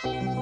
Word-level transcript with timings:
Thank 0.00 0.22
you. 0.28 0.37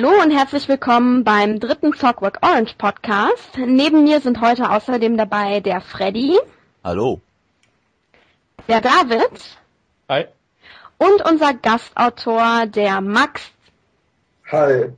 Hallo 0.00 0.22
und 0.22 0.30
herzlich 0.30 0.68
willkommen 0.68 1.24
beim 1.24 1.58
dritten 1.58 1.90
Clockwork 1.90 2.38
Orange 2.42 2.76
Podcast. 2.78 3.58
Neben 3.58 4.04
mir 4.04 4.20
sind 4.20 4.40
heute 4.40 4.70
außerdem 4.70 5.16
dabei 5.16 5.58
der 5.58 5.80
Freddy. 5.80 6.38
Hallo. 6.84 7.20
Der 8.68 8.80
David. 8.80 9.58
Hi. 10.08 10.26
Und 10.98 11.28
unser 11.28 11.52
Gastautor, 11.52 12.66
der 12.66 13.00
Max. 13.00 13.50
Hi. 14.52 14.92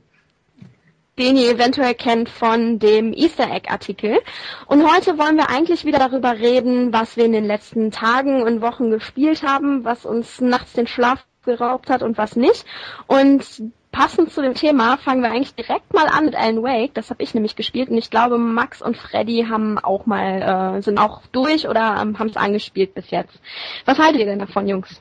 Den 1.17 1.35
ihr 1.35 1.49
eventuell 1.49 1.95
kennt 1.95 2.29
von 2.29 2.77
dem 2.77 3.11
Easter 3.11 3.49
Egg 3.49 3.71
Artikel. 3.71 4.19
Und 4.67 4.87
heute 4.87 5.17
wollen 5.17 5.37
wir 5.37 5.49
eigentlich 5.49 5.83
wieder 5.83 5.97
darüber 5.97 6.33
reden, 6.33 6.93
was 6.93 7.17
wir 7.17 7.25
in 7.25 7.33
den 7.33 7.45
letzten 7.45 7.89
Tagen 7.89 8.43
und 8.43 8.61
Wochen 8.61 8.91
gespielt 8.91 9.41
haben, 9.41 9.83
was 9.83 10.05
uns 10.05 10.39
nachts 10.41 10.73
den 10.73 10.85
Schlaf 10.85 11.25
geraubt 11.43 11.89
hat 11.89 12.03
und 12.03 12.19
was 12.19 12.35
nicht. 12.35 12.65
Und 13.07 13.63
passend 13.91 14.31
zu 14.31 14.41
dem 14.41 14.53
Thema 14.53 14.97
fangen 14.97 15.21
wir 15.21 15.31
eigentlich 15.31 15.55
direkt 15.55 15.93
mal 15.93 16.07
an 16.07 16.25
mit 16.25 16.35
Alan 16.35 16.63
Wake. 16.63 16.93
Das 16.93 17.09
habe 17.09 17.21
ich 17.23 17.33
nämlich 17.33 17.55
gespielt 17.55 17.89
und 17.89 17.97
ich 17.97 18.09
glaube, 18.09 18.37
Max 18.37 18.81
und 18.81 18.97
Freddy 18.97 19.47
haben 19.49 19.77
auch 19.79 20.05
mal 20.05 20.77
äh, 20.77 20.81
sind 20.81 20.97
auch 20.97 21.21
durch 21.31 21.67
oder 21.67 21.97
ähm, 22.01 22.17
haben 22.17 22.29
es 22.29 22.37
angespielt 22.37 22.93
bis 22.93 23.09
jetzt. 23.11 23.39
Was 23.85 23.99
haltet 23.99 24.21
ihr 24.21 24.27
denn 24.27 24.39
davon, 24.39 24.67
Jungs? 24.67 24.99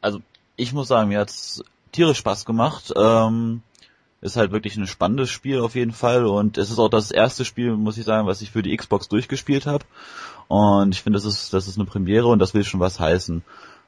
Also 0.00 0.20
ich 0.56 0.72
muss 0.72 0.88
sagen, 0.88 1.08
mir 1.08 1.20
hat's 1.20 1.62
tierisch 1.92 2.18
Spaß 2.18 2.44
gemacht. 2.44 2.92
Ähm, 2.96 3.62
ist 4.20 4.36
halt 4.36 4.52
wirklich 4.52 4.76
ein 4.76 4.86
spannendes 4.86 5.30
Spiel 5.30 5.60
auf 5.60 5.74
jeden 5.74 5.92
Fall 5.92 6.26
und 6.26 6.56
es 6.56 6.70
ist 6.70 6.78
auch 6.78 6.88
das 6.88 7.10
erste 7.10 7.44
Spiel, 7.44 7.72
muss 7.72 7.98
ich 7.98 8.04
sagen, 8.04 8.26
was 8.28 8.40
ich 8.40 8.52
für 8.52 8.62
die 8.62 8.76
Xbox 8.76 9.08
durchgespielt 9.08 9.66
habe. 9.66 9.84
Und 10.46 10.94
ich 10.94 11.02
finde, 11.02 11.16
das 11.16 11.24
ist 11.24 11.52
das 11.52 11.66
ist 11.66 11.76
eine 11.76 11.86
Premiere 11.86 12.28
und 12.28 12.38
das 12.38 12.54
will 12.54 12.64
schon 12.64 12.80
was 12.80 13.00
heißen. 13.00 13.42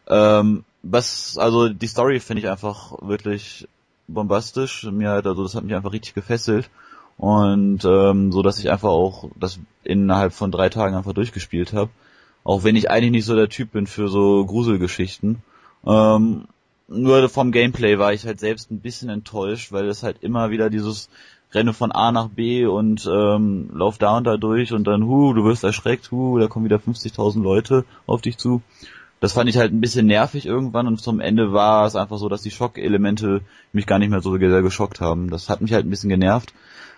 Ähm, 0.08 0.64
was 0.82 1.38
also 1.38 1.68
die 1.68 1.86
Story 1.86 2.20
finde 2.20 2.42
ich 2.42 2.48
einfach 2.48 2.92
wirklich 3.00 3.68
bombastisch. 4.08 4.84
Mir 4.84 5.10
halt, 5.10 5.26
also 5.26 5.42
das 5.42 5.54
hat 5.54 5.64
mich 5.64 5.74
einfach 5.74 5.92
richtig 5.92 6.14
gefesselt. 6.14 6.70
Und 7.16 7.84
ähm, 7.84 8.32
so 8.32 8.42
dass 8.42 8.58
ich 8.58 8.70
einfach 8.70 8.88
auch 8.88 9.30
das 9.38 9.60
innerhalb 9.84 10.32
von 10.32 10.50
drei 10.50 10.68
Tagen 10.68 10.96
einfach 10.96 11.12
durchgespielt 11.12 11.72
habe. 11.72 11.90
Auch 12.42 12.64
wenn 12.64 12.76
ich 12.76 12.90
eigentlich 12.90 13.12
nicht 13.12 13.24
so 13.24 13.36
der 13.36 13.48
Typ 13.48 13.72
bin 13.72 13.86
für 13.86 14.08
so 14.08 14.44
Gruselgeschichten. 14.44 15.42
Ähm, 15.86 16.44
nur 16.88 17.28
vom 17.28 17.52
Gameplay 17.52 17.98
war 17.98 18.12
ich 18.12 18.26
halt 18.26 18.40
selbst 18.40 18.70
ein 18.70 18.80
bisschen 18.80 19.08
enttäuscht, 19.08 19.72
weil 19.72 19.88
es 19.88 20.02
halt 20.02 20.22
immer 20.22 20.50
wieder 20.50 20.68
dieses 20.68 21.08
Renne 21.52 21.72
von 21.72 21.92
A 21.92 22.12
nach 22.12 22.28
B 22.28 22.66
und 22.66 23.08
ähm, 23.10 23.70
lauf 23.72 23.96
da 23.96 24.16
und 24.16 24.24
da 24.24 24.36
durch 24.36 24.72
und 24.72 24.84
dann, 24.84 25.04
hu, 25.04 25.32
du 25.32 25.44
wirst 25.44 25.64
erschreckt, 25.64 26.10
hu, 26.10 26.38
da 26.38 26.48
kommen 26.48 26.64
wieder 26.64 26.78
50.000 26.78 27.42
Leute 27.42 27.84
auf 28.06 28.20
dich 28.20 28.36
zu 28.36 28.60
das 29.24 29.32
fand 29.32 29.48
ich 29.48 29.56
halt 29.56 29.72
ein 29.72 29.80
bisschen 29.80 30.04
nervig 30.04 30.44
irgendwann 30.44 30.86
und 30.86 31.00
zum 31.00 31.18
Ende 31.18 31.50
war 31.54 31.86
es 31.86 31.96
einfach 31.96 32.18
so, 32.18 32.28
dass 32.28 32.42
die 32.42 32.50
Schockelemente 32.50 33.40
mich 33.72 33.86
gar 33.86 33.98
nicht 33.98 34.10
mehr 34.10 34.20
so 34.20 34.36
sehr 34.36 34.60
geschockt 34.60 35.00
haben. 35.00 35.30
Das 35.30 35.48
hat 35.48 35.62
mich 35.62 35.72
halt 35.72 35.86
ein 35.86 35.88
bisschen 35.88 36.10
genervt. 36.10 36.52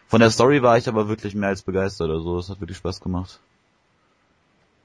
Von 0.09 0.19
der 0.19 0.31
Story 0.31 0.61
war 0.61 0.77
ich 0.77 0.89
aber 0.89 1.09
wirklich 1.09 1.37
mehr 1.37 1.51
als 1.51 1.63
begeistert, 1.63 2.11
also 2.11 2.37
es 2.39 2.51
hat 2.51 2.61
wirklich 2.61 2.79
Spaß 2.79 3.01
gemacht. 3.01 3.39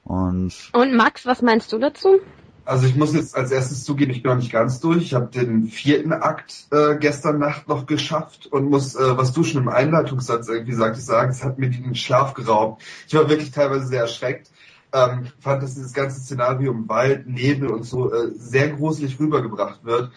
Und, 0.04 0.52
und 0.72 0.94
Max, 0.94 1.26
was 1.26 1.42
meinst 1.42 1.72
du 1.72 1.78
dazu? 1.78 2.20
Also 2.64 2.86
ich 2.86 2.94
muss 2.94 3.12
jetzt 3.12 3.34
als 3.34 3.50
erstes 3.50 3.82
zugeben, 3.82 4.12
ich 4.12 4.22
bin 4.22 4.30
noch 4.30 4.38
nicht 4.38 4.52
ganz 4.52 4.78
durch. 4.78 5.02
Ich 5.02 5.14
habe 5.14 5.26
den 5.26 5.66
vierten 5.66 6.12
Akt 6.12 6.68
äh, 6.70 6.94
gestern 6.96 7.40
Nacht 7.40 7.66
noch 7.66 7.86
geschafft 7.86 8.46
und 8.46 8.70
muss, 8.70 8.94
äh, 8.94 9.16
was 9.18 9.32
du 9.32 9.42
schon 9.42 9.62
im 9.62 9.68
Einleitungssatz 9.68 10.48
irgendwie 10.48 10.74
sagtest, 10.74 11.08
sagen, 11.08 11.32
es 11.32 11.42
hat 11.42 11.58
mir 11.58 11.70
den 11.70 11.96
Schlaf 11.96 12.34
geraubt. 12.34 12.84
Ich 13.08 13.14
war 13.14 13.28
wirklich 13.28 13.50
teilweise 13.50 13.88
sehr 13.88 14.02
erschreckt 14.02 14.48
ähm, 14.92 15.26
fand, 15.40 15.62
dass 15.62 15.74
dieses 15.74 15.92
ganze 15.92 16.20
Szenario 16.20 16.72
im 16.72 16.88
Wald, 16.88 17.26
Nebel 17.26 17.70
und 17.70 17.84
so 17.84 18.12
äh, 18.12 18.30
sehr 18.34 18.70
gruselig 18.70 19.18
rübergebracht 19.18 19.84
wird. 19.84 20.10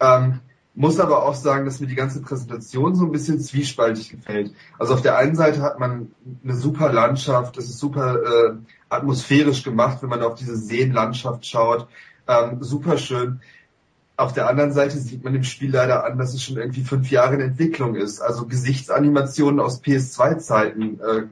Ähm, 0.00 0.40
muss 0.74 1.00
aber 1.00 1.24
auch 1.24 1.34
sagen, 1.34 1.64
dass 1.64 1.80
mir 1.80 1.88
die 1.88 1.96
ganze 1.96 2.22
Präsentation 2.22 2.94
so 2.94 3.04
ein 3.04 3.12
bisschen 3.12 3.40
zwiespaltig 3.40 4.10
gefällt. 4.10 4.54
Also 4.78 4.94
auf 4.94 5.02
der 5.02 5.18
einen 5.18 5.34
Seite 5.34 5.62
hat 5.62 5.80
man 5.80 6.12
eine 6.44 6.54
super 6.54 6.92
Landschaft, 6.92 7.56
das 7.56 7.64
ist 7.64 7.78
super 7.78 8.22
äh, 8.22 8.52
atmosphärisch 8.88 9.64
gemacht, 9.64 9.98
wenn 10.00 10.08
man 10.08 10.22
auf 10.22 10.36
diese 10.36 10.56
Seenlandschaft 10.56 11.44
schaut. 11.44 11.88
Ähm, 12.28 12.58
super 12.60 12.98
schön. 12.98 13.40
Auf 14.16 14.32
der 14.32 14.48
anderen 14.48 14.72
Seite 14.72 14.98
sieht 14.98 15.24
man 15.24 15.34
im 15.34 15.44
Spiel 15.44 15.72
leider 15.72 16.04
an, 16.04 16.18
dass 16.18 16.34
es 16.34 16.42
schon 16.42 16.56
irgendwie 16.56 16.82
fünf 16.82 17.10
Jahre 17.10 17.34
in 17.34 17.40
Entwicklung 17.40 17.96
ist. 17.96 18.20
Also 18.20 18.46
Gesichtsanimationen 18.46 19.60
aus 19.60 19.82
PS2-Zeiten 19.82 21.00
äh, 21.00 21.22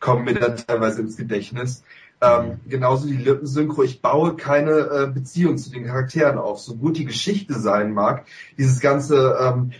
kommen 0.00 0.24
mir 0.24 0.34
dann 0.34 0.56
teilweise 0.56 1.02
ins 1.02 1.16
Gedächtnis. 1.16 1.84
Ähm, 2.22 2.60
genauso 2.68 3.06
die 3.06 3.16
Lippensynchro. 3.16 3.82
Ich 3.82 4.02
baue 4.02 4.36
keine 4.36 4.72
äh, 4.72 5.10
Beziehung 5.12 5.56
zu 5.56 5.70
den 5.70 5.86
Charakteren 5.86 6.36
auf. 6.36 6.60
So 6.60 6.76
gut 6.76 6.98
die 6.98 7.06
Geschichte 7.06 7.58
sein 7.58 7.94
mag, 7.94 8.26
dieses 8.58 8.80
ganze 8.80 9.38
ähm, 9.40 9.72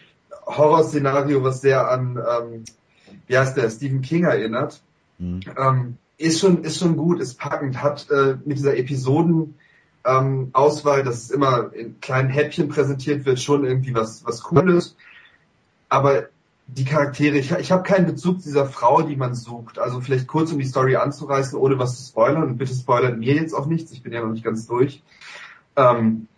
Horrorszenario, 0.46 1.44
was 1.44 1.60
sehr 1.60 1.90
an, 1.90 2.16
ähm, 2.16 2.64
wie 3.26 3.36
heißt 3.36 3.56
der, 3.56 3.68
Stephen 3.68 4.00
King 4.00 4.24
erinnert, 4.24 4.80
mhm. 5.18 5.40
ähm, 5.56 5.96
ist 6.16 6.40
schon, 6.40 6.64
ist 6.64 6.78
schon 6.78 6.96
gut, 6.96 7.20
ist 7.20 7.38
packend, 7.38 7.82
hat 7.82 8.10
äh, 8.10 8.36
mit 8.44 8.56
dieser 8.56 8.76
Episoden, 8.76 9.54
ähm, 10.04 10.48
Auswahl, 10.54 11.02
dass 11.02 11.24
es 11.24 11.30
immer 11.30 11.74
in 11.74 12.00
kleinen 12.00 12.30
Häppchen 12.30 12.68
präsentiert 12.68 13.26
wird, 13.26 13.38
schon 13.38 13.64
irgendwie 13.64 13.94
was, 13.94 14.24
was 14.24 14.42
Cooles. 14.42 14.96
Aber 15.90 16.29
die 16.76 16.84
Charaktere, 16.84 17.36
ich, 17.36 17.50
ich 17.52 17.72
habe 17.72 17.82
keinen 17.82 18.06
Bezug 18.06 18.40
zu 18.40 18.48
dieser 18.48 18.66
Frau, 18.66 19.02
die 19.02 19.16
man 19.16 19.34
sucht. 19.34 19.78
Also 19.78 20.00
vielleicht 20.00 20.26
kurz, 20.26 20.52
um 20.52 20.58
die 20.58 20.66
Story 20.66 20.96
anzureißen, 20.96 21.58
ohne 21.58 21.78
was 21.78 21.98
zu 21.98 22.08
spoilern. 22.10 22.44
Und 22.44 22.58
bitte 22.58 22.74
spoilert 22.74 23.18
mir 23.18 23.34
jetzt 23.34 23.54
auch 23.54 23.66
nichts, 23.66 23.92
ich 23.92 24.02
bin 24.02 24.12
ja 24.12 24.20
noch 24.20 24.32
nicht 24.32 24.44
ganz 24.44 24.66
durch. 24.66 25.02
Ähm, 25.76 26.28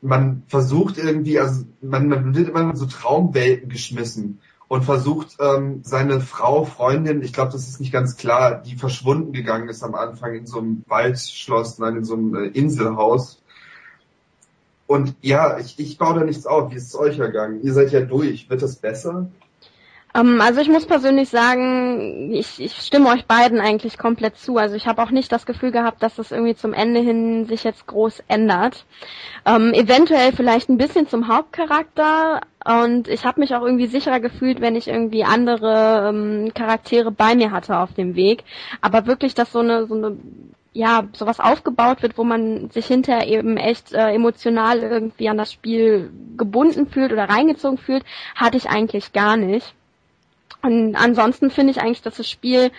man 0.00 0.42
versucht 0.48 0.98
irgendwie, 0.98 1.38
also 1.38 1.64
man, 1.80 2.08
man 2.08 2.34
wird 2.34 2.48
immer 2.48 2.62
in 2.62 2.76
so 2.76 2.86
Traumwelten 2.86 3.68
geschmissen 3.68 4.40
und 4.66 4.84
versucht 4.84 5.36
ähm, 5.38 5.80
seine 5.84 6.20
Frau, 6.20 6.64
Freundin, 6.64 7.22
ich 7.22 7.32
glaube, 7.32 7.52
das 7.52 7.68
ist 7.68 7.78
nicht 7.78 7.92
ganz 7.92 8.16
klar, 8.16 8.62
die 8.62 8.76
verschwunden 8.76 9.32
gegangen 9.32 9.68
ist 9.68 9.82
am 9.82 9.94
Anfang 9.94 10.34
in 10.34 10.46
so 10.46 10.58
einem 10.58 10.82
Waldschloss, 10.88 11.78
nein, 11.78 11.96
in 11.96 12.04
so 12.04 12.14
einem 12.14 12.34
äh, 12.34 12.46
Inselhaus. 12.46 13.42
Und 14.86 15.14
ja, 15.20 15.58
ich, 15.58 15.78
ich 15.78 15.98
baue 15.98 16.18
da 16.18 16.24
nichts 16.24 16.46
auf. 16.46 16.70
Wie 16.70 16.76
ist 16.76 16.88
es 16.88 16.94
euch 16.94 17.18
ergangen? 17.18 17.62
Ihr 17.62 17.72
seid 17.72 17.92
ja 17.92 18.00
durch. 18.00 18.50
Wird 18.50 18.62
das 18.62 18.76
besser? 18.76 19.30
Ähm, 20.14 20.40
also 20.40 20.60
ich 20.60 20.68
muss 20.68 20.86
persönlich 20.86 21.28
sagen, 21.28 22.32
ich, 22.32 22.60
ich 22.60 22.76
stimme 22.76 23.08
euch 23.08 23.24
beiden 23.26 23.60
eigentlich 23.60 23.98
komplett 23.98 24.36
zu. 24.36 24.56
Also 24.58 24.76
ich 24.76 24.86
habe 24.86 25.02
auch 25.02 25.10
nicht 25.10 25.32
das 25.32 25.46
Gefühl 25.46 25.72
gehabt, 25.72 26.02
dass 26.02 26.16
das 26.16 26.32
irgendwie 26.32 26.54
zum 26.54 26.74
Ende 26.74 27.00
hin 27.00 27.46
sich 27.46 27.64
jetzt 27.64 27.86
groß 27.86 28.22
ändert. 28.28 28.84
Ähm, 29.46 29.72
eventuell 29.72 30.32
vielleicht 30.32 30.68
ein 30.68 30.78
bisschen 30.78 31.08
zum 31.08 31.28
Hauptcharakter 31.28 32.40
und 32.64 33.08
ich 33.08 33.24
habe 33.24 33.40
mich 33.40 33.54
auch 33.54 33.62
irgendwie 33.62 33.86
sicherer 33.86 34.20
gefühlt, 34.20 34.60
wenn 34.60 34.76
ich 34.76 34.88
irgendwie 34.88 35.24
andere 35.24 36.10
ähm, 36.10 36.52
Charaktere 36.54 37.10
bei 37.10 37.34
mir 37.34 37.50
hatte 37.50 37.78
auf 37.78 37.92
dem 37.94 38.14
Weg. 38.14 38.44
Aber 38.80 39.06
wirklich, 39.06 39.34
dass 39.34 39.52
so 39.52 39.60
eine 39.60 39.86
so 39.86 39.94
eine 39.94 40.16
ja, 40.74 41.04
sowas 41.12 41.38
aufgebaut 41.38 42.02
wird, 42.02 42.16
wo 42.16 42.24
man 42.24 42.70
sich 42.70 42.86
hinterher 42.86 43.28
eben 43.28 43.58
echt 43.58 43.92
äh, 43.92 44.08
emotional 44.14 44.78
irgendwie 44.78 45.28
an 45.28 45.36
das 45.36 45.52
Spiel 45.52 46.10
gebunden 46.38 46.86
fühlt 46.86 47.12
oder 47.12 47.28
reingezogen 47.28 47.76
fühlt, 47.76 48.04
hatte 48.34 48.56
ich 48.56 48.70
eigentlich 48.70 49.12
gar 49.12 49.36
nicht. 49.36 49.74
Und 50.62 50.94
ansonsten 50.94 51.50
finde 51.50 51.72
ich 51.72 51.80
eigentlich, 51.80 52.02
dass 52.02 52.16
das 52.16 52.30
Spiel 52.30 52.70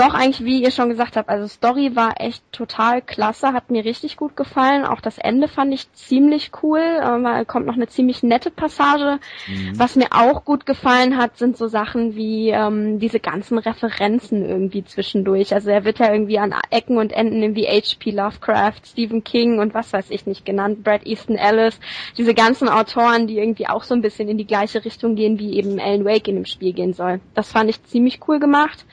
doch 0.00 0.14
eigentlich, 0.14 0.44
wie 0.44 0.62
ihr 0.62 0.70
schon 0.70 0.88
gesagt 0.88 1.16
habt, 1.16 1.28
also 1.28 1.46
Story 1.46 1.94
war 1.94 2.20
echt 2.20 2.42
total 2.52 3.02
klasse, 3.02 3.52
hat 3.52 3.70
mir 3.70 3.84
richtig 3.84 4.16
gut 4.16 4.36
gefallen. 4.36 4.84
Auch 4.84 5.00
das 5.00 5.18
Ende 5.18 5.46
fand 5.46 5.74
ich 5.74 5.92
ziemlich 5.92 6.50
cool. 6.62 6.80
Ähm, 6.80 7.26
kommt 7.46 7.66
noch 7.66 7.74
eine 7.74 7.86
ziemlich 7.86 8.22
nette 8.22 8.50
Passage. 8.50 9.18
Mhm. 9.46 9.78
Was 9.78 9.96
mir 9.96 10.08
auch 10.12 10.44
gut 10.44 10.64
gefallen 10.64 11.18
hat, 11.18 11.36
sind 11.36 11.56
so 11.56 11.68
Sachen 11.68 12.16
wie 12.16 12.48
ähm, 12.48 12.98
diese 12.98 13.20
ganzen 13.20 13.58
Referenzen 13.58 14.44
irgendwie 14.44 14.84
zwischendurch. 14.84 15.52
Also 15.54 15.70
er 15.70 15.84
wird 15.84 15.98
ja 15.98 16.12
irgendwie 16.12 16.38
an 16.38 16.54
Ecken 16.70 16.96
und 16.96 17.12
Enden 17.12 17.42
irgendwie 17.42 17.66
H.P. 17.66 18.10
Lovecraft, 18.10 18.80
Stephen 18.84 19.22
King 19.22 19.58
und 19.58 19.74
was 19.74 19.92
weiß 19.92 20.10
ich 20.10 20.26
nicht 20.26 20.46
genannt, 20.46 20.82
Brad 20.82 21.06
Easton 21.06 21.36
Ellis. 21.36 21.78
Diese 22.16 22.34
ganzen 22.34 22.68
Autoren, 22.68 23.26
die 23.26 23.38
irgendwie 23.38 23.68
auch 23.68 23.84
so 23.84 23.94
ein 23.94 24.02
bisschen 24.02 24.28
in 24.28 24.38
die 24.38 24.46
gleiche 24.46 24.84
Richtung 24.84 25.14
gehen, 25.14 25.38
wie 25.38 25.56
eben 25.56 25.78
Alan 25.78 26.04
Wake 26.04 26.28
in 26.28 26.36
dem 26.36 26.46
Spiel 26.46 26.72
gehen 26.72 26.94
soll. 26.94 27.20
Das 27.34 27.52
fand 27.52 27.68
ich 27.68 27.84
ziemlich 27.84 28.20
cool 28.26 28.40
gemacht. 28.40 28.86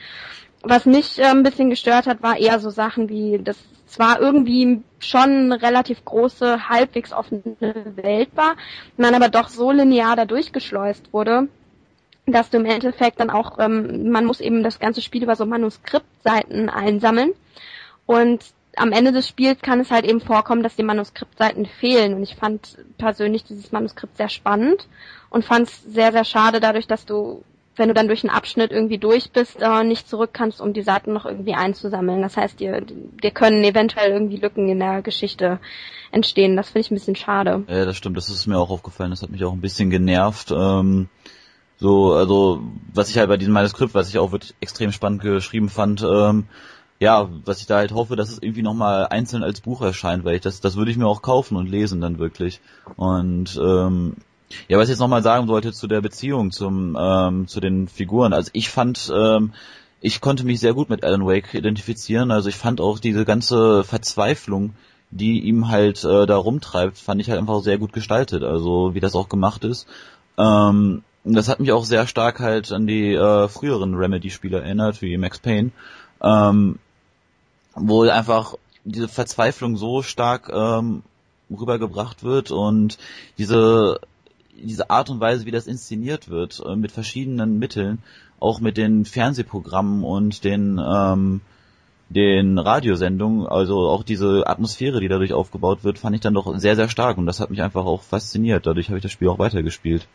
Was 0.62 0.86
mich 0.86 1.18
äh, 1.18 1.24
ein 1.24 1.42
bisschen 1.42 1.70
gestört 1.70 2.06
hat, 2.06 2.22
war 2.22 2.38
eher 2.38 2.58
so 2.58 2.70
Sachen 2.70 3.08
wie, 3.08 3.38
dass 3.38 3.56
zwar 3.86 4.20
irgendwie 4.20 4.82
schon 4.98 5.52
relativ 5.52 6.04
große, 6.04 6.68
halbwegs 6.68 7.12
offene 7.12 7.42
Welt 7.96 8.30
war, 8.34 8.56
man 8.96 9.14
aber 9.14 9.28
doch 9.28 9.48
so 9.48 9.70
linear 9.70 10.16
da 10.16 10.24
durchgeschleust 10.24 11.12
wurde, 11.12 11.48
dass 12.26 12.50
du 12.50 12.58
im 12.58 12.66
Endeffekt 12.66 13.20
dann 13.20 13.30
auch, 13.30 13.58
ähm, 13.58 14.10
man 14.10 14.24
muss 14.24 14.40
eben 14.40 14.62
das 14.62 14.78
ganze 14.78 15.00
Spiel 15.00 15.22
über 15.22 15.36
so 15.36 15.46
Manuskriptseiten 15.46 16.68
einsammeln. 16.68 17.32
Und 18.04 18.44
am 18.76 18.92
Ende 18.92 19.12
des 19.12 19.28
Spiels 19.28 19.60
kann 19.60 19.80
es 19.80 19.90
halt 19.90 20.04
eben 20.04 20.20
vorkommen, 20.20 20.62
dass 20.62 20.76
die 20.76 20.82
Manuskriptseiten 20.82 21.66
fehlen. 21.66 22.14
Und 22.14 22.22
ich 22.22 22.36
fand 22.36 22.78
persönlich 22.98 23.44
dieses 23.44 23.72
Manuskript 23.72 24.16
sehr 24.16 24.28
spannend 24.28 24.86
und 25.30 25.44
fand 25.44 25.68
es 25.68 25.82
sehr, 25.82 26.12
sehr 26.12 26.24
schade 26.24 26.60
dadurch, 26.60 26.86
dass 26.86 27.04
du 27.04 27.42
wenn 27.78 27.88
du 27.88 27.94
dann 27.94 28.08
durch 28.08 28.24
einen 28.24 28.34
Abschnitt 28.34 28.70
irgendwie 28.72 28.98
durch 28.98 29.30
bist, 29.30 29.60
äh, 29.60 29.84
nicht 29.84 30.08
zurück 30.08 30.30
kannst, 30.32 30.60
um 30.60 30.72
die 30.72 30.82
Seiten 30.82 31.12
noch 31.12 31.26
irgendwie 31.26 31.54
einzusammeln. 31.54 32.22
Das 32.22 32.36
heißt, 32.36 32.60
dir, 32.60 32.80
dir 32.80 33.30
können 33.30 33.62
eventuell 33.64 34.12
irgendwie 34.12 34.36
Lücken 34.36 34.68
in 34.68 34.78
der 34.78 35.02
Geschichte 35.02 35.60
entstehen. 36.10 36.56
Das 36.56 36.68
finde 36.68 36.80
ich 36.80 36.90
ein 36.90 36.94
bisschen 36.94 37.16
schade. 37.16 37.64
Ja, 37.68 37.84
das 37.84 37.96
stimmt. 37.96 38.16
Das 38.16 38.28
ist 38.28 38.46
mir 38.46 38.58
auch 38.58 38.70
aufgefallen. 38.70 39.10
Das 39.10 39.22
hat 39.22 39.30
mich 39.30 39.44
auch 39.44 39.52
ein 39.52 39.60
bisschen 39.60 39.90
genervt. 39.90 40.50
Ähm, 40.50 41.08
so, 41.78 42.12
also, 42.12 42.62
was 42.92 43.08
ich 43.10 43.18
halt 43.18 43.28
bei 43.28 43.36
diesem 43.36 43.54
Manuskript, 43.54 43.94
was 43.94 44.08
ich 44.08 44.18
auch 44.18 44.32
wirklich 44.32 44.54
extrem 44.60 44.90
spannend 44.90 45.22
geschrieben 45.22 45.68
fand, 45.68 46.02
ähm, 46.02 46.46
ja, 47.00 47.28
was 47.44 47.60
ich 47.60 47.66
da 47.66 47.76
halt 47.76 47.92
hoffe, 47.92 48.16
dass 48.16 48.30
es 48.30 48.42
irgendwie 48.42 48.62
nochmal 48.62 49.06
einzeln 49.06 49.44
als 49.44 49.60
Buch 49.60 49.82
erscheint, 49.82 50.24
weil 50.24 50.34
ich 50.34 50.40
das, 50.40 50.60
das 50.60 50.76
würde 50.76 50.90
ich 50.90 50.96
mir 50.96 51.06
auch 51.06 51.22
kaufen 51.22 51.56
und 51.56 51.68
lesen 51.68 52.00
dann 52.00 52.18
wirklich. 52.18 52.60
Und 52.96 53.56
ähm, 53.62 54.16
ja, 54.68 54.78
was 54.78 54.84
ich 54.84 54.90
jetzt 54.90 55.00
nochmal 55.00 55.22
sagen 55.22 55.48
wollte 55.48 55.72
zu 55.72 55.86
der 55.86 56.00
Beziehung 56.00 56.50
zum 56.50 56.96
ähm, 56.98 57.48
zu 57.48 57.60
den 57.60 57.88
Figuren. 57.88 58.32
Also 58.32 58.50
ich 58.54 58.70
fand, 58.70 59.12
ähm, 59.14 59.52
ich 60.00 60.20
konnte 60.20 60.44
mich 60.44 60.60
sehr 60.60 60.74
gut 60.74 60.90
mit 60.90 61.04
Alan 61.04 61.26
Wake 61.26 61.54
identifizieren. 61.54 62.30
Also 62.30 62.48
ich 62.48 62.56
fand 62.56 62.80
auch 62.80 62.98
diese 62.98 63.24
ganze 63.24 63.84
Verzweiflung, 63.84 64.74
die 65.10 65.40
ihm 65.40 65.68
halt 65.68 66.04
äh, 66.04 66.26
da 66.26 66.36
rumtreibt, 66.36 66.98
fand 66.98 67.20
ich 67.20 67.30
halt 67.30 67.38
einfach 67.38 67.62
sehr 67.62 67.78
gut 67.78 67.92
gestaltet. 67.92 68.42
Also 68.42 68.94
wie 68.94 69.00
das 69.00 69.14
auch 69.14 69.28
gemacht 69.28 69.64
ist. 69.64 69.86
Ähm, 70.38 71.02
das 71.24 71.48
hat 71.48 71.60
mich 71.60 71.72
auch 71.72 71.84
sehr 71.84 72.06
stark 72.06 72.40
halt 72.40 72.72
an 72.72 72.86
die 72.86 73.12
äh, 73.12 73.48
früheren 73.48 73.94
Remedy-Spiele 73.94 74.60
erinnert, 74.60 75.02
wie 75.02 75.16
Max 75.18 75.38
Payne, 75.40 75.72
ähm, 76.22 76.78
wo 77.74 78.02
einfach 78.02 78.54
diese 78.84 79.08
Verzweiflung 79.08 79.76
so 79.76 80.02
stark 80.02 80.50
ähm, 80.50 81.02
rübergebracht 81.50 82.24
wird 82.24 82.50
und 82.50 82.98
diese 83.36 84.00
diese 84.62 84.90
Art 84.90 85.10
und 85.10 85.20
Weise, 85.20 85.46
wie 85.46 85.50
das 85.50 85.66
inszeniert 85.66 86.28
wird, 86.28 86.62
äh, 86.64 86.76
mit 86.76 86.92
verschiedenen 86.92 87.58
Mitteln, 87.58 87.98
auch 88.40 88.60
mit 88.60 88.76
den 88.76 89.04
Fernsehprogrammen 89.04 90.04
und 90.04 90.44
den 90.44 90.80
ähm, 90.84 91.40
den 92.10 92.58
Radiosendungen, 92.58 93.46
also 93.46 93.86
auch 93.88 94.02
diese 94.02 94.46
Atmosphäre, 94.46 95.00
die 95.00 95.08
dadurch 95.08 95.34
aufgebaut 95.34 95.84
wird, 95.84 95.98
fand 95.98 96.16
ich 96.16 96.22
dann 96.22 96.32
doch 96.32 96.56
sehr, 96.58 96.74
sehr 96.74 96.88
stark 96.88 97.18
und 97.18 97.26
das 97.26 97.38
hat 97.38 97.50
mich 97.50 97.60
einfach 97.60 97.84
auch 97.84 98.02
fasziniert. 98.02 98.66
Dadurch 98.66 98.88
habe 98.88 98.96
ich 98.96 99.02
das 99.02 99.12
Spiel 99.12 99.28
auch 99.28 99.38
weitergespielt. 99.38 100.08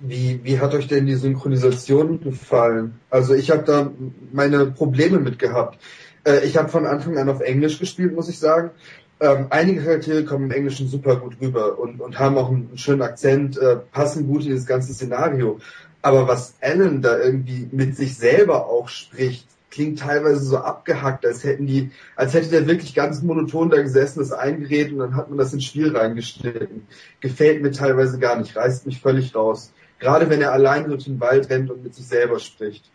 Wie, 0.00 0.40
wie 0.44 0.60
hat 0.60 0.74
euch 0.74 0.86
denn 0.86 1.06
die 1.06 1.14
Synchronisation 1.14 2.20
gefallen? 2.20 3.00
Also 3.10 3.34
ich 3.34 3.50
habe 3.50 3.64
da 3.64 3.90
meine 4.32 4.66
Probleme 4.66 5.18
mit 5.18 5.38
gehabt. 5.38 5.78
Äh, 6.24 6.44
ich 6.44 6.58
habe 6.58 6.68
von 6.68 6.86
Anfang 6.86 7.16
an 7.16 7.28
auf 7.30 7.40
Englisch 7.40 7.78
gespielt, 7.78 8.14
muss 8.14 8.28
ich 8.28 8.38
sagen 8.38 8.70
ähm, 9.20 9.46
einige 9.50 9.82
Charaktere 9.82 10.24
kommen 10.24 10.44
im 10.44 10.56
Englischen 10.56 10.88
super 10.88 11.16
gut 11.16 11.36
rüber 11.40 11.78
und, 11.78 12.00
und 12.00 12.18
haben 12.18 12.38
auch 12.38 12.50
einen 12.50 12.76
schönen 12.76 13.02
Akzent, 13.02 13.58
äh, 13.58 13.76
passen 13.76 14.26
gut 14.26 14.44
in 14.44 14.54
das 14.54 14.66
ganze 14.66 14.94
Szenario. 14.94 15.58
Aber 16.02 16.28
was 16.28 16.54
Alan 16.60 17.02
da 17.02 17.18
irgendwie 17.18 17.68
mit 17.72 17.96
sich 17.96 18.16
selber 18.16 18.66
auch 18.66 18.88
spricht, 18.88 19.46
klingt 19.70 19.98
teilweise 19.98 20.40
so 20.40 20.58
abgehackt, 20.58 21.26
als 21.26 21.44
hätten 21.44 21.66
die, 21.66 21.90
als 22.16 22.32
hätte 22.34 22.48
der 22.48 22.66
wirklich 22.66 22.94
ganz 22.94 23.22
monoton 23.22 23.70
da 23.70 23.82
gesessen, 23.82 24.20
das 24.20 24.32
eingeredet 24.32 24.92
und 24.92 25.00
dann 25.00 25.16
hat 25.16 25.28
man 25.28 25.38
das 25.38 25.52
ins 25.52 25.64
Spiel 25.64 25.94
reingeschnitten. 25.96 26.86
Gefällt 27.20 27.62
mir 27.62 27.72
teilweise 27.72 28.18
gar 28.18 28.38
nicht, 28.38 28.56
reißt 28.56 28.86
mich 28.86 29.00
völlig 29.00 29.34
raus. 29.34 29.72
Gerade 29.98 30.30
wenn 30.30 30.40
er 30.40 30.52
allein 30.52 30.88
durch 30.88 31.04
den 31.04 31.20
Wald 31.20 31.50
rennt 31.50 31.70
und 31.70 31.82
mit 31.82 31.94
sich 31.94 32.06
selber 32.06 32.38
spricht 32.38 32.90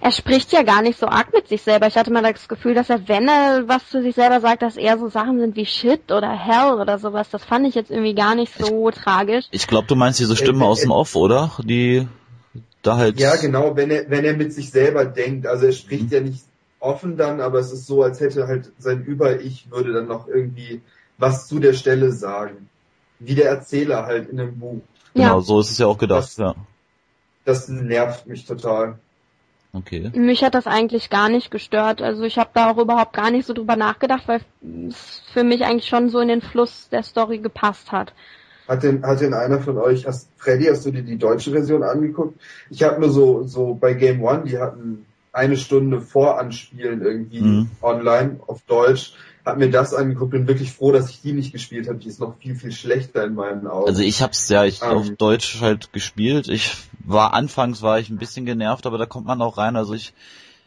er 0.00 0.12
spricht 0.12 0.52
ja 0.52 0.62
gar 0.62 0.82
nicht 0.82 0.98
so 0.98 1.06
arg 1.06 1.32
mit 1.32 1.48
sich 1.48 1.62
selber. 1.62 1.86
Ich 1.86 1.96
hatte 1.96 2.12
mal 2.12 2.22
das 2.22 2.48
Gefühl, 2.48 2.74
dass 2.74 2.90
er, 2.90 3.08
wenn 3.08 3.28
er 3.28 3.68
was 3.68 3.88
zu 3.88 4.02
sich 4.02 4.14
selber 4.14 4.40
sagt, 4.40 4.62
dass 4.62 4.76
eher 4.76 4.98
so 4.98 5.08
Sachen 5.08 5.38
sind 5.38 5.56
wie 5.56 5.66
Shit 5.66 6.10
oder 6.12 6.30
Hell 6.30 6.74
oder 6.80 6.98
sowas. 6.98 7.28
Das 7.30 7.44
fand 7.44 7.66
ich 7.66 7.74
jetzt 7.74 7.90
irgendwie 7.90 8.14
gar 8.14 8.34
nicht 8.34 8.52
so 8.58 8.88
ich, 8.88 8.94
tragisch. 8.94 9.46
Ich 9.50 9.66
glaube, 9.66 9.86
du 9.86 9.94
meinst 9.94 10.18
diese 10.20 10.36
Stimme 10.36 10.64
äh, 10.64 10.68
aus 10.68 10.80
dem 10.80 10.90
Off, 10.90 11.16
oder? 11.16 11.50
Die 11.62 12.06
da 12.82 12.96
halt. 12.96 13.18
Ja, 13.18 13.36
genau, 13.36 13.76
wenn 13.76 13.90
er, 13.90 14.10
wenn 14.10 14.24
er 14.24 14.36
mit 14.36 14.52
sich 14.52 14.70
selber 14.70 15.04
denkt. 15.04 15.46
Also 15.46 15.66
er 15.66 15.72
spricht 15.72 16.04
mhm. 16.04 16.12
ja 16.12 16.20
nicht 16.20 16.44
offen 16.80 17.16
dann, 17.16 17.40
aber 17.40 17.60
es 17.60 17.72
ist 17.72 17.86
so, 17.86 18.02
als 18.02 18.20
hätte 18.20 18.48
halt 18.48 18.72
sein 18.78 19.04
Über-Ich 19.04 19.70
würde 19.70 19.92
dann 19.92 20.08
noch 20.08 20.26
irgendwie 20.26 20.82
was 21.18 21.46
zu 21.46 21.60
der 21.60 21.74
Stelle 21.74 22.12
sagen. 22.12 22.68
Wie 23.20 23.36
der 23.36 23.48
Erzähler 23.48 24.04
halt 24.04 24.28
in 24.30 24.40
einem 24.40 24.58
Buch. 24.58 24.80
Genau, 25.14 25.38
ja. 25.38 25.40
so 25.40 25.60
ist 25.60 25.70
es 25.70 25.78
ja 25.78 25.86
auch 25.86 25.98
gedacht, 25.98 26.24
das, 26.24 26.36
ja. 26.36 26.54
Das 27.44 27.68
nervt 27.68 28.26
mich 28.26 28.46
total. 28.46 28.98
Okay. 29.74 30.10
Mich 30.14 30.44
hat 30.44 30.54
das 30.54 30.66
eigentlich 30.66 31.08
gar 31.08 31.30
nicht 31.30 31.50
gestört. 31.50 32.02
Also 32.02 32.24
ich 32.24 32.38
habe 32.38 32.50
da 32.52 32.70
auch 32.70 32.76
überhaupt 32.76 33.14
gar 33.14 33.30
nicht 33.30 33.46
so 33.46 33.54
drüber 33.54 33.76
nachgedacht, 33.76 34.24
weil 34.26 34.40
es 34.88 35.22
für 35.32 35.44
mich 35.44 35.64
eigentlich 35.64 35.88
schon 35.88 36.10
so 36.10 36.20
in 36.20 36.28
den 36.28 36.42
Fluss 36.42 36.88
der 36.90 37.02
Story 37.02 37.38
gepasst 37.38 37.90
hat. 37.90 38.12
Hat 38.68 38.82
denn, 38.82 39.02
hat 39.02 39.20
denn 39.20 39.34
einer 39.34 39.60
von 39.60 39.78
euch, 39.78 40.06
hast, 40.06 40.28
Freddy, 40.36 40.66
hast 40.66 40.84
du 40.84 40.90
dir 40.90 41.02
die 41.02 41.16
deutsche 41.16 41.50
Version 41.50 41.82
angeguckt? 41.82 42.38
Ich 42.70 42.82
habe 42.82 43.00
nur 43.00 43.10
so, 43.10 43.44
so 43.44 43.74
bei 43.74 43.94
Game 43.94 44.22
One, 44.22 44.44
die 44.44 44.58
hatten 44.58 45.06
eine 45.32 45.56
Stunde 45.56 46.00
Voranspielen 46.00 47.02
irgendwie 47.02 47.40
mhm. 47.40 47.70
online 47.80 48.40
auf 48.46 48.60
Deutsch 48.62 49.14
habe 49.44 49.58
mir 49.58 49.70
das 49.70 49.92
angeguckt, 49.94 50.30
bin 50.30 50.46
wirklich 50.46 50.72
froh, 50.72 50.92
dass 50.92 51.10
ich 51.10 51.20
die 51.20 51.32
nicht 51.32 51.52
gespielt 51.52 51.88
habe. 51.88 51.98
Die 51.98 52.08
ist 52.08 52.20
noch 52.20 52.36
viel, 52.38 52.54
viel 52.54 52.72
schlechter 52.72 53.24
in 53.24 53.34
meinen 53.34 53.66
Augen. 53.66 53.88
Also 53.88 54.02
ich 54.02 54.22
hab's 54.22 54.48
ja 54.48 54.64
ich 54.64 54.82
um, 54.82 54.88
auf 54.88 55.08
ähm. 55.08 55.16
Deutsch 55.18 55.60
halt 55.60 55.92
gespielt. 55.92 56.48
Ich 56.48 56.76
war 57.04 57.34
anfangs 57.34 57.82
war 57.82 57.98
ich 57.98 58.08
ein 58.10 58.18
bisschen 58.18 58.46
genervt, 58.46 58.86
aber 58.86 58.98
da 58.98 59.06
kommt 59.06 59.26
man 59.26 59.42
auch 59.42 59.58
rein. 59.58 59.76
Also 59.76 59.94
ich 59.94 60.12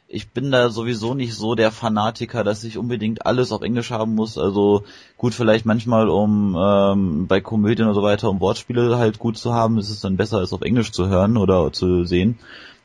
ich 0.07 0.29
bin 0.29 0.51
da 0.51 0.69
sowieso 0.69 1.15
nicht 1.15 1.33
so 1.33 1.55
der 1.55 1.71
Fanatiker, 1.71 2.43
dass 2.43 2.63
ich 2.63 2.77
unbedingt 2.77 3.25
alles 3.25 3.51
auf 3.51 3.61
Englisch 3.61 3.91
haben 3.91 4.13
muss. 4.13 4.37
Also 4.37 4.83
gut, 5.17 5.33
vielleicht 5.33 5.65
manchmal 5.65 6.09
um 6.09 6.55
ähm, 6.59 7.27
bei 7.27 7.41
Komödien 7.41 7.87
und 7.87 7.95
so 7.95 8.03
weiter, 8.03 8.29
um 8.29 8.39
Wortspiele 8.39 8.97
halt 8.97 9.17
gut 9.17 9.37
zu 9.37 9.53
haben, 9.53 9.79
ist 9.79 9.89
es 9.89 10.01
dann 10.01 10.17
besser, 10.17 10.41
es 10.41 10.53
auf 10.53 10.61
Englisch 10.61 10.91
zu 10.91 11.07
hören 11.07 11.37
oder 11.37 11.71
zu 11.71 12.03
sehen. 12.03 12.37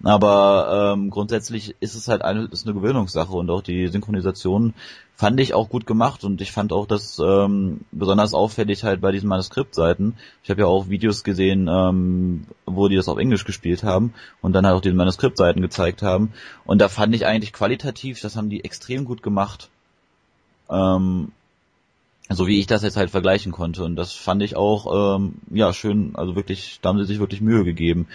Aber 0.03 0.95
ähm, 0.95 1.11
grundsätzlich 1.11 1.77
ist 1.81 1.95
es 1.95 2.09
halt 2.09 2.23
eine, 2.23 2.45
ist 2.45 2.67
eine 2.67 2.75
Gewöhnungssache 2.75 3.33
und 3.33 3.51
auch 3.51 3.63
die 3.63 3.89
Synchronisation 3.89 4.73
fand 5.15 5.39
ich 5.41 5.53
auch 5.53 5.69
gut 5.69 5.87
gemacht 5.87 6.25
und 6.25 6.41
ich 6.41 6.53
fand 6.53 6.73
auch 6.73 6.87
das 6.87 7.19
ähm, 7.23 7.81
besonders 7.93 8.33
auffällig 8.33 8.85
halt 8.85 9.03
bei 9.03 9.13
diesen 9.13 9.29
Manuskriptseiten. 9.29 10.17
Ich 10.43 10.49
habe 10.49 10.63
ja 10.63 10.67
auch 10.67 10.89
Videos 10.89 11.23
gesehen, 11.23 11.69
ähm, 11.71 12.47
wo 12.65 12.89
die 12.89 12.97
das 12.97 13.09
auf 13.09 13.19
Englisch 13.19 13.45
gespielt 13.45 13.85
haben 13.85 14.15
und 14.41 14.55
dann 14.55 14.65
halt 14.65 14.77
auch 14.77 14.81
diese 14.81 14.95
Manuskriptseiten 14.95 15.61
gezeigt 15.61 16.01
haben. 16.01 16.33
Und 16.65 16.81
da 16.81 16.89
fand 16.89 17.15
ich 17.15 17.27
eigentlich 17.27 17.53
qualitativ, 17.53 18.23
das 18.23 18.37
haben 18.37 18.49
die 18.49 18.65
extrem 18.65 19.05
gut 19.05 19.23
gemacht. 19.23 19.69
Ähm, 20.71 21.33
so 22.31 22.47
wie 22.47 22.61
ich 22.61 22.67
das 22.67 22.83
jetzt 22.83 22.97
halt 22.97 23.11
vergleichen 23.11 23.53
konnte. 23.53 23.85
Und 23.85 23.97
das 23.97 24.13
fand 24.13 24.43
ich 24.43 24.57
auch 24.57 25.17
ähm, 25.17 25.35
ja 25.51 25.73
schön, 25.73 26.13
also 26.15 26.37
wirklich, 26.37 26.79
da 26.81 26.91
haben 26.91 26.99
sie 26.99 27.05
sich 27.05 27.19
wirklich 27.19 27.41
Mühe 27.41 27.65
gegeben. 27.65 28.07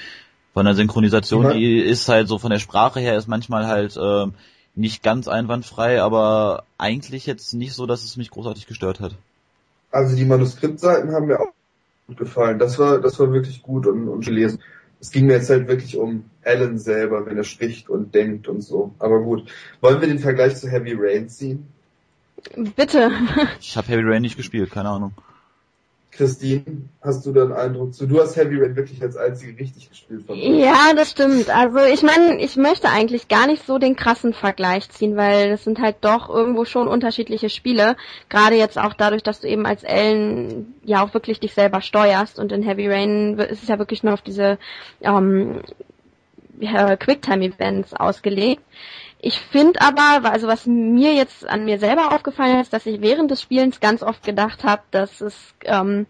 Von 0.56 0.66
der 0.66 0.74
Synchronisation, 0.74 1.52
die 1.52 1.80
ist 1.82 2.08
halt 2.08 2.30
so 2.30 2.38
von 2.38 2.50
der 2.50 2.60
Sprache 2.60 3.02
her 3.02 3.18
ist 3.18 3.28
manchmal 3.28 3.68
halt 3.68 4.00
ähm, 4.02 4.36
nicht 4.74 5.04
ganz 5.04 5.28
einwandfrei, 5.28 6.02
aber 6.02 6.64
eigentlich 6.78 7.26
jetzt 7.26 7.54
nicht 7.54 7.74
so, 7.74 7.86
dass 7.86 8.06
es 8.06 8.16
mich 8.16 8.32
großartig 8.32 8.66
gestört 8.66 9.02
hat. 9.02 9.16
Also 9.92 10.16
die 10.16 10.24
Manuskriptseiten 10.24 11.12
haben 11.12 11.28
mir 11.28 11.42
auch 11.42 11.52
gut 12.08 12.16
gefallen. 12.16 12.58
Das 12.58 12.80
war, 12.80 13.02
das 13.02 13.20
war 13.20 13.34
wirklich 13.34 13.64
gut 13.64 13.86
und, 13.86 14.08
und 14.08 14.24
gelesen. 14.24 14.62
Es 15.02 15.12
ging 15.12 15.26
mir 15.26 15.34
jetzt 15.34 15.50
halt 15.50 15.68
wirklich 15.68 15.98
um 15.98 16.24
Alan 16.46 16.80
selber, 16.80 17.26
wenn 17.26 17.36
er 17.36 17.44
spricht 17.44 17.90
und 17.90 18.16
denkt 18.16 18.48
und 18.48 18.62
so. 18.62 18.94
Aber 18.98 19.20
gut. 19.20 19.50
Wollen 19.82 20.00
wir 20.00 20.08
den 20.08 20.20
Vergleich 20.20 20.56
zu 20.56 20.70
Heavy 20.70 20.96
Rain 20.98 21.28
ziehen? 21.28 21.68
Bitte. 22.78 23.12
ich 23.60 23.76
habe 23.76 23.90
Heavy 23.90 24.04
Rain 24.04 24.22
nicht 24.22 24.38
gespielt, 24.38 24.72
keine 24.72 24.88
Ahnung. 24.88 25.12
Christine, 26.16 26.90
hast 27.02 27.26
du 27.26 27.34
da 27.34 27.44
einen 27.44 27.54
Eindruck 27.54 27.94
zu? 27.94 28.08
Du 28.08 28.22
hast 28.22 28.36
Heavy 28.36 28.58
Rain 28.58 28.76
wirklich 28.76 29.02
als 29.02 29.18
einzige 29.18 29.60
richtig 29.60 29.90
gespielt 29.90 30.24
von 30.26 30.40
uns. 30.40 30.64
Ja, 30.64 30.94
das 30.96 31.12
stimmt. 31.12 31.50
Also 31.50 31.80
ich 31.80 32.04
meine, 32.04 32.40
ich 32.40 32.56
möchte 32.56 32.90
eigentlich 32.90 33.28
gar 33.28 33.48
nicht 33.48 33.66
so 33.66 33.78
den 33.78 33.96
krassen 33.96 34.34
Vergleich 34.34 34.90
ziehen, 34.90 35.18
weil 35.18 35.50
das 35.50 35.64
sind 35.64 35.80
halt 35.80 35.98
doch 36.02 36.30
irgendwo 36.30 36.66
schon 36.66 36.88
unterschiedliche 36.88 37.50
Spiele. 37.50 37.98
Gerade 38.30 38.56
jetzt 38.56 38.78
auch 38.78 38.94
dadurch, 38.94 39.24
dass 39.24 39.42
du 39.42 39.48
eben 39.48 39.66
als 39.66 39.84
Ellen 39.84 40.76
ja 40.84 41.04
auch 41.04 41.14
wirklich 41.14 41.40
dich 41.40 41.54
selber 41.54 41.82
steuerst 41.82 42.40
und 42.40 42.52
in 42.52 42.64
Heavy 42.64 42.88
Rain 42.88 43.38
ist 43.38 43.64
es 43.64 43.70
ja 43.70 43.78
wirklich 43.78 44.04
nur 44.04 44.14
auf 44.14 44.22
diese 44.22 44.58
ähm, 45.02 45.62
Quicktime-Events 46.60 47.94
ausgelegt. 47.94 48.62
Ich 49.20 49.40
finde 49.40 49.82
aber, 49.82 50.32
also 50.32 50.48
was 50.48 50.66
mir 50.66 51.14
jetzt 51.14 51.48
an 51.48 51.66
mir 51.66 51.80
selber 51.80 52.14
aufgefallen 52.14 52.60
ist, 52.60 52.74
dass 52.74 52.86
ich 52.86 53.02
während 53.02 53.32
des 53.32 53.42
Spielens 53.42 53.80
ganz 53.80 54.04
oft 54.04 54.24
gedacht 54.24 54.64
habe, 54.64 54.84
dass 54.92 55.22
es 55.22 55.56
ähm, 55.64 56.06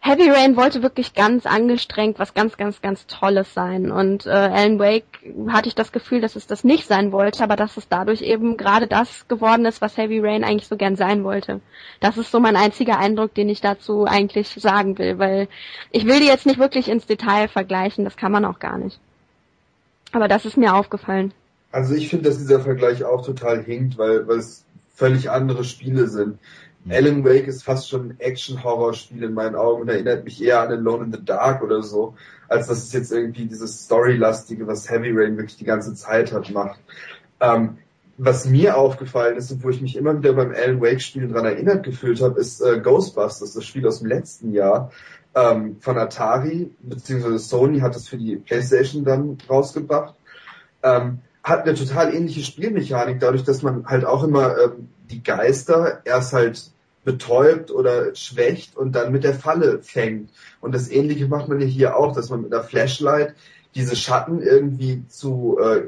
Heavy 0.00 0.30
Rain 0.30 0.56
wollte 0.56 0.82
wirklich 0.82 1.14
ganz 1.14 1.44
angestrengt 1.44 2.18
was 2.18 2.32
ganz, 2.32 2.56
ganz, 2.56 2.80
ganz 2.80 3.06
Tolles 3.06 3.52
sein. 3.52 3.90
Und 3.90 4.26
äh, 4.26 4.30
Alan 4.30 4.78
Wake 4.78 5.04
hatte 5.48 5.68
ich 5.68 5.74
das 5.74 5.92
Gefühl, 5.92 6.20
dass 6.20 6.36
es 6.36 6.46
das 6.46 6.64
nicht 6.64 6.86
sein 6.86 7.10
wollte, 7.10 7.42
aber 7.42 7.56
dass 7.56 7.76
es 7.76 7.88
dadurch 7.88 8.22
eben 8.22 8.56
gerade 8.56 8.86
das 8.86 9.26
geworden 9.28 9.64
ist, 9.66 9.80
was 9.80 9.96
Heavy 9.96 10.20
Rain 10.20 10.44
eigentlich 10.44 10.68
so 10.68 10.76
gern 10.76 10.96
sein 10.96 11.24
wollte. 11.24 11.60
Das 12.00 12.16
ist 12.16 12.30
so 12.30 12.38
mein 12.38 12.56
einziger 12.56 12.98
Eindruck, 12.98 13.34
den 13.34 13.48
ich 13.48 13.60
dazu 13.60 14.04
eigentlich 14.04 14.48
sagen 14.48 14.98
will, 14.98 15.18
weil 15.18 15.48
ich 15.90 16.06
will 16.06 16.20
die 16.20 16.26
jetzt 16.26 16.46
nicht 16.46 16.58
wirklich 16.60 16.88
ins 16.88 17.06
Detail 17.06 17.48
vergleichen, 17.48 18.04
das 18.04 18.16
kann 18.16 18.32
man 18.32 18.44
auch 18.44 18.60
gar 18.60 18.78
nicht. 18.78 19.00
Aber 20.12 20.28
das 20.28 20.46
ist 20.46 20.56
mir 20.56 20.74
aufgefallen. 20.74 21.34
Also 21.70 21.94
ich 21.94 22.08
finde, 22.08 22.28
dass 22.28 22.38
dieser 22.38 22.60
Vergleich 22.60 23.04
auch 23.04 23.24
total 23.24 23.62
hinkt, 23.62 23.98
weil, 23.98 24.26
weil 24.26 24.38
es 24.38 24.64
völlig 24.94 25.30
andere 25.30 25.64
Spiele 25.64 26.08
sind. 26.08 26.38
Mhm. 26.84 26.92
Alan 26.92 27.24
Wake 27.24 27.46
ist 27.46 27.62
fast 27.62 27.88
schon 27.88 28.10
ein 28.10 28.20
Action-Horror-Spiel 28.20 29.22
in 29.22 29.34
meinen 29.34 29.54
Augen 29.54 29.82
und 29.82 29.88
erinnert 29.88 30.24
mich 30.24 30.42
eher 30.42 30.60
an 30.60 30.72
Alone 30.72 31.04
in 31.04 31.12
the 31.12 31.24
Dark 31.24 31.62
oder 31.62 31.82
so, 31.82 32.14
als 32.48 32.68
dass 32.68 32.78
es 32.78 32.92
jetzt 32.92 33.12
irgendwie 33.12 33.46
dieses 33.46 33.84
Story-lastige, 33.84 34.66
was 34.66 34.90
Heavy 34.90 35.10
Rain 35.12 35.36
wirklich 35.36 35.56
die 35.56 35.64
ganze 35.64 35.94
Zeit 35.94 36.32
hat, 36.32 36.50
macht. 36.50 36.80
Ähm, 37.40 37.78
was 38.16 38.46
mir 38.46 38.76
aufgefallen 38.76 39.36
ist 39.36 39.52
und 39.52 39.62
wo 39.62 39.68
ich 39.68 39.80
mich 39.80 39.96
immer 39.96 40.18
wieder 40.18 40.32
beim 40.32 40.52
Alan 40.52 40.80
Wake 40.80 41.00
Spiel 41.00 41.28
dran 41.28 41.44
erinnert 41.44 41.84
gefühlt 41.84 42.20
habe, 42.20 42.40
ist 42.40 42.60
äh, 42.60 42.80
Ghostbusters, 42.80 43.54
das 43.54 43.64
Spiel 43.64 43.86
aus 43.86 44.00
dem 44.00 44.08
letzten 44.08 44.52
Jahr 44.52 44.90
ähm, 45.36 45.76
von 45.80 45.96
Atari, 45.96 46.70
beziehungsweise 46.80 47.38
Sony 47.38 47.78
hat 47.78 47.94
es 47.94 48.08
für 48.08 48.18
die 48.18 48.36
Playstation 48.36 49.04
dann 49.04 49.38
rausgebracht. 49.48 50.14
Ähm, 50.82 51.20
hat 51.48 51.62
eine 51.62 51.74
total 51.74 52.14
ähnliche 52.14 52.42
Spielmechanik, 52.42 53.20
dadurch, 53.20 53.44
dass 53.44 53.62
man 53.62 53.86
halt 53.86 54.04
auch 54.04 54.24
immer 54.24 54.58
ähm, 54.58 54.88
die 55.10 55.22
Geister 55.22 56.02
erst 56.04 56.32
halt 56.32 56.70
betäubt 57.04 57.70
oder 57.70 58.14
schwächt 58.14 58.76
und 58.76 58.92
dann 58.92 59.12
mit 59.12 59.24
der 59.24 59.34
Falle 59.34 59.80
fängt. 59.82 60.30
Und 60.60 60.74
das 60.74 60.90
ähnliche 60.90 61.26
macht 61.26 61.48
man 61.48 61.60
ja 61.60 61.66
hier 61.66 61.96
auch, 61.96 62.14
dass 62.14 62.28
man 62.28 62.42
mit 62.42 62.52
einer 62.52 62.62
Flashlight 62.62 63.34
diese 63.74 63.96
Schatten 63.96 64.42
irgendwie 64.42 65.06
zu 65.08 65.58
äh, 65.58 65.84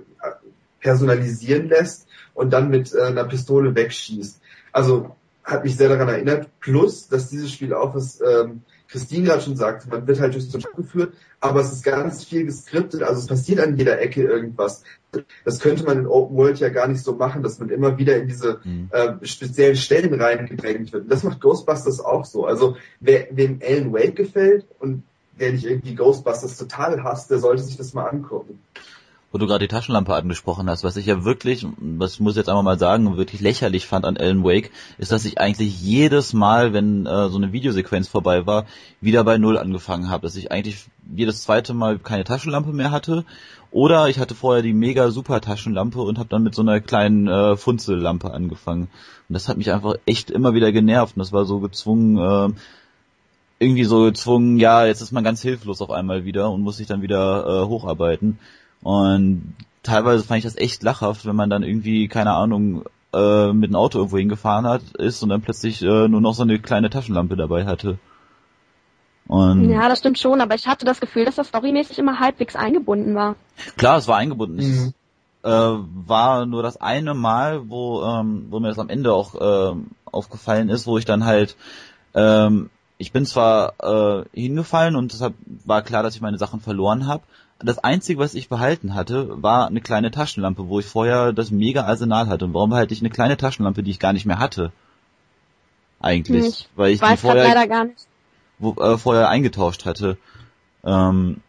personalisieren 0.80 1.68
lässt 1.68 2.06
und 2.34 2.52
dann 2.52 2.70
mit 2.70 2.94
äh, 2.94 3.02
einer 3.02 3.24
Pistole 3.24 3.74
wegschießt. 3.74 4.40
Also 4.72 5.16
hat 5.44 5.64
mich 5.64 5.76
sehr 5.76 5.88
daran 5.88 6.08
erinnert. 6.08 6.48
Plus, 6.60 7.08
dass 7.08 7.28
dieses 7.28 7.52
Spiel 7.52 7.74
auch 7.74 7.94
was 7.94 8.20
ähm, 8.20 8.62
Christine 8.90 9.26
gerade 9.26 9.42
schon 9.42 9.56
sagte, 9.56 9.88
man 9.88 10.06
wird 10.06 10.20
halt 10.20 10.34
durch 10.34 10.50
so 10.50 10.58
Job 10.58 10.74
geführt, 10.76 11.14
aber 11.38 11.60
es 11.60 11.72
ist 11.72 11.84
ganz 11.84 12.24
viel 12.24 12.44
geskriptet, 12.44 13.02
also 13.02 13.20
es 13.20 13.26
passiert 13.26 13.60
an 13.60 13.76
jeder 13.76 14.00
Ecke 14.00 14.22
irgendwas. 14.22 14.82
Das 15.44 15.60
könnte 15.60 15.84
man 15.84 15.98
in 15.98 16.06
Open 16.06 16.36
World 16.36 16.58
ja 16.58 16.68
gar 16.70 16.88
nicht 16.88 17.02
so 17.02 17.14
machen, 17.14 17.42
dass 17.42 17.58
man 17.58 17.70
immer 17.70 17.98
wieder 17.98 18.16
in 18.16 18.28
diese 18.28 18.60
mhm. 18.64 18.88
äh, 18.90 19.14
speziellen 19.26 19.76
Stellen 19.76 20.20
reingedrängt 20.20 20.92
wird. 20.92 21.04
Und 21.04 21.08
das 21.12 21.22
macht 21.22 21.40
Ghostbusters 21.40 22.00
auch 22.00 22.24
so. 22.24 22.46
Also 22.46 22.76
wer, 23.00 23.28
wem 23.30 23.60
Alan 23.62 23.92
Wake 23.92 24.16
gefällt 24.16 24.66
und 24.80 25.04
der 25.38 25.52
nicht 25.52 25.64
irgendwie 25.64 25.94
Ghostbusters 25.94 26.56
total 26.58 27.02
hasst, 27.02 27.30
der 27.30 27.38
sollte 27.38 27.62
sich 27.62 27.76
das 27.76 27.94
mal 27.94 28.08
angucken 28.08 28.60
wo 29.32 29.38
du 29.38 29.46
gerade 29.46 29.66
die 29.66 29.72
Taschenlampe 29.72 30.14
angesprochen 30.14 30.68
hast, 30.68 30.82
was 30.82 30.96
ich 30.96 31.06
ja 31.06 31.24
wirklich, 31.24 31.66
was 31.78 32.18
muss 32.18 32.32
ich 32.32 32.38
jetzt 32.38 32.48
einmal 32.48 32.64
mal 32.64 32.78
sagen, 32.78 33.16
wirklich 33.16 33.40
lächerlich 33.40 33.86
fand 33.86 34.04
an 34.04 34.16
Alan 34.16 34.42
Wake, 34.42 34.70
ist, 34.98 35.12
dass 35.12 35.24
ich 35.24 35.38
eigentlich 35.38 35.80
jedes 35.80 36.32
Mal, 36.32 36.72
wenn 36.72 37.06
äh, 37.06 37.28
so 37.28 37.36
eine 37.36 37.52
Videosequenz 37.52 38.08
vorbei 38.08 38.46
war, 38.46 38.66
wieder 39.00 39.22
bei 39.22 39.38
Null 39.38 39.56
angefangen 39.56 40.10
habe. 40.10 40.22
Dass 40.22 40.36
ich 40.36 40.50
eigentlich 40.50 40.86
jedes 41.14 41.42
zweite 41.42 41.74
Mal 41.74 41.98
keine 41.98 42.24
Taschenlampe 42.24 42.72
mehr 42.72 42.90
hatte. 42.90 43.24
Oder 43.70 44.08
ich 44.08 44.18
hatte 44.18 44.34
vorher 44.34 44.62
die 44.62 44.72
mega 44.72 45.10
super 45.10 45.40
Taschenlampe 45.40 46.00
und 46.00 46.18
habe 46.18 46.28
dann 46.28 46.42
mit 46.42 46.56
so 46.56 46.62
einer 46.62 46.80
kleinen 46.80 47.28
äh, 47.28 47.56
Funzellampe 47.56 48.32
angefangen. 48.32 48.88
Und 49.28 49.34
das 49.34 49.48
hat 49.48 49.58
mich 49.58 49.70
einfach 49.70 49.94
echt 50.06 50.32
immer 50.32 50.54
wieder 50.54 50.72
genervt. 50.72 51.16
Und 51.16 51.20
das 51.20 51.32
war 51.32 51.44
so 51.44 51.60
gezwungen, 51.60 52.18
äh, 52.18 52.52
irgendwie 53.60 53.84
so 53.84 54.04
gezwungen, 54.04 54.58
ja, 54.58 54.86
jetzt 54.86 55.02
ist 55.02 55.12
man 55.12 55.22
ganz 55.22 55.42
hilflos 55.42 55.82
auf 55.82 55.90
einmal 55.90 56.24
wieder 56.24 56.50
und 56.50 56.62
muss 56.62 56.78
sich 56.78 56.88
dann 56.88 57.02
wieder 57.02 57.46
äh, 57.46 57.66
hocharbeiten. 57.68 58.38
Und 58.82 59.54
teilweise 59.82 60.24
fand 60.24 60.38
ich 60.38 60.44
das 60.44 60.56
echt 60.56 60.82
lachhaft, 60.82 61.26
wenn 61.26 61.36
man 61.36 61.50
dann 61.50 61.62
irgendwie, 61.62 62.08
keine 62.08 62.32
Ahnung, 62.32 62.84
äh, 63.12 63.52
mit 63.52 63.70
dem 63.70 63.76
Auto 63.76 63.98
irgendwo 63.98 64.18
hingefahren 64.18 64.66
hat, 64.66 64.82
ist 64.98 65.22
und 65.22 65.28
dann 65.28 65.42
plötzlich 65.42 65.82
äh, 65.82 66.08
nur 66.08 66.20
noch 66.20 66.34
so 66.34 66.42
eine 66.42 66.58
kleine 66.58 66.90
Taschenlampe 66.90 67.36
dabei 67.36 67.66
hatte. 67.66 67.98
Und 69.26 69.70
ja, 69.70 69.88
das 69.88 70.00
stimmt 70.00 70.18
schon, 70.18 70.40
aber 70.40 70.54
ich 70.54 70.66
hatte 70.66 70.84
das 70.84 71.00
Gefühl, 71.00 71.24
dass 71.24 71.36
das 71.36 71.48
storymäßig 71.48 71.98
immer 71.98 72.18
halbwegs 72.18 72.56
eingebunden 72.56 73.14
war. 73.14 73.36
Klar, 73.76 73.98
es 73.98 74.08
war 74.08 74.16
eingebunden. 74.16 74.56
Mhm. 74.56 74.94
Es 75.42 75.50
äh, 75.50 75.78
war 76.06 76.46
nur 76.46 76.62
das 76.62 76.80
eine 76.80 77.14
Mal, 77.14 77.68
wo, 77.68 78.02
ähm, 78.02 78.46
wo 78.50 78.58
mir 78.60 78.68
das 78.68 78.78
am 78.78 78.88
Ende 78.88 79.12
auch 79.12 79.34
äh, 79.34 79.76
aufgefallen 80.06 80.68
ist, 80.68 80.86
wo 80.86 80.98
ich 80.98 81.04
dann 81.04 81.24
halt 81.24 81.56
ähm, 82.14 82.70
ich 83.00 83.12
bin 83.12 83.24
zwar 83.24 83.72
äh, 83.80 84.24
hingefallen 84.34 84.94
und 84.94 85.14
deshalb 85.14 85.34
war 85.64 85.80
klar, 85.80 86.02
dass 86.02 86.14
ich 86.14 86.20
meine 86.20 86.36
Sachen 86.36 86.60
verloren 86.60 87.06
habe, 87.06 87.22
das 87.62 87.78
Einzige, 87.78 88.18
was 88.18 88.34
ich 88.34 88.48
behalten 88.48 88.94
hatte, 88.94 89.42
war 89.42 89.66
eine 89.66 89.80
kleine 89.80 90.10
Taschenlampe, 90.10 90.68
wo 90.68 90.80
ich 90.80 90.86
vorher 90.86 91.32
das 91.32 91.50
mega 91.50 91.84
Arsenal 91.84 92.28
hatte. 92.28 92.46
Und 92.46 92.54
warum 92.54 92.70
behalte 92.70 92.94
ich 92.94 93.00
eine 93.00 93.10
kleine 93.10 93.36
Taschenlampe, 93.36 93.82
die 93.82 93.90
ich 93.90 93.98
gar 93.98 94.12
nicht 94.12 94.26
mehr 94.26 94.38
hatte? 94.38 94.72
Eigentlich. 96.00 96.46
Ich 96.46 96.68
weil 96.74 96.92
ich 96.92 97.00
die 97.00 97.16
vorher, 97.16 97.90
wo, 98.58 98.72
äh, 98.80 98.96
vorher 98.96 99.28
eingetauscht 99.28 99.84
hatte. 99.84 100.16
Ähm, 100.84 101.42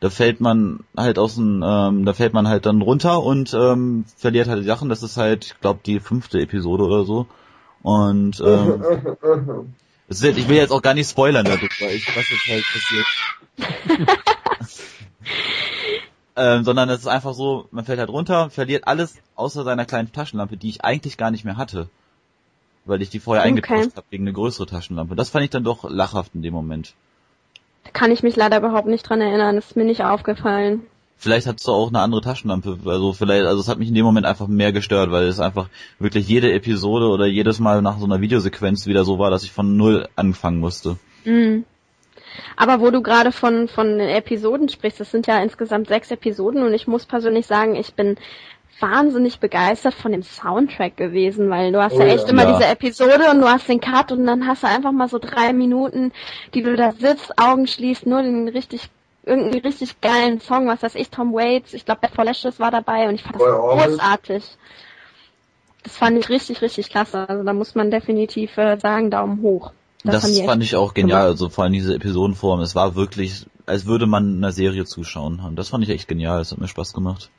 da 0.00 0.10
fällt 0.10 0.40
man 0.40 0.80
halt 0.96 1.18
aus 1.18 1.36
dem, 1.36 1.64
ähm, 1.66 2.04
da 2.04 2.12
fällt 2.12 2.34
man 2.34 2.48
halt 2.48 2.66
dann 2.66 2.82
runter 2.82 3.22
und 3.22 3.54
ähm, 3.54 4.04
verliert 4.16 4.48
halt 4.48 4.60
die 4.60 4.66
Sachen. 4.66 4.90
Das 4.90 5.02
ist 5.02 5.16
halt, 5.16 5.46
ich 5.46 5.60
glaube, 5.60 5.80
die 5.86 6.00
fünfte 6.00 6.38
Episode 6.38 6.84
oder 6.84 7.04
so. 7.04 7.26
Und 7.82 8.40
ähm, 8.40 8.82
wird, 10.08 10.36
ich 10.36 10.48
will 10.48 10.56
jetzt 10.56 10.72
auch 10.72 10.82
gar 10.82 10.94
nicht 10.94 11.08
spoilern 11.08 11.46
dadurch, 11.46 11.80
weil 11.80 11.94
ich, 11.94 12.06
was 12.14 12.28
jetzt 12.28 12.46
halt 12.46 12.64
passiert. 12.72 14.26
ähm, 16.36 16.64
sondern 16.64 16.88
es 16.90 17.00
ist 17.00 17.06
einfach 17.06 17.34
so, 17.34 17.68
man 17.70 17.84
fällt 17.84 17.98
halt 17.98 18.10
runter, 18.10 18.50
verliert 18.50 18.86
alles 18.86 19.16
außer 19.34 19.64
seiner 19.64 19.84
kleinen 19.84 20.12
Taschenlampe, 20.12 20.56
die 20.56 20.68
ich 20.68 20.84
eigentlich 20.84 21.16
gar 21.16 21.30
nicht 21.30 21.44
mehr 21.44 21.56
hatte. 21.56 21.88
Weil 22.84 23.02
ich 23.02 23.10
die 23.10 23.18
vorher 23.18 23.42
okay. 23.42 23.48
eingetauscht 23.48 23.96
habe 23.96 24.06
gegen 24.10 24.24
eine 24.24 24.32
größere 24.32 24.66
Taschenlampe. 24.66 25.16
Das 25.16 25.30
fand 25.30 25.44
ich 25.44 25.50
dann 25.50 25.64
doch 25.64 25.88
lachhaft 25.88 26.34
in 26.34 26.42
dem 26.42 26.54
Moment. 26.54 26.94
Da 27.84 27.90
kann 27.90 28.12
ich 28.12 28.22
mich 28.22 28.36
leider 28.36 28.58
überhaupt 28.58 28.88
nicht 28.88 29.08
dran 29.08 29.20
erinnern, 29.20 29.56
das 29.56 29.66
ist 29.66 29.76
mir 29.76 29.84
nicht 29.84 30.04
aufgefallen. 30.04 30.82
Vielleicht 31.18 31.46
hattest 31.46 31.66
du 31.66 31.72
auch 31.72 31.88
eine 31.88 32.00
andere 32.00 32.20
Taschenlampe, 32.20 32.78
also 32.84 33.14
vielleicht, 33.14 33.46
also 33.46 33.60
es 33.60 33.68
hat 33.68 33.78
mich 33.78 33.88
in 33.88 33.94
dem 33.94 34.04
Moment 34.04 34.26
einfach 34.26 34.48
mehr 34.48 34.72
gestört, 34.72 35.10
weil 35.10 35.24
es 35.24 35.40
einfach 35.40 35.70
wirklich 35.98 36.28
jede 36.28 36.52
Episode 36.52 37.08
oder 37.08 37.24
jedes 37.24 37.58
Mal 37.58 37.80
nach 37.80 37.98
so 37.98 38.04
einer 38.04 38.20
Videosequenz 38.20 38.86
wieder 38.86 39.04
so 39.04 39.18
war, 39.18 39.30
dass 39.30 39.42
ich 39.42 39.50
von 39.50 39.78
null 39.78 40.08
anfangen 40.14 40.60
musste. 40.60 40.98
Mhm. 41.24 41.64
Aber 42.56 42.80
wo 42.80 42.90
du 42.90 43.02
gerade 43.02 43.32
von, 43.32 43.68
von 43.68 44.00
Episoden 44.00 44.68
sprichst, 44.68 45.00
das 45.00 45.10
sind 45.10 45.26
ja 45.26 45.42
insgesamt 45.42 45.88
sechs 45.88 46.10
Episoden 46.10 46.62
und 46.62 46.74
ich 46.74 46.86
muss 46.86 47.06
persönlich 47.06 47.46
sagen, 47.46 47.76
ich 47.76 47.94
bin 47.94 48.16
wahnsinnig 48.80 49.40
begeistert 49.40 49.94
von 49.94 50.12
dem 50.12 50.22
Soundtrack 50.22 50.96
gewesen, 50.96 51.48
weil 51.48 51.72
du 51.72 51.82
hast 51.82 51.94
oh, 51.94 52.00
ja 52.00 52.06
echt 52.06 52.24
ja. 52.24 52.30
immer 52.30 52.44
ja. 52.44 52.52
diese 52.52 52.68
Episode 52.68 53.30
und 53.30 53.40
du 53.40 53.48
hast 53.48 53.68
den 53.68 53.80
Cut 53.80 54.12
und 54.12 54.26
dann 54.26 54.46
hast 54.46 54.62
du 54.62 54.66
einfach 54.66 54.92
mal 54.92 55.08
so 55.08 55.18
drei 55.18 55.52
Minuten, 55.52 56.12
die 56.54 56.62
du 56.62 56.76
da 56.76 56.92
sitzt, 56.92 57.38
Augen 57.38 57.66
schließt, 57.66 58.06
nur 58.06 58.22
den 58.22 58.48
richtig 58.48 58.90
irgendeinen 59.24 59.62
richtig 59.62 60.00
geilen 60.00 60.40
Song, 60.40 60.68
was 60.68 60.82
weiß 60.82 60.94
ich, 60.94 61.10
Tom 61.10 61.32
Waits, 61.32 61.74
ich 61.74 61.84
glaube 61.84 62.02
Bad 62.02 62.12
for 62.12 62.24
Lashes 62.24 62.60
war 62.60 62.70
dabei 62.70 63.08
und 63.08 63.16
ich 63.16 63.22
fand 63.22 63.36
das 63.36 63.42
großartig. 63.42 64.56
Das 65.82 65.96
fand 65.96 66.18
ich 66.18 66.28
richtig, 66.28 66.62
richtig 66.62 66.90
klasse. 66.90 67.28
Also 67.28 67.44
da 67.44 67.52
muss 67.52 67.74
man 67.74 67.90
definitiv 67.90 68.56
äh, 68.58 68.76
sagen, 68.76 69.10
Daumen 69.10 69.42
hoch. 69.42 69.72
Das, 70.06 70.22
das 70.22 70.40
fand 70.40 70.62
ich 70.62 70.76
auch 70.76 70.94
genial, 70.94 71.22
gemacht. 71.22 71.32
also 71.32 71.48
vor 71.48 71.64
allem 71.64 71.72
diese 71.72 71.94
Episodenform. 71.94 72.60
Es 72.60 72.74
war 72.74 72.94
wirklich, 72.94 73.46
als 73.66 73.86
würde 73.86 74.06
man 74.06 74.36
einer 74.36 74.52
Serie 74.52 74.84
zuschauen. 74.84 75.40
Und 75.40 75.56
das 75.56 75.68
fand 75.68 75.84
ich 75.84 75.90
echt 75.90 76.08
genial, 76.08 76.40
es 76.40 76.52
hat 76.52 76.58
mir 76.58 76.68
Spaß 76.68 76.92
gemacht. 76.92 77.30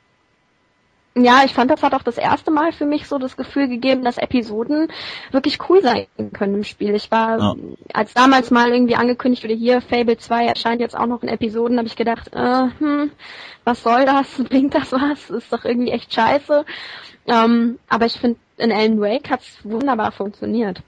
Ja, 1.20 1.42
ich 1.44 1.52
fand, 1.52 1.70
das 1.70 1.82
hat 1.82 1.94
auch 1.94 2.02
das 2.02 2.16
erste 2.16 2.50
Mal 2.50 2.72
für 2.72 2.86
mich 2.86 3.08
so 3.08 3.18
das 3.18 3.36
Gefühl 3.36 3.68
gegeben, 3.68 4.04
dass 4.04 4.18
Episoden 4.18 4.88
wirklich 5.32 5.58
cool 5.68 5.82
sein 5.82 6.06
können 6.32 6.54
im 6.54 6.64
Spiel. 6.64 6.94
Ich 6.94 7.10
war, 7.10 7.38
ja. 7.38 7.54
als 7.92 8.14
damals 8.14 8.50
mal 8.50 8.70
irgendwie 8.70 8.94
angekündigt 8.94 9.42
wurde, 9.42 9.54
hier 9.54 9.80
Fable 9.80 10.16
2 10.16 10.46
erscheint 10.46 10.80
jetzt 10.80 10.96
auch 10.96 11.06
noch 11.06 11.22
in 11.22 11.28
Episoden, 11.28 11.78
habe 11.78 11.88
ich 11.88 11.96
gedacht, 11.96 12.32
äh, 12.32 12.68
hm, 12.78 13.10
was 13.64 13.82
soll 13.82 14.04
das? 14.04 14.28
Bringt 14.48 14.74
das 14.74 14.92
was? 14.92 15.30
Ist 15.30 15.52
doch 15.52 15.64
irgendwie 15.64 15.90
echt 15.90 16.14
scheiße. 16.14 16.64
Ähm, 17.26 17.78
aber 17.88 18.06
ich 18.06 18.14
finde, 18.14 18.38
in 18.56 18.70
Alan 18.70 19.00
Wake 19.00 19.30
hat's 19.30 19.58
wunderbar 19.64 20.12
funktioniert. 20.12 20.82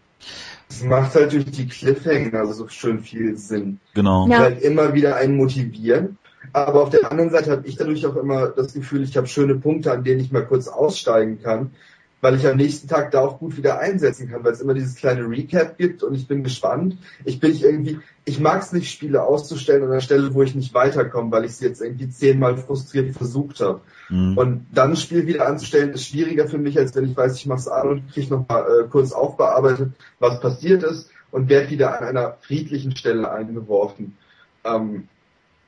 Es 0.70 0.84
macht 0.84 1.16
halt 1.16 1.32
durch 1.32 1.46
die 1.46 1.66
Cliffhanger 1.66 2.46
so 2.52 2.68
schön 2.68 3.00
viel 3.00 3.36
Sinn. 3.36 3.80
Genau. 3.94 4.28
Ja. 4.28 4.38
Halt 4.38 4.62
immer 4.62 4.94
wieder 4.94 5.16
einen 5.16 5.36
motivieren. 5.36 6.16
Aber 6.52 6.82
auf 6.82 6.90
der 6.90 7.10
anderen 7.10 7.30
Seite 7.30 7.50
habe 7.50 7.66
ich 7.66 7.76
dadurch 7.76 8.06
auch 8.06 8.16
immer 8.16 8.48
das 8.48 8.72
Gefühl, 8.72 9.02
ich 9.02 9.16
habe 9.16 9.26
schöne 9.26 9.56
Punkte, 9.56 9.92
an 9.92 10.04
denen 10.04 10.20
ich 10.20 10.32
mal 10.32 10.46
kurz 10.46 10.68
aussteigen 10.68 11.42
kann, 11.42 11.72
weil 12.20 12.34
ich 12.36 12.46
am 12.46 12.56
nächsten 12.56 12.88
Tag 12.88 13.10
da 13.10 13.20
auch 13.20 13.38
gut 13.38 13.56
wieder 13.56 13.78
einsetzen 13.78 14.28
kann, 14.28 14.44
weil 14.44 14.52
es 14.52 14.60
immer 14.60 14.74
dieses 14.74 14.96
kleine 14.96 15.28
Recap 15.28 15.78
gibt 15.78 16.02
und 16.02 16.14
ich 16.14 16.26
bin 16.26 16.44
gespannt. 16.44 16.98
Ich 17.24 17.40
bin 17.40 17.52
ich 17.52 17.62
irgendwie, 17.62 17.98
ich 18.24 18.40
mag 18.40 18.62
es 18.62 18.72
nicht, 18.72 18.90
Spiele 18.90 19.22
auszustellen 19.22 19.84
an 19.84 19.90
einer 19.90 20.00
Stelle, 20.00 20.34
wo 20.34 20.42
ich 20.42 20.54
nicht 20.54 20.74
weiterkomme, 20.74 21.32
weil 21.32 21.44
ich 21.44 21.52
es 21.52 21.60
jetzt 21.60 21.80
irgendwie 21.80 22.10
zehnmal 22.10 22.56
frustriert 22.58 23.14
versucht 23.16 23.60
habe. 23.60 23.80
Mhm. 24.08 24.36
Und 24.36 24.66
dann 24.72 24.90
ein 24.90 24.96
Spiel 24.96 25.26
wieder 25.26 25.46
anzustellen, 25.46 25.92
ist 25.92 26.06
schwieriger 26.06 26.46
für 26.46 26.58
mich, 26.58 26.78
als 26.78 26.94
wenn 26.94 27.06
ich 27.06 27.16
weiß, 27.16 27.36
ich 27.36 27.46
mache 27.46 27.60
es 27.60 27.68
an 27.68 27.88
und 27.88 28.12
kriege 28.12 28.30
nochmal 28.30 28.64
äh, 28.64 28.88
kurz 28.88 29.12
aufbearbeitet, 29.12 29.92
was 30.18 30.40
passiert 30.40 30.82
ist 30.82 31.10
und 31.30 31.48
werde 31.48 31.70
wieder 31.70 31.98
an 31.98 32.06
einer 32.06 32.36
friedlichen 32.40 32.94
Stelle 32.96 33.30
eingeworfen. 33.30 34.16
Ähm, 34.64 35.08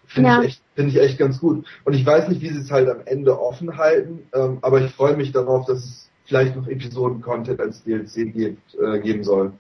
Finde 0.07 0.29
Ja. 0.29 0.41
ich, 0.43 0.49
echt, 0.49 0.63
finde 0.75 0.91
ich 0.91 1.01
echt 1.01 1.19
ganz 1.19 1.41
gut. 1.41 1.65
Und 1.85 1.95
ich 1.95 2.05
weiß 2.05 2.29
nicht, 2.29 2.43
wie 2.43 2.51
sie 2.51 2.61
es 2.61 2.71
halt 2.71 2.89
am 2.91 3.01
Ende 3.07 3.41
offen 3.41 3.79
halten, 3.79 4.27
ähm, 4.35 4.59
aber 4.61 4.83
ich 4.83 4.93
freue 4.93 5.17
mich 5.17 5.33
darauf, 5.33 5.65
dass 5.65 5.79
es 5.79 6.02
vielleicht 6.33 6.57
noch 6.57 6.67
Episoden-Content 6.67 7.61
als 7.61 7.85
DLC 7.85 8.33
gibt, 8.33 8.75
äh, 8.75 9.01
geben 9.01 9.23
soll. 9.23 9.53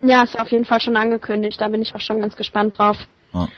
Ja, 0.00 0.22
ist 0.22 0.38
auf 0.38 0.52
jeden 0.52 0.64
Fall 0.64 0.80
schon 0.80 0.96
angekündigt. 0.96 1.60
Da 1.60 1.66
bin 1.66 1.82
ich 1.82 1.92
auch 1.92 2.00
schon 2.00 2.20
ganz 2.20 2.36
gespannt 2.36 2.78
drauf. 2.78 2.96
Ja. 3.34 3.48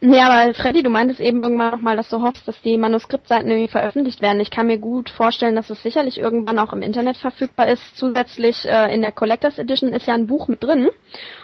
Nee, 0.00 0.20
aber 0.20 0.54
Freddy, 0.54 0.82
du 0.82 0.88
meintest 0.88 1.20
eben 1.20 1.42
irgendwann 1.42 1.70
nochmal, 1.70 1.96
dass 1.96 2.08
du 2.08 2.22
hoffst, 2.22 2.48
dass 2.48 2.60
die 2.62 2.78
Manuskriptseiten 2.78 3.48
irgendwie 3.48 3.70
veröffentlicht 3.70 4.22
werden. 4.22 4.40
Ich 4.40 4.50
kann 4.50 4.66
mir 4.66 4.78
gut 4.78 5.10
vorstellen, 5.10 5.54
dass 5.54 5.68
es 5.68 5.82
sicherlich 5.82 6.18
irgendwann 6.18 6.58
auch 6.58 6.72
im 6.72 6.82
Internet 6.82 7.18
verfügbar 7.18 7.68
ist. 7.68 7.96
Zusätzlich 7.96 8.64
äh, 8.64 8.94
in 8.94 9.02
der 9.02 9.12
Collectors 9.12 9.58
Edition 9.58 9.92
ist 9.92 10.06
ja 10.06 10.14
ein 10.14 10.26
Buch 10.26 10.48
mit 10.48 10.62
drin. 10.62 10.88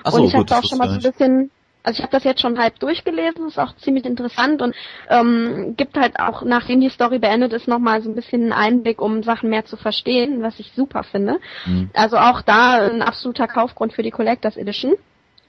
Ach 0.02 0.12
so, 0.12 0.18
und 0.18 0.28
ich 0.28 0.32
habe 0.32 0.44
auch 0.44 0.46
das 0.46 0.68
schon 0.68 0.78
mal 0.78 0.88
so 0.88 0.94
ein 0.94 1.02
bisschen, 1.02 1.50
also 1.82 1.98
ich 1.98 2.02
habe 2.02 2.12
das 2.12 2.24
jetzt 2.24 2.40
schon 2.40 2.58
halb 2.58 2.78
durchgelesen, 2.78 3.48
ist 3.48 3.58
auch 3.58 3.74
ziemlich 3.76 4.04
interessant 4.04 4.62
und 4.62 4.74
ähm, 5.08 5.74
gibt 5.76 5.96
halt 5.96 6.18
auch, 6.18 6.42
nachdem 6.42 6.80
die 6.80 6.90
Story 6.90 7.18
beendet 7.18 7.52
ist, 7.52 7.68
nochmal 7.68 8.02
so 8.02 8.10
ein 8.10 8.14
bisschen 8.14 8.42
einen 8.42 8.52
Einblick, 8.52 9.00
um 9.00 9.22
Sachen 9.22 9.50
mehr 9.50 9.64
zu 9.64 9.76
verstehen, 9.76 10.42
was 10.42 10.58
ich 10.60 10.72
super 10.72 11.02
finde. 11.04 11.38
Mhm. 11.66 11.90
Also 11.94 12.18
auch 12.18 12.42
da 12.42 12.86
ein 12.86 13.02
absoluter 13.02 13.48
Kaufgrund 13.48 13.92
für 13.92 14.02
die 14.02 14.10
Collectors 14.10 14.56
Edition. 14.56 14.94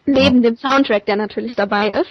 Neben 0.05 0.41
dem 0.41 0.57
Soundtrack, 0.57 1.05
der 1.05 1.15
natürlich 1.15 1.55
dabei 1.55 1.89
ist. 1.89 2.09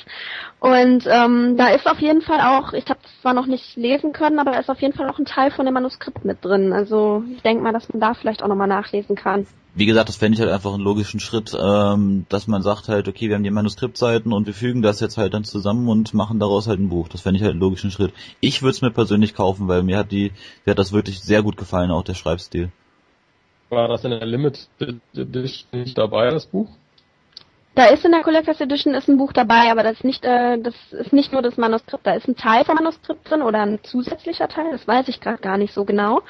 Und 0.60 1.06
ähm, 1.06 1.56
da 1.56 1.70
ist 1.70 1.86
auf 1.86 1.98
jeden 1.98 2.22
Fall 2.22 2.40
auch, 2.40 2.72
ich 2.72 2.86
habe 2.88 3.00
zwar 3.20 3.34
noch 3.34 3.46
nicht 3.46 3.76
lesen 3.76 4.12
können, 4.12 4.38
aber 4.38 4.52
da 4.52 4.60
ist 4.60 4.70
auf 4.70 4.80
jeden 4.80 4.94
Fall 4.94 5.08
auch 5.10 5.18
ein 5.18 5.24
Teil 5.24 5.50
von 5.50 5.64
dem 5.64 5.74
Manuskript 5.74 6.24
mit 6.24 6.44
drin. 6.44 6.72
Also 6.72 7.24
ich 7.34 7.42
denke 7.42 7.62
mal, 7.62 7.72
dass 7.72 7.88
man 7.92 8.00
da 8.00 8.14
vielleicht 8.14 8.42
auch 8.42 8.48
nochmal 8.48 8.68
nachlesen 8.68 9.16
kann. 9.16 9.46
Wie 9.74 9.86
gesagt, 9.86 10.08
das 10.08 10.16
fände 10.16 10.34
ich 10.34 10.40
halt 10.40 10.50
einfach 10.50 10.74
einen 10.74 10.82
logischen 10.82 11.20
Schritt, 11.20 11.56
ähm, 11.58 12.26
dass 12.28 12.46
man 12.46 12.62
sagt 12.62 12.88
halt, 12.88 13.08
okay, 13.08 13.28
wir 13.28 13.36
haben 13.36 13.44
die 13.44 13.50
Manuskriptseiten 13.50 14.32
und 14.32 14.46
wir 14.46 14.54
fügen 14.54 14.82
das 14.82 15.00
jetzt 15.00 15.16
halt 15.16 15.32
dann 15.32 15.44
zusammen 15.44 15.88
und 15.88 16.12
machen 16.12 16.40
daraus 16.40 16.66
halt 16.66 16.80
ein 16.80 16.88
Buch. 16.88 17.08
Das 17.08 17.20
fände 17.20 17.38
ich 17.38 17.42
halt 17.42 17.52
einen 17.52 17.60
logischen 17.60 17.90
Schritt. 17.90 18.12
Ich 18.40 18.62
würde 18.62 18.72
es 18.72 18.82
mir 18.82 18.90
persönlich 18.90 19.34
kaufen, 19.34 19.68
weil 19.68 19.82
mir 19.82 19.98
hat 19.98 20.10
die, 20.10 20.32
mir 20.64 20.72
hat 20.72 20.78
das 20.78 20.92
wirklich 20.92 21.20
sehr 21.20 21.42
gut 21.42 21.56
gefallen, 21.56 21.90
auch 21.90 22.02
der 22.02 22.14
Schreibstil. 22.14 22.70
War 23.68 23.86
das 23.86 24.04
in 24.04 24.10
der 24.10 24.26
Limited 24.26 24.68
Edition 25.14 25.80
nicht 25.80 25.96
dabei, 25.96 26.30
das 26.30 26.46
Buch? 26.46 26.68
Da 27.76 27.86
ist 27.86 28.04
in 28.04 28.10
der 28.10 28.22
Collectors 28.22 28.60
Edition 28.60 28.94
ist 28.94 29.08
ein 29.08 29.16
Buch 29.16 29.32
dabei, 29.32 29.70
aber 29.70 29.84
das 29.84 29.94
ist 29.94 30.04
nicht, 30.04 30.24
äh, 30.24 30.58
das 30.58 30.74
ist 30.90 31.12
nicht 31.12 31.32
nur 31.32 31.40
das 31.40 31.56
Manuskript. 31.56 32.04
Da 32.04 32.14
ist 32.14 32.26
ein 32.26 32.34
Teil 32.34 32.64
vom 32.64 32.74
Manuskript 32.74 33.30
drin 33.30 33.42
oder 33.42 33.60
ein 33.60 33.78
zusätzlicher 33.84 34.48
Teil, 34.48 34.72
das 34.72 34.88
weiß 34.88 35.06
ich 35.08 35.20
gerade 35.20 35.38
gar 35.38 35.56
nicht 35.56 35.72
so 35.72 35.84
genau. 35.84 36.20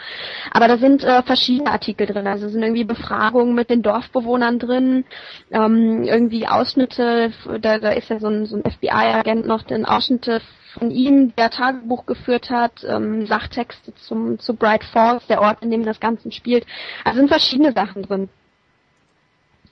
Aber 0.51 0.69
da 0.69 0.77
sind 0.77 1.03
äh, 1.03 1.23
verschiedene 1.23 1.71
Artikel 1.71 2.07
drin. 2.07 2.27
Also 2.27 2.49
sind 2.49 2.63
irgendwie 2.63 2.85
Befragungen 2.85 3.55
mit 3.55 3.71
den 3.71 3.83
Dorfbewohnern 3.83 4.59
drin, 4.59 5.05
ähm, 5.51 6.05
irgendwie 6.05 6.47
Ausschnitte, 6.47 7.33
da, 7.61 7.79
da 7.79 7.91
ist 7.91 8.11
ja 8.11 8.19
so 8.21 8.29
ein, 8.29 8.45
so 8.45 8.57
ein 8.57 8.71
FBI-Agent 8.71 9.47
noch, 9.47 9.63
den 9.63 9.87
Ausschnitte 9.87 10.43
von 10.75 10.91
ihm, 10.91 11.35
der 11.37 11.51
Tagebuch 11.51 12.07
geführt 12.07 12.51
hat, 12.51 12.85
ähm, 12.87 13.27
Sachtexte 13.27 13.95
zum, 13.95 14.39
zu 14.39 14.55
Bright 14.55 14.85
Falls, 14.85 15.27
der 15.27 15.41
Ort, 15.41 15.63
in 15.63 15.71
dem 15.71 15.85
das 15.85 16.01
Ganze 16.01 16.31
spielt. 16.33 16.67
Also 17.03 17.19
sind 17.19 17.29
verschiedene 17.29 17.73
Sachen 17.73 18.03
drin. 18.03 18.29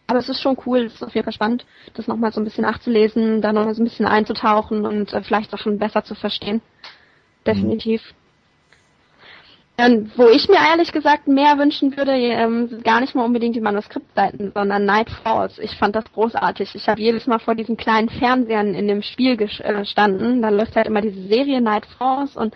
Aber 0.09 0.19
es 0.19 0.29
ist 0.31 0.41
schon 0.41 0.57
cool, 0.65 0.87
es 0.87 0.95
ist 0.95 1.03
auf 1.03 1.15
jeden 1.15 1.25
Fall 1.25 1.35
spannend, 1.35 1.67
das 1.95 2.09
nochmal 2.09 2.33
so 2.33 2.41
ein 2.41 2.45
bisschen 2.45 2.63
nachzulesen, 2.63 3.43
da 3.43 3.53
nochmal 3.53 3.75
so 3.75 3.83
ein 3.83 3.85
bisschen 3.85 4.07
einzutauchen 4.07 4.87
und 4.87 5.13
äh, 5.13 5.23
vielleicht 5.23 5.53
auch 5.53 5.59
schon 5.59 5.79
besser 5.79 6.03
zu 6.03 6.15
verstehen. 6.15 6.63
Definitiv. 7.47 8.15
Ähm, 9.81 10.11
wo 10.17 10.27
ich 10.27 10.49
mir 10.49 10.57
ehrlich 10.57 10.91
gesagt 10.91 11.29
mehr 11.29 11.57
wünschen 11.57 11.97
würde, 11.97 12.11
ähm, 12.11 12.67
sind 12.67 12.83
gar 12.83 13.01
nicht 13.01 13.15
mal 13.15 13.25
unbedingt 13.25 13.55
die 13.55 13.61
Manuskriptseiten, 13.61 14.51
sondern 14.53 14.85
Night 14.85 15.09
Falls. 15.23 15.57
Ich 15.61 15.77
fand 15.77 15.95
das 15.95 16.05
großartig. 16.13 16.75
Ich 16.75 16.89
habe 16.89 17.01
jedes 17.01 17.29
Mal 17.29 17.39
vor 17.39 17.55
diesen 17.55 17.77
kleinen 17.77 18.09
Fernsehern 18.09 18.75
in 18.75 18.89
dem 18.89 19.03
Spiel 19.03 19.35
äh, 19.35 19.37
gestanden. 19.37 20.43
Da 20.43 20.49
läuft 20.49 20.75
halt 20.75 20.89
immer 20.89 21.01
diese 21.01 21.29
Serie 21.29 21.61
Night 21.61 21.87
Falls 21.97 22.37
und 22.37 22.55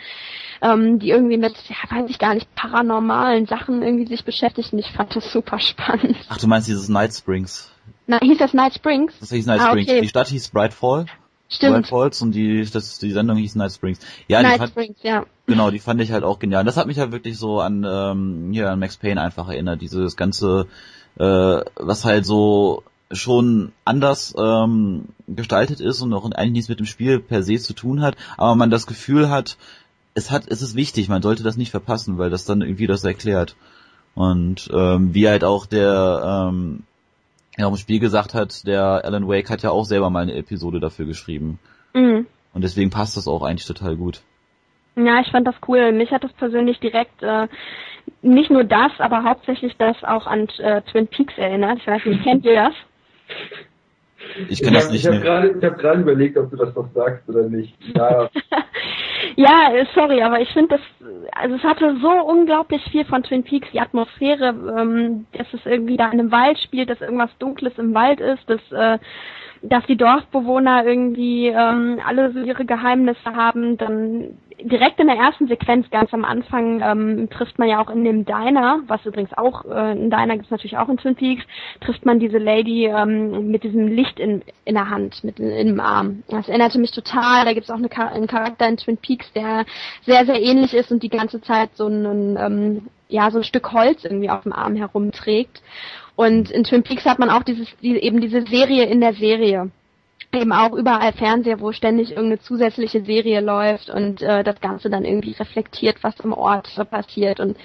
ähm, 0.63 0.99
die 0.99 1.11
irgendwie 1.11 1.37
mit, 1.37 1.55
ja, 1.69 1.77
weiß 1.97 2.11
ich 2.11 2.19
gar 2.19 2.35
nicht, 2.35 2.53
paranormalen 2.57 3.47
Sachen 3.47 3.83
irgendwie 3.83 4.07
sich 4.07 4.25
beschäftigt 4.25 4.73
und 4.73 4.81
ich 4.81 4.91
fand 4.91 5.15
das 5.15 5.33
super 5.33 5.61
spannend. 5.61 6.17
Ach, 6.29 6.39
du 6.39 6.49
meinst 6.49 6.67
dieses 6.67 6.89
Night 6.89 7.15
Springs. 7.15 7.71
Na, 8.09 8.19
hieß 8.21 8.39
das 8.39 8.53
Night 8.53 8.75
Springs? 8.75 9.15
Das 9.21 9.31
hieß 9.31 9.47
Night 9.47 9.61
Ah, 9.61 9.69
Springs. 9.69 9.89
okay. 9.89 10.01
Die 10.01 10.09
Stadt 10.09 10.27
hieß 10.27 10.49
Bright 10.49 10.75
Fall. 10.75 11.05
Bright 11.05 11.22
Stimmt. 11.53 11.89
Falls 11.89 12.23
und 12.23 12.33
die, 12.33 12.65
das, 12.65 12.99
die 12.99 13.13
Sendung 13.13 13.37
hieß 13.37 13.57
Night 13.57 13.73
Springs. 13.73 14.01
Ja, 14.27 14.39
die 14.39 14.47
Night 14.47 14.59
fand, 14.59 14.71
Springs, 14.71 14.99
ja. 15.03 15.27
Genau, 15.47 15.71
die 15.71 15.79
fand 15.79 16.01
ich 16.01 16.11
halt 16.11 16.25
auch 16.25 16.39
genial. 16.39 16.65
Das 16.65 16.79
hat 16.79 16.87
mich 16.87 16.99
halt 16.99 17.13
wirklich 17.13 17.39
so 17.39 17.61
an 17.61 17.87
ähm, 17.89 18.51
hier 18.53 18.71
an 18.71 18.79
Max 18.79 18.97
Payne 18.97 19.21
einfach 19.21 19.49
erinnert. 19.49 19.83
Dieses 19.83 20.17
ganze, 20.17 20.67
äh, 21.19 21.61
was 21.77 22.05
halt 22.07 22.25
so 22.25 22.83
schon 23.11 23.73
anders 23.85 24.35
ähm, 24.39 25.09
gestaltet 25.29 25.81
ist 25.81 26.01
und 26.01 26.15
auch 26.15 26.25
eigentlich 26.25 26.53
nichts 26.53 26.69
mit 26.71 26.79
dem 26.79 26.87
Spiel 26.87 27.19
per 27.21 27.43
se 27.43 27.59
zu 27.59 27.75
tun 27.75 28.01
hat, 28.01 28.17
aber 28.39 28.55
man 28.55 28.71
das 28.71 28.87
Gefühl 28.87 29.29
hat, 29.29 29.59
es 30.15 30.31
hat, 30.31 30.45
es 30.49 30.63
ist 30.63 30.75
wichtig, 30.75 31.11
man 31.11 31.21
sollte 31.21 31.43
das 31.43 31.59
nicht 31.59 31.71
verpassen, 31.71 32.17
weil 32.17 32.31
das 32.31 32.47
dann 32.47 32.63
irgendwie 32.63 32.87
das 32.87 33.05
erklärt. 33.05 33.57
Und 34.15 34.71
ähm, 34.73 35.15
wie 35.15 35.29
halt 35.29 35.45
auch 35.45 35.67
der 35.67 36.49
ähm, 36.49 36.85
ja, 37.59 37.69
im 37.69 37.77
Spiel 37.77 38.01
gesagt 38.01 38.35
hat, 38.35 38.67
der 38.67 39.05
Alan 39.05 39.29
Wake 39.29 39.51
hat 39.51 39.63
ja 39.63 39.71
auch 39.71 39.85
selber 39.85 40.11
mal 40.11 40.23
eine 40.23 40.35
Episode 40.35 40.81
dafür 40.81 41.07
geschrieben. 41.07 41.59
Mhm. 41.93 42.27
Und 42.55 42.65
deswegen 42.65 42.91
passt 42.91 43.17
das 43.17 43.29
auch 43.29 43.43
eigentlich 43.43 43.67
total 43.67 43.97
gut. 43.97 44.23
Ja, 44.97 45.21
ich 45.21 45.31
fand 45.31 45.47
das 45.47 45.55
cool. 45.69 45.93
Mich 45.93 46.11
hat 46.11 46.25
das 46.25 46.33
persönlich 46.35 46.79
direkt 46.81 47.23
äh, 47.23 47.49
nicht 48.21 48.51
nur 48.51 48.65
das, 48.65 48.93
aber 48.99 49.25
hauptsächlich 49.25 49.75
das 49.79 49.97
auch 50.05 50.27
an 50.27 50.49
äh, 50.59 50.83
Twin 50.83 51.07
Peaks 51.07 51.37
erinnert. 51.37 51.79
Ich 51.79 51.87
weiß 51.87 52.05
nicht, 52.05 52.23
kennt 52.23 52.45
ihr 52.45 52.55
das? 52.55 52.75
Ich 54.49 54.63
kann 54.63 54.75
das 54.75 54.91
nicht 54.91 55.05
ich 55.05 55.11
habe 55.11 55.21
gerade 55.21 55.51
ich 55.59 55.65
hab 55.65 55.79
gerade 55.79 56.01
überlegt, 56.03 56.37
ob 56.37 56.51
du 56.51 56.57
das 56.57 56.75
noch 56.75 56.89
sagst 56.95 57.29
oder 57.29 57.49
nicht. 57.49 57.75
Ja, 57.95 58.29
Ja, 59.37 59.73
äh, 59.73 59.87
sorry, 59.95 60.23
aber 60.23 60.41
ich 60.41 60.49
finde 60.53 60.77
das, 60.77 61.11
also 61.33 61.57
es 61.57 61.63
hatte 61.63 61.97
so 62.01 62.11
unglaublich 62.11 62.83
viel 62.91 63.05
von 63.05 63.23
Twin 63.23 63.43
Peaks, 63.43 63.69
die 63.73 63.81
Atmosphäre, 63.81 64.49
ähm, 64.49 65.27
dass 65.33 65.47
es 65.53 65.65
irgendwie 65.65 65.97
da 65.97 66.07
in 66.07 66.21
einem 66.21 66.33
Wald 66.33 66.59
spielt, 66.59 66.91
dass 66.91 67.01
irgendwas 67.01 67.31
Dunkles 67.39 67.73
im 67.79 67.95
Wald 67.95 68.21
ist, 68.21 68.49
dass, 68.49 68.61
äh, 68.73 68.99
dass 69.63 69.85
die 69.87 69.97
Dorfbewohner 69.97 70.85
irgendwie 70.85 71.49
ähm, 71.49 72.01
alle 72.05 72.33
so 72.33 72.41
ihre 72.41 72.65
Geheimnisse 72.65 73.35
haben. 73.35 73.77
Dann 73.79 74.39
direkt 74.61 75.01
in 75.01 75.07
der 75.07 75.17
ersten 75.17 75.47
Sequenz, 75.47 75.89
ganz 75.91 76.13
am 76.13 76.25
Anfang, 76.25 76.81
ähm, 76.83 77.31
trifft 77.31 77.59
man 77.59 77.69
ja 77.69 77.81
auch 77.81 77.91
in 77.91 78.05
dem 78.05 78.25
Diner, 78.25 78.81
was 78.87 79.05
übrigens 79.07 79.33
auch, 79.35 79.65
äh, 79.65 79.93
ein 79.93 80.11
Diner 80.11 80.35
gibt 80.35 80.47
es 80.47 80.51
natürlich 80.51 80.77
auch 80.79 80.89
in 80.89 80.97
Twin 80.97 81.15
Peaks, 81.15 81.45
trifft 81.81 82.05
man 82.05 82.19
diese 82.19 82.39
Lady 82.39 82.87
ähm, 82.87 83.51
mit 83.51 83.63
diesem 83.63 83.89
Licht 83.89 84.19
in, 84.19 84.43
in 84.65 84.75
der 84.75 84.91
Hand, 84.91 85.23
mit 85.25 85.39
in, 85.39 85.51
im 85.51 85.81
Arm. 85.81 86.23
Das 86.29 86.49
erinnerte 86.49 86.79
mich 86.79 86.93
total, 86.93 87.45
da 87.45 87.53
gibt 87.53 87.65
es 87.65 87.71
auch 87.71 87.77
eine, 87.77 87.91
einen 88.13 88.27
Charakter 88.27 88.69
in 88.69 88.77
Twin 88.77 88.97
Peaks, 88.97 89.33
der 89.33 89.65
sehr, 90.05 90.27
sehr 90.27 90.41
ähnlich 90.41 90.75
ist 90.75 90.91
und 90.91 91.03
die 91.03 91.09
ganze 91.09 91.41
Zeit 91.41 91.71
so 91.75 91.87
ein, 91.87 92.37
ähm, 92.39 92.89
ja, 93.09 93.31
so 93.31 93.39
ein 93.39 93.45
Stück 93.45 93.73
Holz 93.73 94.05
irgendwie 94.05 94.31
auf 94.31 94.43
dem 94.43 94.53
Arm 94.53 94.75
herumträgt. 94.75 95.63
Und 96.17 96.51
in 96.51 96.65
Twin 96.65 96.83
Peaks 96.83 97.05
hat 97.05 97.19
man 97.19 97.31
auch 97.31 97.43
dieses, 97.43 97.69
die, 97.81 97.97
eben 97.97 98.21
diese 98.21 98.43
Serie 98.43 98.85
in 98.85 99.01
der 99.01 99.15
Serie 99.15 99.71
eben 100.35 100.53
auch 100.53 100.73
überall 100.73 101.13
Fernseher, 101.13 101.61
wo 101.61 101.73
ständig 101.73 102.11
irgendeine 102.11 102.41
zusätzliche 102.41 103.05
Serie 103.05 103.41
läuft 103.41 103.91
und 103.91 104.23
äh, 104.23 104.43
das 104.43 104.61
Ganze 104.61 104.89
dann 104.89 105.05
irgendwie 105.05 105.33
reflektiert, 105.33 106.03
was 106.03 106.19
im 106.21 106.33
Ort 106.33 106.69
so 106.69 106.85
passiert. 106.85 107.39
Und 107.39 107.57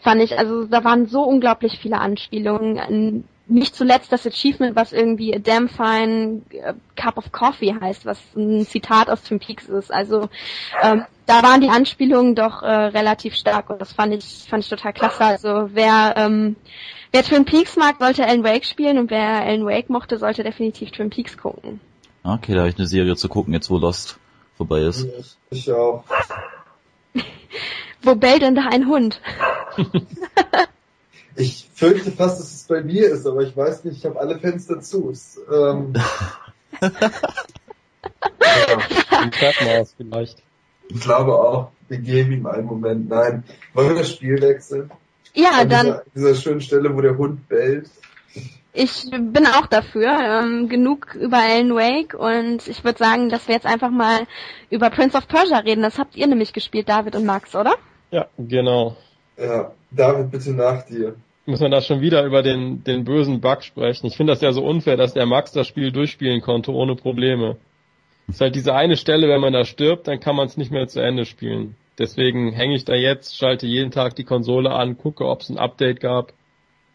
fand 0.00 0.22
ich, 0.22 0.38
also 0.38 0.64
da 0.64 0.84
waren 0.84 1.06
so 1.06 1.22
unglaublich 1.22 1.78
viele 1.78 1.98
Anspielungen. 1.98 2.78
An, 2.78 3.24
nicht 3.46 3.74
zuletzt 3.74 4.12
das 4.12 4.26
Achievement, 4.26 4.76
was 4.76 4.92
irgendwie 4.92 5.34
a 5.34 5.38
damn 5.38 5.68
fine 5.68 6.42
äh, 6.50 6.74
cup 6.94 7.18
of 7.18 7.32
coffee 7.32 7.74
heißt, 7.80 8.06
was 8.06 8.20
ein 8.36 8.64
Zitat 8.64 9.10
aus 9.10 9.24
Twin 9.24 9.40
Peaks 9.40 9.68
ist. 9.68 9.92
Also 9.92 10.28
ähm, 10.82 11.04
da 11.26 11.42
waren 11.42 11.60
die 11.60 11.68
Anspielungen 11.68 12.36
doch 12.36 12.62
äh, 12.62 12.66
relativ 12.66 13.34
stark 13.34 13.70
und 13.70 13.80
das 13.80 13.92
fand 13.92 14.14
ich 14.14 14.46
fand 14.48 14.62
ich 14.62 14.70
total 14.70 14.92
klasse. 14.92 15.24
Also 15.24 15.70
wer 15.72 16.14
ähm, 16.16 16.56
wer 17.12 17.22
Twin 17.22 17.44
Peaks 17.44 17.76
mag, 17.76 17.96
sollte 17.98 18.24
Alan 18.26 18.44
Wake 18.44 18.64
spielen 18.64 18.98
und 18.98 19.10
wer 19.10 19.42
Alan 19.42 19.66
Wake 19.66 19.90
mochte, 19.90 20.18
sollte 20.18 20.42
definitiv 20.42 20.90
Twin 20.90 21.10
Peaks 21.10 21.36
gucken. 21.36 21.80
Okay, 22.22 22.52
da 22.54 22.60
habe 22.60 22.70
ich 22.70 22.76
eine 22.78 22.86
Serie 22.86 23.16
zu 23.16 23.28
gucken, 23.28 23.54
jetzt 23.54 23.70
wo 23.70 23.78
Lost 23.78 24.18
vorbei 24.56 24.80
ist. 24.82 25.06
ich, 25.18 25.36
ich 25.50 25.72
auch. 25.72 26.04
Wo 28.02 28.14
bellt 28.14 28.42
denn 28.42 28.54
da 28.54 28.66
ein 28.70 28.86
Hund? 28.86 29.20
Ich 31.36 31.68
fürchte 31.72 32.10
fast, 32.10 32.40
dass 32.40 32.52
es 32.52 32.64
bei 32.64 32.82
mir 32.82 33.08
ist, 33.08 33.26
aber 33.26 33.42
ich 33.42 33.56
weiß 33.56 33.84
nicht, 33.84 33.98
ich 33.98 34.04
habe 34.04 34.18
alle 34.20 34.38
Fenster 34.38 34.80
zu. 34.80 35.10
Es, 35.10 35.40
ähm, 35.50 35.94
Treppenhaus 39.30 39.94
vielleicht. 39.96 40.42
ich 40.88 41.00
glaube 41.00 41.34
auch, 41.34 41.70
wir 41.88 41.98
geben 41.98 42.32
ihm 42.32 42.46
einen 42.46 42.66
Moment. 42.66 43.08
Nein, 43.08 43.44
wollen 43.72 43.90
wir 43.90 43.96
das 43.96 44.10
Spiel 44.10 44.40
wechseln? 44.42 44.90
Ja, 45.34 45.60
An 45.60 45.68
dann 45.68 45.86
dieser, 45.86 46.04
dieser 46.14 46.34
schönen 46.34 46.60
Stelle, 46.60 46.94
wo 46.94 47.00
der 47.00 47.16
Hund 47.16 47.48
bellt. 47.48 47.88
ich 48.72 49.10
bin 49.10 49.46
auch 49.46 49.66
dafür. 49.66 50.08
Ähm, 50.42 50.68
genug 50.68 51.14
über 51.14 51.38
Alan 51.38 51.74
Wake 51.74 52.14
und 52.14 52.66
ich 52.68 52.84
würde 52.84 52.98
sagen, 52.98 53.28
dass 53.28 53.46
wir 53.48 53.54
jetzt 53.54 53.66
einfach 53.66 53.90
mal 53.90 54.20
über 54.70 54.90
Prince 54.90 55.16
of 55.16 55.28
Persia 55.28 55.58
reden. 55.58 55.82
Das 55.82 55.98
habt 55.98 56.16
ihr 56.16 56.26
nämlich 56.26 56.52
gespielt, 56.52 56.88
David 56.88 57.16
und 57.16 57.26
Max, 57.26 57.54
oder? 57.54 57.74
Ja, 58.10 58.26
genau. 58.38 58.96
Ja, 59.36 59.72
David, 59.90 60.30
bitte 60.30 60.50
nach 60.52 60.84
dir. 60.86 61.14
muss 61.46 61.60
man 61.60 61.70
da 61.70 61.80
schon 61.80 62.00
wieder 62.00 62.24
über 62.24 62.42
den, 62.42 62.84
den 62.84 63.04
bösen 63.04 63.40
Bug 63.40 63.62
sprechen. 63.62 64.06
Ich 64.06 64.16
finde 64.16 64.32
das 64.32 64.40
ja 64.42 64.52
so 64.52 64.64
unfair, 64.64 64.96
dass 64.96 65.14
der 65.14 65.26
Max 65.26 65.52
das 65.52 65.66
Spiel 65.66 65.90
durchspielen 65.92 66.40
konnte 66.40 66.72
ohne 66.72 66.94
Probleme. 66.96 67.56
Es 68.28 68.36
ist 68.36 68.40
halt 68.40 68.54
diese 68.54 68.74
eine 68.74 68.96
Stelle, 68.96 69.28
wenn 69.28 69.40
man 69.40 69.52
da 69.52 69.64
stirbt, 69.64 70.06
dann 70.06 70.20
kann 70.20 70.36
man 70.36 70.46
es 70.46 70.56
nicht 70.56 70.70
mehr 70.70 70.86
zu 70.86 71.00
Ende 71.00 71.24
spielen. 71.24 71.74
Deswegen 71.98 72.52
hänge 72.52 72.76
ich 72.76 72.84
da 72.84 72.94
jetzt, 72.94 73.36
schalte 73.36 73.66
jeden 73.66 73.90
Tag 73.90 74.16
die 74.16 74.24
Konsole 74.24 74.70
an, 74.70 74.96
gucke, 74.96 75.26
ob 75.26 75.42
es 75.42 75.50
ein 75.50 75.58
Update 75.58 76.00
gab. 76.00 76.32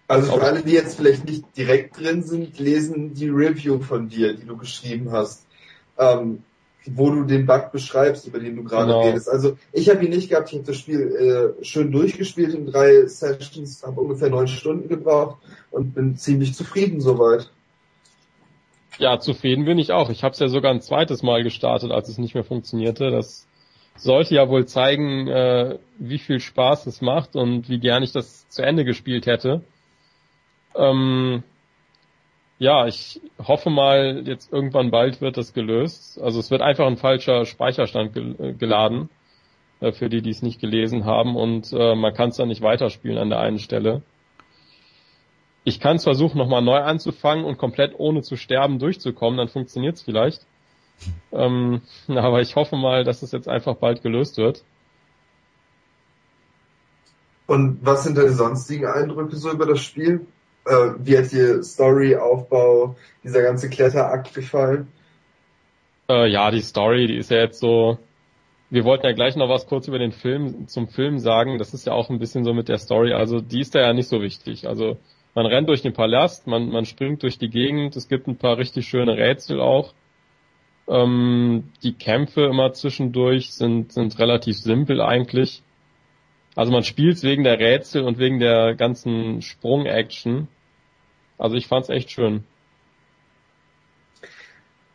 Also 0.07 0.33
für 0.33 0.43
alle, 0.43 0.61
die 0.61 0.73
jetzt 0.73 0.97
vielleicht 0.97 1.25
nicht 1.25 1.45
direkt 1.57 1.99
drin 1.99 2.23
sind, 2.23 2.59
lesen 2.59 3.13
die 3.13 3.29
Review 3.29 3.79
von 3.79 4.07
dir, 4.07 4.33
die 4.33 4.45
du 4.45 4.55
geschrieben 4.55 5.11
hast, 5.11 5.47
ähm, 5.97 6.43
wo 6.85 7.09
du 7.09 7.23
den 7.23 7.47
Bug 7.47 7.71
beschreibst, 7.71 8.27
über 8.27 8.39
den 8.39 8.55
du 8.55 8.63
gerade 8.63 8.87
genau. 8.87 9.07
redest. 9.07 9.27
Also 9.27 9.57
ich 9.73 9.89
habe 9.89 10.05
ihn 10.05 10.11
nicht 10.11 10.29
gehabt, 10.29 10.49
ich 10.49 10.55
habe 10.59 10.67
das 10.67 10.77
Spiel 10.77 11.55
äh, 11.59 11.65
schön 11.65 11.91
durchgespielt 11.91 12.53
in 12.53 12.67
drei 12.67 13.07
Sessions, 13.07 13.83
habe 13.83 14.01
ungefähr 14.01 14.29
neun 14.29 14.47
Stunden 14.47 14.87
gebraucht 14.87 15.37
und 15.71 15.95
bin 15.95 16.17
ziemlich 16.17 16.53
zufrieden 16.53 17.01
soweit. 17.01 17.49
Ja, 18.99 19.19
zufrieden 19.19 19.65
bin 19.65 19.79
ich 19.79 19.91
auch. 19.91 20.09
Ich 20.09 20.23
habe 20.23 20.33
es 20.33 20.39
ja 20.39 20.47
sogar 20.47 20.71
ein 20.71 20.81
zweites 20.81 21.23
Mal 21.23 21.43
gestartet, 21.43 21.91
als 21.91 22.09
es 22.09 22.17
nicht 22.17 22.35
mehr 22.35 22.43
funktionierte. 22.43 23.09
Das 23.09 23.47
sollte 23.95 24.35
ja 24.35 24.49
wohl 24.49 24.65
zeigen, 24.65 25.27
äh, 25.27 25.79
wie 25.97 26.19
viel 26.19 26.39
Spaß 26.39 26.85
es 26.87 27.01
macht 27.01 27.35
und 27.35 27.69
wie 27.69 27.79
gern 27.79 28.03
ich 28.03 28.11
das 28.11 28.47
zu 28.49 28.61
Ende 28.61 28.85
gespielt 28.85 29.25
hätte. 29.25 29.63
Ähm, 30.75 31.43
ja, 32.57 32.87
ich 32.87 33.21
hoffe 33.39 33.69
mal, 33.69 34.23
jetzt 34.25 34.51
irgendwann 34.51 34.91
bald 34.91 35.21
wird 35.21 35.37
das 35.37 35.53
gelöst. 35.53 36.19
Also 36.21 36.39
es 36.39 36.51
wird 36.51 36.61
einfach 36.61 36.87
ein 36.87 36.97
falscher 36.97 37.45
Speicherstand 37.45 38.13
gel 38.13 38.35
äh, 38.39 38.53
geladen, 38.53 39.09
äh, 39.81 39.91
für 39.91 40.09
die, 40.09 40.21
die 40.21 40.29
es 40.29 40.41
nicht 40.41 40.61
gelesen 40.61 41.05
haben 41.05 41.35
und 41.35 41.71
äh, 41.73 41.95
man 41.95 42.13
kann 42.13 42.29
es 42.29 42.37
dann 42.37 42.47
nicht 42.47 42.61
weiterspielen 42.61 43.17
an 43.17 43.29
der 43.29 43.39
einen 43.39 43.59
Stelle. 43.59 44.03
Ich 45.63 45.79
kann 45.79 45.95
es 45.95 46.03
versuchen, 46.03 46.37
nochmal 46.37 46.61
neu 46.61 46.77
anzufangen 46.77 47.43
und 47.43 47.57
komplett 47.57 47.93
ohne 47.97 48.21
zu 48.21 48.35
sterben 48.35 48.77
durchzukommen, 48.77 49.37
dann 49.37 49.47
funktioniert 49.47 49.95
es 49.95 50.03
vielleicht. 50.03 50.45
Ähm, 51.31 51.81
aber 52.07 52.41
ich 52.41 52.55
hoffe 52.55 52.75
mal, 52.75 53.03
dass 53.03 53.21
es 53.21 53.31
jetzt 53.31 53.47
einfach 53.47 53.75
bald 53.75 54.01
gelöst 54.01 54.37
wird. 54.37 54.63
Und 57.47 57.79
was 57.83 58.03
sind 58.03 58.17
deine 58.17 58.31
sonstigen 58.31 58.87
Eindrücke 58.87 59.35
so 59.35 59.51
über 59.51 59.65
das 59.65 59.81
Spiel? 59.81 60.25
Äh, 60.65 60.93
wie 60.97 61.17
hat 61.17 61.31
dir 61.31 61.61
Story, 61.63 62.15
Aufbau, 62.15 62.95
dieser 63.23 63.43
ganze 63.43 63.69
Kletterakt 63.69 64.33
gefallen? 64.33 64.87
Äh, 66.09 66.27
ja, 66.27 66.49
die 66.49 66.61
Story, 66.61 67.07
die 67.07 67.17
ist 67.17 67.29
ja 67.31 67.37
jetzt 67.37 67.59
so. 67.59 67.99
Wir 68.71 68.83
wollten 68.83 69.05
ja 69.05 69.13
gleich 69.13 69.35
noch 69.35 69.47
was 69.47 69.67
kurz 69.67 69.87
über 69.87 69.99
den 69.99 70.11
Film 70.11 70.67
zum 70.67 70.87
Film 70.87 71.19
sagen. 71.19 71.59
Das 71.59 71.75
ist 71.75 71.85
ja 71.85 71.93
auch 71.93 72.09
ein 72.09 72.17
bisschen 72.17 72.43
so 72.43 72.53
mit 72.53 72.67
der 72.67 72.79
Story. 72.79 73.13
Also 73.13 73.39
die 73.39 73.61
ist 73.61 73.75
da 73.75 73.79
ja 73.79 73.93
nicht 73.93 74.09
so 74.09 74.21
wichtig. 74.21 74.67
Also 74.67 74.97
man 75.35 75.45
rennt 75.45 75.69
durch 75.69 75.83
den 75.83 75.93
Palast, 75.93 76.47
man, 76.47 76.69
man 76.69 76.85
springt 76.85 77.21
durch 77.21 77.37
die 77.37 77.49
Gegend, 77.49 77.95
es 77.95 78.07
gibt 78.07 78.27
ein 78.27 78.37
paar 78.37 78.57
richtig 78.57 78.87
schöne 78.87 79.17
Rätsel 79.17 79.61
auch. 79.61 79.93
Ähm, 80.87 81.71
die 81.83 81.93
Kämpfe 81.93 82.45
immer 82.45 82.73
zwischendurch 82.73 83.53
sind, 83.53 83.91
sind 83.91 84.19
relativ 84.19 84.57
simpel 84.57 85.01
eigentlich. 85.01 85.63
Also 86.55 86.71
man 86.71 86.83
spielt 86.83 87.21
wegen 87.23 87.43
der 87.43 87.59
Rätsel 87.59 88.03
und 88.03 88.17
wegen 88.17 88.39
der 88.39 88.75
ganzen 88.75 89.41
Sprung-Action. 89.41 90.47
Also 91.37 91.55
ich 91.55 91.67
fand's 91.67 91.89
echt 91.89 92.11
schön. 92.11 92.43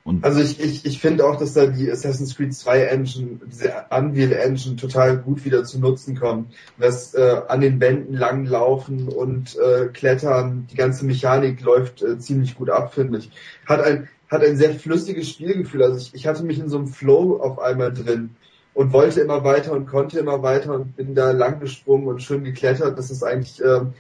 Und 0.03 0.25
also 0.25 0.41
ich, 0.41 0.59
ich, 0.59 0.87
ich 0.87 0.99
finde 0.99 1.27
auch, 1.27 1.37
dass 1.37 1.53
da 1.53 1.67
die 1.67 1.91
Assassin's 1.91 2.35
Creed 2.35 2.55
2 2.55 2.85
Engine, 2.85 3.41
diese 3.47 3.85
Unreal 3.91 4.33
Engine 4.33 4.77
total 4.77 5.19
gut 5.19 5.45
wieder 5.45 5.65
zu 5.65 5.79
nutzen 5.79 6.19
kommt. 6.19 6.55
Das 6.79 7.13
äh, 7.15 7.43
an 7.47 7.61
den 7.61 7.81
Wänden 7.81 8.15
langlaufen 8.15 9.09
und 9.09 9.59
äh, 9.59 9.89
klettern, 9.89 10.67
die 10.71 10.77
ganze 10.77 11.05
Mechanik 11.05 11.61
läuft 11.61 12.03
äh, 12.03 12.19
ziemlich 12.19 12.55
gut 12.55 12.71
ab, 12.71 12.95
finde 12.95 13.19
ich. 13.19 13.31
Hat 13.67 13.81
ein, 13.83 14.09
hat 14.31 14.43
ein 14.43 14.57
sehr 14.57 14.75
flüssiges 14.75 15.29
Spielgefühl. 15.29 15.83
Also 15.83 15.99
ich, 15.99 16.15
ich 16.15 16.27
hatte 16.27 16.45
mich 16.45 16.59
in 16.59 16.69
so 16.69 16.79
einem 16.79 16.87
Flow 16.87 17.41
auf 17.43 17.59
einmal 17.59 17.93
drin 17.93 18.31
und 18.75 18.93
wollte 18.93 19.21
immer 19.21 19.45
weiter 19.45 19.73
und 19.73 19.87
konnte 19.87 20.19
immer 20.19 20.43
weiter 20.43 20.75
und 20.75 20.97
bin 20.97 21.15
da 21.15 21.33
lang 21.33 21.61
gesprungen 21.61 22.07
und 22.07 22.23
schön 22.23 22.45
geklettert. 22.45 22.97
Das 22.97 23.11
ist 23.11 23.25
eigentlich 23.25 23.61
ähm, 23.63 23.93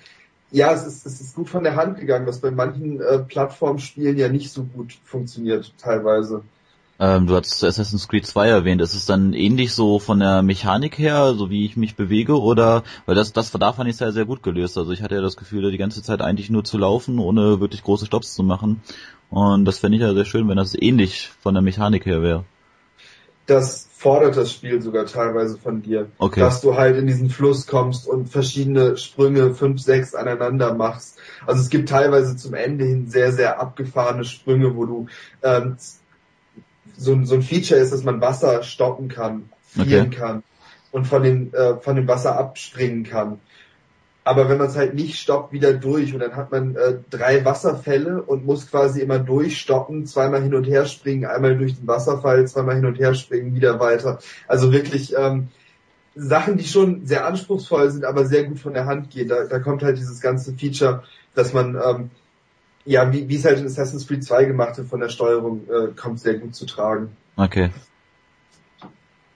ja, 0.52 0.72
es 0.72 0.86
ist, 0.86 1.06
es 1.06 1.20
ist 1.20 1.34
gut 1.34 1.48
von 1.48 1.64
der 1.64 1.76
Hand 1.76 1.98
gegangen, 1.98 2.26
was 2.26 2.40
bei 2.40 2.50
manchen 2.50 3.00
äh, 3.00 3.18
Plattformspielen 3.18 4.16
ja 4.16 4.28
nicht 4.28 4.50
so 4.50 4.64
gut 4.64 4.98
funktioniert, 5.04 5.72
teilweise. 5.78 6.42
Ähm, 6.98 7.26
du 7.26 7.34
hast 7.34 7.64
Assassin's 7.64 8.08
Creed 8.08 8.26
2 8.26 8.48
erwähnt. 8.48 8.82
Ist 8.82 8.94
es 8.94 9.06
dann 9.06 9.32
ähnlich 9.32 9.72
so 9.72 9.98
von 9.98 10.18
der 10.18 10.42
Mechanik 10.42 10.98
her, 10.98 11.34
so 11.34 11.48
wie 11.48 11.64
ich 11.64 11.76
mich 11.76 11.96
bewege, 11.96 12.38
oder, 12.38 12.82
weil 13.06 13.14
das, 13.14 13.32
das 13.32 13.52
da 13.52 13.72
fand 13.72 13.88
ich 13.88 13.96
sehr, 13.96 14.12
sehr 14.12 14.26
gut 14.26 14.42
gelöst. 14.42 14.76
Also 14.76 14.90
ich 14.92 15.02
hatte 15.02 15.14
ja 15.14 15.22
das 15.22 15.36
Gefühl, 15.36 15.70
die 15.70 15.78
ganze 15.78 16.02
Zeit 16.02 16.20
eigentlich 16.20 16.50
nur 16.50 16.64
zu 16.64 16.76
laufen, 16.76 17.18
ohne 17.18 17.60
wirklich 17.60 17.82
große 17.82 18.06
Stops 18.06 18.34
zu 18.34 18.42
machen. 18.42 18.82
Und 19.30 19.64
das 19.64 19.78
fände 19.78 19.96
ich 19.96 20.02
ja 20.02 20.12
sehr 20.12 20.24
schön, 20.24 20.48
wenn 20.48 20.56
das 20.56 20.74
ähnlich 20.74 21.30
von 21.40 21.54
der 21.54 21.62
Mechanik 21.62 22.04
her 22.04 22.22
wäre. 22.22 22.44
Das 23.46 23.88
fordert 23.92 24.36
das 24.36 24.52
Spiel 24.52 24.80
sogar 24.80 25.06
teilweise 25.06 25.56
von 25.56 25.82
dir. 25.82 26.10
Okay. 26.18 26.40
Dass 26.40 26.60
du 26.60 26.76
halt 26.76 26.96
in 26.96 27.06
diesen 27.06 27.30
Fluss 27.30 27.66
kommst 27.66 28.06
und 28.06 28.28
verschiedene 28.28 28.96
Sprünge, 28.96 29.54
fünf, 29.54 29.80
sechs 29.80 30.14
aneinander 30.14 30.74
machst. 30.74 31.18
Also 31.46 31.60
es 31.60 31.68
gibt 31.68 31.88
teilweise 31.88 32.36
zum 32.36 32.54
Ende 32.54 32.84
hin 32.84 33.08
sehr, 33.08 33.32
sehr 33.32 33.60
abgefahrene 33.60 34.24
Sprünge, 34.24 34.74
wo 34.76 34.86
du 34.86 35.06
ähm, 35.42 35.76
so, 36.96 37.24
so 37.24 37.34
ein 37.34 37.42
Feature 37.42 37.80
ist, 37.80 37.92
dass 37.92 38.04
man 38.04 38.20
Wasser 38.20 38.62
stoppen 38.62 39.08
kann, 39.08 39.48
fliehen 39.66 40.08
okay. 40.08 40.16
kann 40.16 40.42
und 40.92 41.06
von 41.06 41.22
dem, 41.22 41.52
äh, 41.54 41.76
von 41.76 41.96
dem 41.96 42.08
Wasser 42.08 42.38
abspringen 42.38 43.04
kann. 43.04 43.40
Aber 44.22 44.48
wenn 44.48 44.58
man 44.58 44.68
es 44.68 44.76
halt 44.76 44.94
nicht 44.94 45.18
stoppt, 45.18 45.52
wieder 45.52 45.72
durch 45.72 46.12
und 46.12 46.20
dann 46.20 46.36
hat 46.36 46.52
man 46.52 46.76
äh, 46.76 46.98
drei 47.08 47.44
Wasserfälle 47.44 48.22
und 48.22 48.44
muss 48.44 48.70
quasi 48.70 49.00
immer 49.00 49.18
durchstoppen, 49.18 50.06
zweimal 50.06 50.42
hin 50.42 50.54
und 50.54 50.64
her 50.64 50.84
springen, 50.86 51.24
einmal 51.24 51.56
durch 51.56 51.76
den 51.76 51.86
Wasserfall, 51.86 52.46
zweimal 52.46 52.76
hin 52.76 52.86
und 52.86 52.98
her 52.98 53.14
springen, 53.14 53.54
wieder 53.54 53.80
weiter. 53.80 54.18
Also 54.46 54.72
wirklich 54.72 55.14
ähm, 55.16 55.48
Sachen, 56.14 56.58
die 56.58 56.64
schon 56.64 57.06
sehr 57.06 57.26
anspruchsvoll 57.26 57.90
sind, 57.90 58.04
aber 58.04 58.26
sehr 58.26 58.44
gut 58.44 58.58
von 58.58 58.74
der 58.74 58.84
Hand 58.84 59.10
gehen. 59.10 59.28
Da, 59.28 59.44
da 59.44 59.58
kommt 59.58 59.82
halt 59.82 59.96
dieses 59.96 60.20
ganze 60.20 60.52
Feature, 60.52 61.02
dass 61.34 61.54
man 61.54 61.76
ähm, 61.76 62.10
ja, 62.84 63.12
wie, 63.12 63.28
wie 63.28 63.36
es 63.36 63.44
halt 63.44 63.58
in 63.58 63.66
Assassin's 63.66 64.06
Creed 64.06 64.24
2 64.24 64.44
gemacht 64.44 64.78
hat 64.78 64.86
von 64.86 65.00
der 65.00 65.08
Steuerung, 65.08 65.62
äh, 65.68 65.88
kommt 65.94 66.20
sehr 66.20 66.34
gut 66.34 66.54
zu 66.54 66.66
tragen. 66.66 67.16
Okay. 67.36 67.70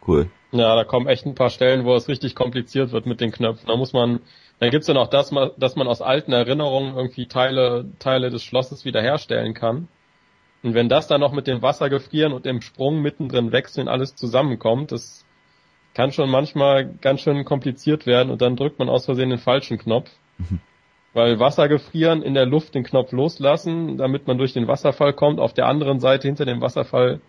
Cool. 0.06 0.28
Ja, 0.52 0.76
da 0.76 0.84
kommen 0.84 1.06
echt 1.06 1.26
ein 1.26 1.34
paar 1.34 1.50
Stellen, 1.50 1.84
wo 1.84 1.94
es 1.94 2.08
richtig 2.08 2.34
kompliziert 2.34 2.92
wird 2.92 3.06
mit 3.06 3.20
den 3.20 3.32
Knöpfen. 3.32 3.66
Da 3.66 3.76
muss 3.76 3.92
man 3.92 4.20
dann 4.60 4.70
gibt's 4.70 4.86
ja 4.86 4.94
noch 4.94 5.08
das, 5.08 5.34
dass 5.56 5.76
man 5.76 5.88
aus 5.88 6.00
alten 6.00 6.32
Erinnerungen 6.32 6.96
irgendwie 6.96 7.26
Teile, 7.26 7.86
Teile 7.98 8.30
des 8.30 8.42
Schlosses 8.42 8.84
wiederherstellen 8.84 9.54
kann. 9.54 9.88
Und 10.62 10.74
wenn 10.74 10.88
das 10.88 11.06
dann 11.06 11.20
noch 11.20 11.32
mit 11.32 11.46
dem 11.46 11.60
Wasser 11.60 11.90
gefrieren 11.90 12.32
und 12.32 12.46
dem 12.46 12.62
Sprung 12.62 13.02
mittendrin 13.02 13.52
wechseln 13.52 13.88
alles 13.88 14.14
zusammenkommt, 14.14 14.92
das 14.92 15.26
kann 15.92 16.12
schon 16.12 16.30
manchmal 16.30 16.86
ganz 16.86 17.20
schön 17.20 17.44
kompliziert 17.44 18.06
werden 18.06 18.30
und 18.30 18.42
dann 18.42 18.56
drückt 18.56 18.78
man 18.78 18.88
aus 18.88 19.04
Versehen 19.04 19.30
den 19.30 19.38
falschen 19.38 19.78
Knopf. 19.78 20.10
Mhm. 20.38 20.60
Weil 21.12 21.38
Wasser 21.38 21.68
gefrieren, 21.68 22.22
in 22.22 22.34
der 22.34 22.46
Luft 22.46 22.74
den 22.74 22.82
Knopf 22.82 23.12
loslassen, 23.12 23.98
damit 23.98 24.26
man 24.26 24.36
durch 24.36 24.52
den 24.52 24.66
Wasserfall 24.66 25.12
kommt, 25.12 25.38
auf 25.38 25.52
der 25.52 25.66
anderen 25.66 26.00
Seite 26.00 26.26
hinter 26.26 26.44
dem 26.44 26.60
Wasserfall 26.60 27.20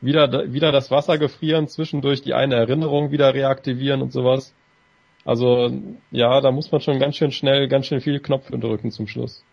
wieder, 0.00 0.52
wieder 0.52 0.70
das 0.70 0.90
Wasser 0.90 1.18
gefrieren, 1.18 1.66
zwischendurch 1.66 2.22
die 2.22 2.34
eine 2.34 2.54
Erinnerung 2.54 3.10
wieder 3.10 3.34
reaktivieren 3.34 4.02
und 4.02 4.12
sowas. 4.12 4.54
Also 5.24 5.70
ja, 6.10 6.40
da 6.40 6.50
muss 6.50 6.72
man 6.72 6.80
schon 6.80 6.98
ganz 6.98 7.16
schön 7.16 7.32
schnell, 7.32 7.68
ganz 7.68 7.86
schön 7.86 8.00
viele 8.00 8.20
Knöpfe 8.20 8.58
drücken 8.58 8.90
zum 8.90 9.06
Schluss. 9.06 9.44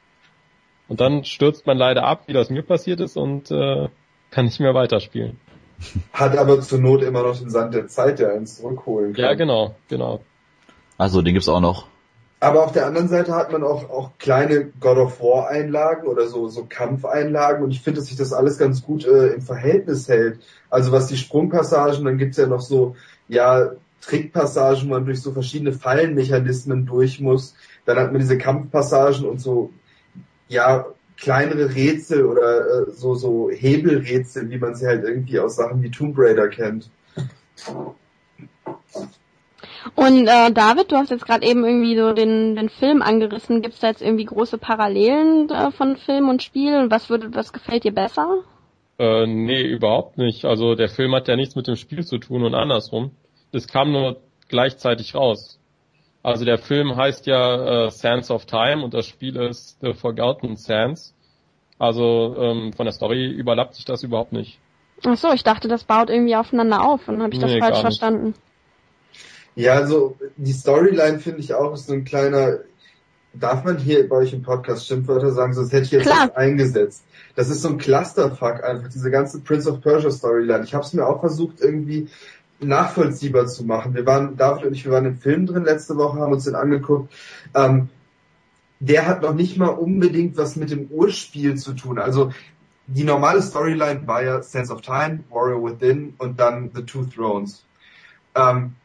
Und 0.87 1.01
dann 1.01 1.23
stürzt 1.23 1.67
man 1.67 1.77
leider 1.77 2.03
ab, 2.03 2.23
wie 2.25 2.33
das 2.33 2.49
mir 2.49 2.63
passiert 2.63 2.99
ist 2.99 3.15
und 3.15 3.51
äh, 3.51 3.89
kann 4.31 4.45
nicht 4.45 4.59
mehr 4.59 4.73
weiterspielen. 4.73 5.39
Hat 6.11 6.37
aber 6.37 6.59
zur 6.61 6.79
Not 6.79 7.03
immer 7.03 7.23
noch 7.23 7.37
den 7.37 7.49
Sand 7.49 7.73
der 7.73 7.87
Zeit, 7.87 8.19
der 8.19 8.33
einen 8.33 8.47
zurückholen 8.47 9.13
kann. 9.13 9.23
Ja, 9.23 9.33
genau, 9.35 9.75
genau. 9.87 10.21
Also 10.97 11.21
den 11.21 11.33
gibt's 11.33 11.47
auch 11.47 11.61
noch. 11.61 11.87
Aber 12.41 12.63
auf 12.63 12.71
der 12.71 12.85
anderen 12.85 13.09
Seite 13.09 13.35
hat 13.35 13.51
man 13.51 13.63
auch, 13.63 13.89
auch 13.89 14.11
kleine 14.17 14.71
God 14.79 14.97
of 14.97 15.21
War 15.21 15.49
Einlagen 15.49 16.07
oder 16.07 16.27
so, 16.27 16.47
so 16.47 16.65
Kampfeinlagen 16.67 17.63
und 17.63 17.71
ich 17.71 17.81
finde, 17.81 17.99
dass 17.99 18.07
sich 18.07 18.17
das 18.17 18.31
alles 18.31 18.57
ganz 18.57 18.81
gut 18.81 19.05
äh, 19.05 19.27
im 19.27 19.41
Verhältnis 19.41 20.07
hält. 20.07 20.39
Also 20.69 20.91
was 20.91 21.07
die 21.07 21.17
Sprungpassagen, 21.17 22.05
dann 22.05 22.17
gibt's 22.17 22.37
ja 22.37 22.47
noch 22.47 22.61
so, 22.61 22.95
ja, 23.27 23.71
Trickpassagen, 24.01 24.89
wo 24.89 24.93
man 24.93 25.05
durch 25.05 25.21
so 25.21 25.31
verschiedene 25.31 25.73
Fallenmechanismen 25.73 26.85
durch 26.85 27.19
muss. 27.19 27.55
Dann 27.85 27.97
hat 27.97 28.11
man 28.11 28.19
diese 28.19 28.37
Kampfpassagen 28.37 29.25
und 29.27 29.39
so, 29.39 29.71
ja, 30.47 30.85
kleinere 31.17 31.75
Rätsel 31.75 32.25
oder 32.25 32.87
äh, 32.87 32.91
so, 32.91 33.15
so 33.15 33.49
Hebelrätsel, 33.49 34.49
wie 34.49 34.57
man 34.57 34.75
sie 34.75 34.87
halt 34.87 35.03
irgendwie 35.03 35.39
aus 35.39 35.57
Sachen 35.57 35.81
wie 35.81 35.91
Tomb 35.91 36.15
Raider 36.17 36.47
kennt. 36.47 36.89
Und 39.95 40.27
äh, 40.27 40.51
David, 40.51 40.91
du 40.91 40.95
hast 40.95 41.09
jetzt 41.09 41.25
gerade 41.25 41.45
eben 41.45 41.65
irgendwie 41.65 41.97
so 41.97 42.13
den, 42.13 42.55
den 42.55 42.69
Film 42.69 43.01
angerissen. 43.01 43.61
Gibt 43.61 43.75
es 43.75 43.81
da 43.81 43.87
jetzt 43.87 44.01
irgendwie 44.01 44.25
große 44.25 44.57
Parallelen 44.57 45.49
äh, 45.49 45.71
von 45.71 45.97
Film 45.97 46.29
und 46.29 46.43
Spiel? 46.43 46.77
Und 46.77 46.91
was 46.91 47.09
würde, 47.09 47.33
was 47.33 47.53
gefällt 47.53 47.83
dir 47.83 47.93
besser? 47.93 48.43
Äh, 48.97 49.25
nee, 49.27 49.61
überhaupt 49.61 50.17
nicht. 50.17 50.45
Also 50.45 50.75
der 50.75 50.89
Film 50.89 51.13
hat 51.15 51.27
ja 51.27 51.35
nichts 51.35 51.55
mit 51.55 51.67
dem 51.67 51.75
Spiel 51.75 52.05
zu 52.05 52.17
tun 52.17 52.43
und 52.43 52.55
andersrum. 52.55 53.11
Es 53.51 53.67
kam 53.67 53.91
nur 53.91 54.17
gleichzeitig 54.47 55.15
raus. 55.15 55.59
Also 56.21 56.45
der 56.45 56.57
Film 56.57 56.95
heißt 56.95 57.27
ja 57.27 57.85
äh, 57.85 57.91
Sands 57.91 58.29
of 58.29 58.45
Time 58.45 58.83
und 58.83 58.93
das 58.93 59.07
Spiel 59.07 59.37
ist 59.37 59.77
The 59.81 59.93
Forgotten 59.93 60.57
Sands. 60.57 61.13
Also 61.77 62.35
ähm, 62.37 62.73
von 62.73 62.85
der 62.85 62.93
Story 62.93 63.27
überlappt 63.27 63.75
sich 63.75 63.85
das 63.85 64.03
überhaupt 64.03 64.33
nicht. 64.33 64.59
Ach 65.05 65.15
so, 65.15 65.31
ich 65.31 65.43
dachte, 65.43 65.69
das 65.69 65.85
baut 65.85 66.09
irgendwie 66.09 66.35
aufeinander 66.35 66.83
auf 66.83 67.07
und 67.07 67.21
habe 67.21 67.33
ich 67.33 67.39
das 67.39 67.51
Nee, 67.51 67.59
falsch 67.59 67.79
verstanden. 67.79 68.33
Ja, 69.55 69.73
also 69.73 70.17
die 70.35 70.51
Storyline 70.51 71.19
finde 71.19 71.39
ich 71.39 71.53
auch 71.53 71.73
ist 71.73 71.87
so 71.87 71.93
ein 71.93 72.03
kleiner. 72.03 72.59
Darf 73.31 73.63
man 73.63 73.77
hier 73.77 74.09
bei 74.09 74.17
euch 74.17 74.33
im 74.33 74.41
Podcast 74.41 74.87
Schimpfwörter 74.87 75.31
sagen, 75.31 75.53
sonst 75.53 75.71
hätte 75.71 75.83
ich 75.83 75.91
jetzt 75.91 76.07
Klar. 76.07 76.35
eingesetzt. 76.35 77.03
Das 77.35 77.49
ist 77.49 77.61
so 77.61 77.69
ein 77.69 77.77
Clusterfuck 77.77 78.63
einfach, 78.63 78.89
diese 78.89 79.11
ganze 79.11 79.39
Prince 79.41 79.71
of 79.71 79.81
Persia 79.81 80.09
Storyline. 80.09 80.63
Ich 80.63 80.73
habe 80.73 80.83
es 80.83 80.93
mir 80.93 81.05
auch 81.05 81.19
versucht 81.19 81.61
irgendwie 81.61 82.09
nachvollziehbar 82.59 83.47
zu 83.47 83.63
machen. 83.63 83.93
Wir 83.93 84.05
waren, 84.05 84.37
David 84.37 84.65
und 84.65 84.73
ich, 84.73 84.85
wir 84.85 84.91
waren 84.91 85.05
im 85.05 85.17
Film 85.17 85.45
drin 85.45 85.63
letzte 85.63 85.97
Woche, 85.97 86.19
haben 86.19 86.33
uns 86.33 86.45
den 86.45 86.55
angeguckt. 86.55 87.13
Ähm, 87.55 87.89
der 88.79 89.07
hat 89.07 89.21
noch 89.21 89.33
nicht 89.33 89.57
mal 89.57 89.67
unbedingt 89.67 90.37
was 90.37 90.55
mit 90.55 90.71
dem 90.71 90.87
Urspiel 90.87 91.55
zu 91.55 91.73
tun. 91.73 91.99
Also 91.99 92.31
die 92.87 93.03
normale 93.03 93.41
Storyline 93.41 94.07
war 94.07 94.23
ja 94.23 94.41
Sense 94.41 94.73
of 94.73 94.81
Time, 94.81 95.23
Warrior 95.29 95.63
Within 95.63 96.15
und 96.17 96.39
dann 96.39 96.71
The 96.73 96.83
Two 96.83 97.05
Thrones. 97.05 97.63
Ähm, 98.35 98.75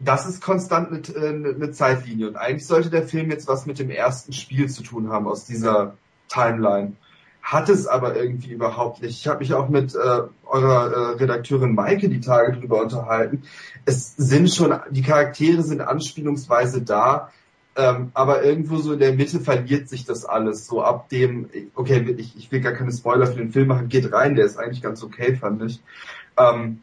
das 0.00 0.28
ist 0.28 0.42
konstant 0.42 0.92
eine, 0.92 1.26
eine, 1.26 1.48
eine 1.48 1.70
Zeitlinie 1.72 2.28
und 2.28 2.36
eigentlich 2.36 2.66
sollte 2.66 2.90
der 2.90 3.02
Film 3.02 3.30
jetzt 3.30 3.48
was 3.48 3.66
mit 3.66 3.78
dem 3.78 3.90
ersten 3.90 4.32
Spiel 4.32 4.68
zu 4.68 4.82
tun 4.82 5.10
haben 5.10 5.26
aus 5.26 5.44
dieser 5.44 5.96
Timeline. 6.28 6.94
Hat 7.42 7.68
es 7.68 7.86
aber 7.86 8.14
irgendwie 8.14 8.52
überhaupt 8.52 9.02
nicht. 9.02 9.18
Ich 9.18 9.26
habe 9.26 9.40
mich 9.40 9.54
auch 9.54 9.68
mit 9.68 9.94
äh, 9.94 10.20
eurer 10.48 10.92
äh, 10.92 11.16
Redakteurin 11.16 11.74
Maike 11.74 12.08
die 12.08 12.20
Tage 12.20 12.58
drüber 12.58 12.82
unterhalten. 12.82 13.42
Es 13.84 14.14
sind 14.16 14.52
schon, 14.52 14.74
die 14.90 15.02
Charaktere 15.02 15.62
sind 15.62 15.80
anspielungsweise 15.80 16.82
da, 16.82 17.30
ähm, 17.76 18.10
aber 18.14 18.42
irgendwo 18.42 18.78
so 18.78 18.92
in 18.92 18.98
der 18.98 19.14
Mitte 19.14 19.40
verliert 19.40 19.88
sich 19.88 20.04
das 20.04 20.24
alles. 20.24 20.66
So 20.66 20.82
ab 20.82 21.08
dem, 21.10 21.48
okay, 21.74 22.14
ich, 22.18 22.36
ich 22.36 22.50
will 22.50 22.60
gar 22.60 22.72
keine 22.72 22.92
Spoiler 22.92 23.26
für 23.26 23.38
den 23.38 23.52
Film 23.52 23.68
machen, 23.68 23.88
geht 23.88 24.12
rein, 24.12 24.34
der 24.34 24.46
ist 24.46 24.58
eigentlich 24.58 24.82
ganz 24.82 25.02
okay, 25.02 25.36
fand 25.36 25.62
ich. 25.62 25.80
Ähm, 26.36 26.82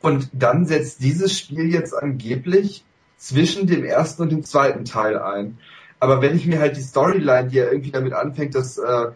und 0.00 0.28
dann 0.32 0.66
setzt 0.66 1.02
dieses 1.02 1.38
Spiel 1.38 1.72
jetzt 1.72 1.94
angeblich 1.94 2.84
zwischen 3.16 3.66
dem 3.66 3.84
ersten 3.84 4.22
und 4.22 4.32
dem 4.32 4.44
zweiten 4.44 4.84
Teil 4.84 5.18
ein. 5.18 5.58
Aber 5.98 6.20
wenn 6.20 6.36
ich 6.36 6.46
mir 6.46 6.60
halt 6.60 6.76
die 6.76 6.82
Storyline, 6.82 7.48
die 7.48 7.56
ja 7.56 7.64
irgendwie 7.64 7.90
damit 7.90 8.12
anfängt, 8.12 8.54
dass 8.54 8.76
äh, 8.76 9.06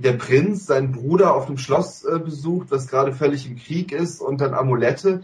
der 0.00 0.12
Prinz 0.12 0.66
seinen 0.66 0.92
Bruder 0.92 1.34
auf 1.34 1.46
dem 1.46 1.58
Schloss 1.58 2.04
äh, 2.04 2.18
besucht, 2.18 2.70
was 2.70 2.88
gerade 2.88 3.12
völlig 3.12 3.46
im 3.46 3.56
Krieg 3.56 3.92
ist, 3.92 4.20
und 4.20 4.40
dann 4.40 4.54
Amulette. 4.54 5.22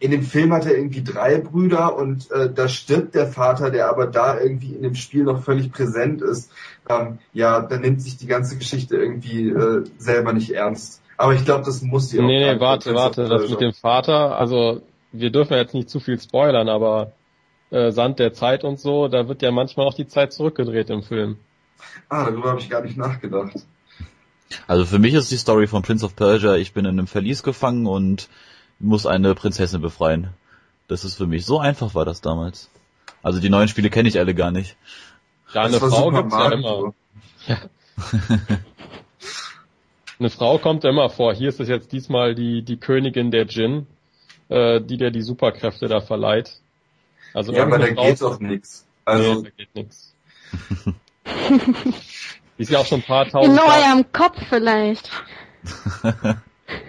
In 0.00 0.12
dem 0.12 0.22
Film 0.22 0.52
hat 0.52 0.64
er 0.64 0.76
irgendwie 0.76 1.02
drei 1.02 1.38
Brüder 1.38 1.96
und 1.96 2.30
äh, 2.30 2.52
da 2.52 2.68
stirbt 2.68 3.16
der 3.16 3.26
Vater, 3.26 3.70
der 3.70 3.88
aber 3.88 4.06
da 4.06 4.38
irgendwie 4.38 4.74
in 4.74 4.82
dem 4.82 4.94
Spiel 4.94 5.24
noch 5.24 5.42
völlig 5.42 5.72
präsent 5.72 6.22
ist. 6.22 6.52
Ähm, 6.88 7.18
ja, 7.32 7.60
dann 7.60 7.80
nimmt 7.80 8.00
sich 8.00 8.16
die 8.16 8.28
ganze 8.28 8.56
Geschichte 8.56 8.96
irgendwie 8.96 9.48
äh, 9.48 9.84
selber 9.98 10.32
nicht 10.32 10.50
ernst. 10.50 11.02
Aber 11.16 11.34
ich 11.34 11.44
glaube, 11.44 11.64
das 11.64 11.82
muss 11.82 12.10
sie 12.10 12.20
auch. 12.20 12.24
Nee, 12.24 12.38
nee, 12.38 12.60
warte, 12.60 12.94
warte, 12.94 13.28
das 13.28 13.50
mit 13.50 13.60
dem 13.60 13.72
Vater, 13.72 14.38
also 14.38 14.82
wir 15.10 15.30
dürfen 15.30 15.54
jetzt 15.54 15.74
nicht 15.74 15.90
zu 15.90 15.98
viel 15.98 16.20
spoilern, 16.20 16.68
aber 16.68 17.12
äh, 17.70 17.90
Sand 17.90 18.20
der 18.20 18.32
Zeit 18.32 18.62
und 18.62 18.78
so, 18.78 19.08
da 19.08 19.26
wird 19.28 19.42
ja 19.42 19.50
manchmal 19.50 19.86
auch 19.86 19.94
die 19.94 20.06
Zeit 20.06 20.32
zurückgedreht 20.32 20.90
im 20.90 21.02
Film. 21.02 21.38
Ah, 22.08 22.24
darüber 22.24 22.50
habe 22.50 22.60
ich 22.60 22.70
gar 22.70 22.82
nicht 22.82 22.96
nachgedacht. 22.96 23.54
Also 24.66 24.84
für 24.84 24.98
mich 24.98 25.14
ist 25.14 25.30
die 25.30 25.36
Story 25.36 25.66
von 25.66 25.82
Prince 25.82 26.04
of 26.04 26.16
Persia, 26.16 26.54
ich 26.56 26.72
bin 26.72 26.84
in 26.84 26.92
einem 26.98 27.06
Verlies 27.06 27.42
gefangen 27.42 27.86
und 27.86 28.28
muss 28.78 29.06
eine 29.06 29.34
Prinzessin 29.34 29.80
befreien. 29.80 30.28
Das 30.88 31.04
ist 31.04 31.14
für 31.16 31.26
mich, 31.26 31.44
so 31.44 31.58
einfach 31.58 31.94
war 31.94 32.04
das 32.04 32.20
damals. 32.20 32.70
Also 33.22 33.40
die 33.40 33.50
neuen 33.50 33.68
Spiele 33.68 33.90
kenne 33.90 34.08
ich 34.08 34.18
alle 34.18 34.34
gar 34.34 34.50
nicht. 34.50 34.76
Ja, 35.52 35.62
eine 35.62 35.78
Frau 35.78 36.10
gibt's 36.10 36.34
ja 36.34 36.52
immer. 36.52 36.94
Eine 40.20 40.30
Frau 40.30 40.58
kommt 40.58 40.82
ja 40.82 40.90
immer 40.90 41.10
vor. 41.10 41.32
Hier 41.32 41.48
ist 41.48 41.60
es 41.60 41.68
jetzt 41.68 41.92
diesmal 41.92 42.34
die, 42.34 42.62
die 42.62 42.76
Königin 42.76 43.30
der 43.30 43.44
Djinn, 43.44 43.86
äh, 44.48 44.80
die 44.80 44.96
dir 44.96 45.12
die 45.12 45.22
Superkräfte 45.22 45.86
da 45.86 46.00
verleiht. 46.00 46.60
Also 47.34 47.52
Ja, 47.52 47.62
aber 47.62 47.78
da 47.78 47.86
irgendeine 47.86 47.94
Frau- 47.96 48.10
geht 48.10 48.22
doch 48.22 48.40
nichts. 48.40 48.86
Also, 49.04 49.34
nee, 49.34 49.42
da 49.44 49.50
geht 49.56 49.74
nix. 49.76 50.14
Die 52.58 52.62
ist 52.62 52.70
ja 52.70 52.80
auch 52.80 52.86
schon 52.86 53.00
ein 53.00 53.04
paar 53.04 53.26
In 53.26 53.30
tausend 53.30 53.56
Jahre. 53.56 53.70
eurem 53.70 54.12
Kopf 54.12 54.36
vielleicht. 54.48 55.10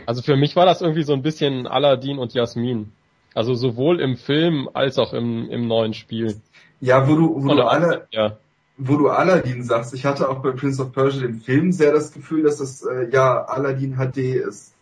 Also 0.05 0.21
für 0.21 0.35
mich 0.35 0.55
war 0.55 0.65
das 0.65 0.81
irgendwie 0.81 1.03
so 1.03 1.13
ein 1.13 1.21
bisschen 1.21 1.67
Aladdin 1.67 2.17
und 2.17 2.33
Jasmin. 2.33 2.91
Also 3.33 3.53
sowohl 3.53 4.01
im 4.01 4.17
Film 4.17 4.67
als 4.73 4.97
auch 4.97 5.13
im, 5.13 5.49
im 5.49 5.67
neuen 5.67 5.93
Spiel. 5.93 6.35
ja, 6.81 7.07
wo 7.07 7.15
du, 7.15 7.43
wo 7.43 7.55
du 7.55 7.63
alle, 7.63 8.07
ja. 8.11 8.37
wo 8.77 8.97
du 8.97 9.09
Aladdin 9.09 9.63
sagst, 9.63 9.93
ich 9.93 10.05
hatte 10.05 10.29
auch 10.29 10.39
bei 10.39 10.51
Prince 10.51 10.81
of 10.81 10.91
Persia 10.91 11.21
den 11.21 11.39
Film 11.39 11.71
sehr 11.71 11.93
das 11.93 12.11
Gefühl, 12.11 12.43
dass 12.43 12.57
das 12.57 12.83
äh, 12.83 13.09
ja 13.11 13.45
Aladdin 13.45 13.97
HD 13.97 14.17
ist. 14.17 14.73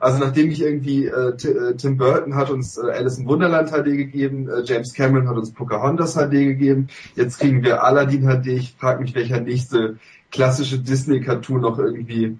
Also 0.00 0.18
nachdem 0.18 0.50
ich 0.50 0.60
irgendwie 0.60 1.06
äh, 1.06 1.30
äh, 1.30 1.76
Tim 1.76 1.96
Burton 1.96 2.34
hat 2.34 2.50
uns 2.50 2.76
äh, 2.76 2.90
Alice 2.90 3.18
im 3.18 3.26
Wunderland 3.26 3.70
HD 3.70 3.84
gegeben, 3.84 4.48
äh, 4.48 4.62
James 4.64 4.92
Cameron 4.92 5.28
hat 5.28 5.36
uns 5.36 5.52
Pocahontas 5.52 6.14
HD 6.14 6.30
gegeben, 6.30 6.88
jetzt 7.16 7.38
kriegen 7.38 7.62
wir 7.62 7.82
Aladdin 7.82 8.22
HD. 8.28 8.48
Ich 8.48 8.74
frage 8.78 9.02
mich, 9.02 9.14
welcher 9.14 9.40
nächste 9.40 9.96
klassische 10.34 10.78
Disney-Cartoon 10.78 11.60
noch 11.60 11.78
irgendwie 11.78 12.38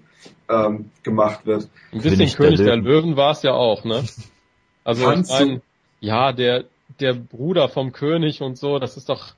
ähm, 0.49 0.91
gemacht 1.03 1.45
wird. 1.45 1.69
Ein 1.91 2.01
bisschen 2.01 2.17
König 2.17 2.35
der 2.35 2.37
König 2.37 2.57
der 2.57 2.75
Löwen. 2.75 2.85
Löwen 2.85 3.17
war 3.17 3.31
es 3.31 3.41
ja 3.41 3.53
auch, 3.53 3.83
ne? 3.83 4.03
Also 4.87 5.11
ich 5.11 5.27
mein, 5.29 5.63
ja, 5.99 6.31
der, 6.31 6.65
der 6.99 7.13
Bruder 7.13 7.69
vom 7.69 7.91
König 7.91 8.43
und 8.43 8.55
so, 8.55 8.77
das 8.77 8.97
ist 8.97 9.09
doch, 9.09 9.33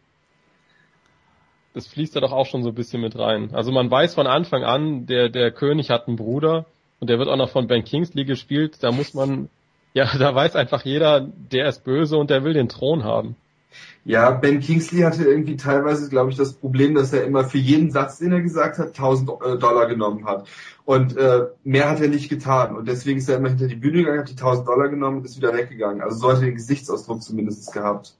das 1.74 1.88
fließt 1.88 2.15
ja 2.15 2.20
doch 2.20 2.34
auch 2.34 2.48
schon 2.48 2.63
so 2.63 2.70
ein 2.70 2.76
bisschen 2.76 3.02
mit 3.02 3.17
rein. 3.17 3.52
Also 3.54 3.72
man 3.72 3.89
weiß 3.89 4.13
von 4.13 4.28
Anfang 4.28 4.65
an, 4.65 5.06
der, 5.06 5.30
der 5.30 5.52
König 5.52 5.89
hat 5.89 6.10
einen 6.10 6.17
Bruder 6.17 6.65
und 7.00 7.10
der 7.10 7.17
wird 7.17 7.30
auch 7.30 7.38
noch 7.38 7.50
von 7.50 7.67
Ben 7.67 7.86
Kingsley 7.86 8.26
gespielt, 8.26 8.84
da 8.84 8.91
muss 8.91 9.13
man, 9.13 9.48
ja, 9.93 10.06
da 10.20 10.36
weiß 10.36 10.58
einfach 10.58 10.84
jeder, 10.84 11.22
der 11.22 11.70
ist 11.70 11.86
böse 11.86 12.17
und 12.17 12.30
der 12.30 12.43
will 12.43 12.54
den 12.54 12.67
Thron 12.67 13.06
haben. 13.06 13.38
Ja, 14.06 14.32
Ben 14.32 14.62
Kingsley 14.62 15.01
hatte 15.01 15.25
irgendwie 15.25 15.58
teilweise, 15.58 16.10
glaube 16.10 16.32
ich, 16.32 16.38
das 16.38 16.53
Problem, 16.53 16.95
dass 16.95 17.12
er 17.12 17.25
immer 17.25 17.43
für 17.43 17.58
jeden 17.58 17.91
Satz, 17.91 18.19
den 18.19 18.32
er 18.32 18.41
gesagt 18.41 18.77
hat, 18.77 18.88
1000 18.88 19.30
äh, 19.30 19.58
Dollar 19.58 19.88
genommen 19.88 20.25
hat. 20.25 20.47
Und 20.86 21.17
äh, 21.17 21.47
mehr 21.65 21.89
hat 21.89 21.99
er 21.99 22.08
nicht 22.08 22.30
getan. 22.30 22.77
Und 22.77 22.88
deswegen 22.88 23.19
ist 23.19 23.27
er 23.27 23.38
immer 23.38 23.49
hinter 23.49 23.67
die 23.67 23.75
Bühne 23.75 23.97
gegangen, 23.97 24.19
hat 24.19 24.30
die 24.30 24.34
1000 24.34 24.65
Dollar 24.67 24.88
genommen 24.88 25.17
und 25.17 25.25
ist 25.25 25.36
wieder 25.36 25.53
weggegangen. 25.53 26.01
Also 26.01 26.19
so 26.19 26.30
hat 26.30 26.38
er 26.38 26.45
den 26.45 26.56
Gesichtsausdruck 26.56 27.21
zumindest 27.21 27.73
gehabt. 27.73 28.15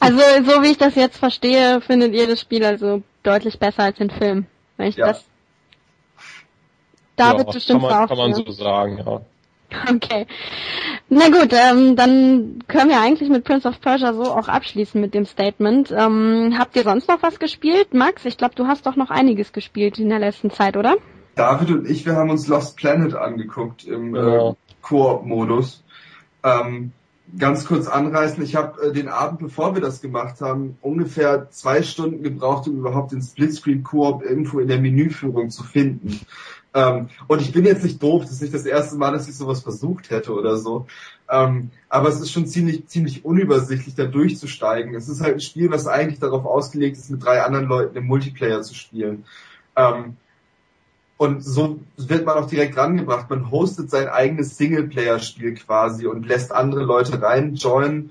Also, 0.00 0.18
so 0.18 0.62
wie 0.62 0.72
ich 0.72 0.78
das 0.78 0.94
jetzt 0.96 1.16
verstehe, 1.16 1.80
findet 1.80 2.14
ihr 2.14 2.26
das 2.26 2.40
Spiel 2.40 2.64
also 2.64 3.02
deutlich 3.22 3.58
besser 3.58 3.84
als 3.84 3.96
den 3.96 4.10
Film. 4.10 4.46
Wenn 4.76 4.88
ich 4.88 4.96
Ja. 4.96 5.08
das. 5.08 5.24
David, 7.16 7.46
ja, 7.46 7.52
du 7.52 7.60
stimmst 7.60 7.68
kann 7.68 7.80
man, 7.80 8.04
auch. 8.04 8.08
kann 8.08 8.18
man 8.18 8.34
so 8.34 8.50
sagen, 8.50 8.98
ja. 8.98 9.20
Okay. 9.94 10.26
Na 11.08 11.28
gut, 11.28 11.52
ähm, 11.52 11.96
dann 11.96 12.58
können 12.68 12.90
wir 12.90 13.00
eigentlich 13.00 13.28
mit 13.28 13.44
Prince 13.44 13.68
of 13.68 13.80
Persia 13.80 14.12
so 14.14 14.22
auch 14.22 14.48
abschließen 14.48 15.00
mit 15.00 15.14
dem 15.14 15.26
Statement. 15.26 15.90
Ähm, 15.96 16.54
habt 16.58 16.76
ihr 16.76 16.82
sonst 16.82 17.08
noch 17.08 17.22
was 17.22 17.38
gespielt? 17.38 17.94
Max, 17.94 18.24
ich 18.24 18.36
glaube, 18.38 18.54
du 18.54 18.66
hast 18.66 18.86
doch 18.86 18.96
noch 18.96 19.10
einiges 19.10 19.52
gespielt 19.52 19.98
in 19.98 20.08
der 20.08 20.18
letzten 20.18 20.50
Zeit, 20.50 20.76
oder? 20.76 20.96
David 21.34 21.70
und 21.70 21.90
ich, 21.90 22.06
wir 22.06 22.16
haben 22.16 22.30
uns 22.30 22.46
Lost 22.48 22.76
Planet 22.76 23.14
angeguckt 23.14 23.84
im 23.84 24.12
Genau. 24.12 24.52
äh, 24.52 24.54
Koop-Modus. 24.82 25.82
Ähm, 26.42 26.92
ganz 27.38 27.64
kurz 27.66 27.88
anreißen, 27.88 28.42
ich 28.44 28.54
habe 28.54 28.80
äh, 28.82 28.92
den 28.92 29.08
Abend, 29.08 29.40
bevor 29.40 29.74
wir 29.74 29.80
das 29.80 30.00
gemacht 30.00 30.40
haben, 30.40 30.76
ungefähr 30.80 31.50
zwei 31.50 31.82
Stunden 31.82 32.22
gebraucht, 32.22 32.68
um 32.68 32.76
überhaupt 32.78 33.12
den 33.12 33.22
Splitscreen-Koop 33.22 34.22
irgendwo 34.22 34.60
in 34.60 34.68
der 34.68 34.80
Menüführung 34.80 35.50
zu 35.50 35.64
finden. 35.64 36.20
Ähm, 36.74 37.08
und 37.28 37.40
ich 37.40 37.52
bin 37.52 37.64
jetzt 37.64 37.84
nicht 37.84 38.02
doof, 38.02 38.22
das 38.22 38.32
ist 38.32 38.42
nicht 38.42 38.54
das 38.54 38.66
erste 38.66 38.96
Mal, 38.96 39.12
dass 39.12 39.28
ich 39.28 39.36
sowas 39.36 39.60
versucht 39.60 40.10
hätte 40.10 40.32
oder 40.34 40.56
so. 40.56 40.86
Ähm, 41.30 41.70
aber 41.88 42.08
es 42.08 42.20
ist 42.20 42.32
schon 42.32 42.46
ziemlich, 42.46 42.88
ziemlich 42.88 43.24
unübersichtlich, 43.24 43.94
da 43.94 44.04
durchzusteigen. 44.06 44.94
Es 44.94 45.08
ist 45.08 45.20
halt 45.20 45.34
ein 45.34 45.40
Spiel, 45.40 45.70
was 45.70 45.86
eigentlich 45.86 46.18
darauf 46.18 46.44
ausgelegt 46.44 46.96
ist, 46.96 47.10
mit 47.10 47.24
drei 47.24 47.42
anderen 47.42 47.66
Leuten 47.66 47.96
im 47.96 48.06
Multiplayer 48.06 48.62
zu 48.62 48.74
spielen. 48.74 49.24
Ähm, 49.76 50.16
und 51.16 51.44
so 51.44 51.80
wird 51.96 52.26
man 52.26 52.36
auch 52.36 52.48
direkt 52.48 52.76
rangebracht. 52.76 53.30
Man 53.30 53.52
hostet 53.52 53.88
sein 53.88 54.08
eigenes 54.08 54.56
Singleplayer-Spiel 54.56 55.54
quasi 55.54 56.06
und 56.06 56.26
lässt 56.26 56.52
andere 56.52 56.82
Leute 56.82 57.22
reinjoinen, 57.22 58.10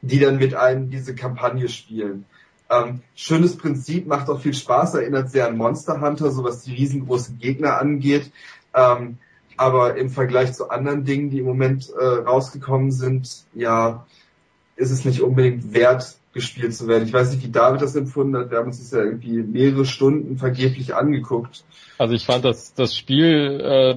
die 0.00 0.18
dann 0.18 0.38
mit 0.38 0.54
einem 0.54 0.90
diese 0.90 1.14
Kampagne 1.14 1.68
spielen. 1.68 2.24
Ähm, 2.70 3.00
schönes 3.14 3.56
Prinzip, 3.56 4.06
macht 4.06 4.28
auch 4.28 4.40
viel 4.40 4.54
Spaß, 4.54 4.94
erinnert 4.94 5.30
sehr 5.30 5.48
an 5.48 5.56
Monster 5.56 6.00
Hunter, 6.00 6.30
so 6.30 6.44
was 6.44 6.62
die 6.62 6.74
riesengroßen 6.74 7.38
Gegner 7.38 7.80
angeht. 7.80 8.30
Ähm, 8.74 9.18
aber 9.56 9.96
im 9.96 10.10
Vergleich 10.10 10.52
zu 10.52 10.70
anderen 10.70 11.04
Dingen, 11.04 11.30
die 11.30 11.38
im 11.38 11.46
Moment 11.46 11.90
äh, 11.98 12.04
rausgekommen 12.04 12.92
sind, 12.92 13.44
ja, 13.54 14.06
ist 14.76 14.90
es 14.90 15.04
nicht 15.04 15.20
unbedingt 15.20 15.74
wert, 15.74 16.16
gespielt 16.32 16.74
zu 16.74 16.86
werden. 16.86 17.04
Ich 17.04 17.12
weiß 17.12 17.32
nicht, 17.32 17.42
wie 17.42 17.50
David 17.50 17.82
das 17.82 17.96
empfunden 17.96 18.36
hat. 18.36 18.50
Wir 18.50 18.58
haben 18.58 18.68
uns 18.68 18.78
das 18.78 18.92
ja 18.92 19.02
irgendwie 19.02 19.42
mehrere 19.42 19.84
Stunden 19.84 20.36
vergeblich 20.36 20.94
angeguckt. 20.94 21.64
Also 21.96 22.14
ich 22.14 22.24
fand, 22.24 22.44
das, 22.44 22.74
das 22.74 22.94
Spiel 22.94 23.60
äh, 23.60 23.96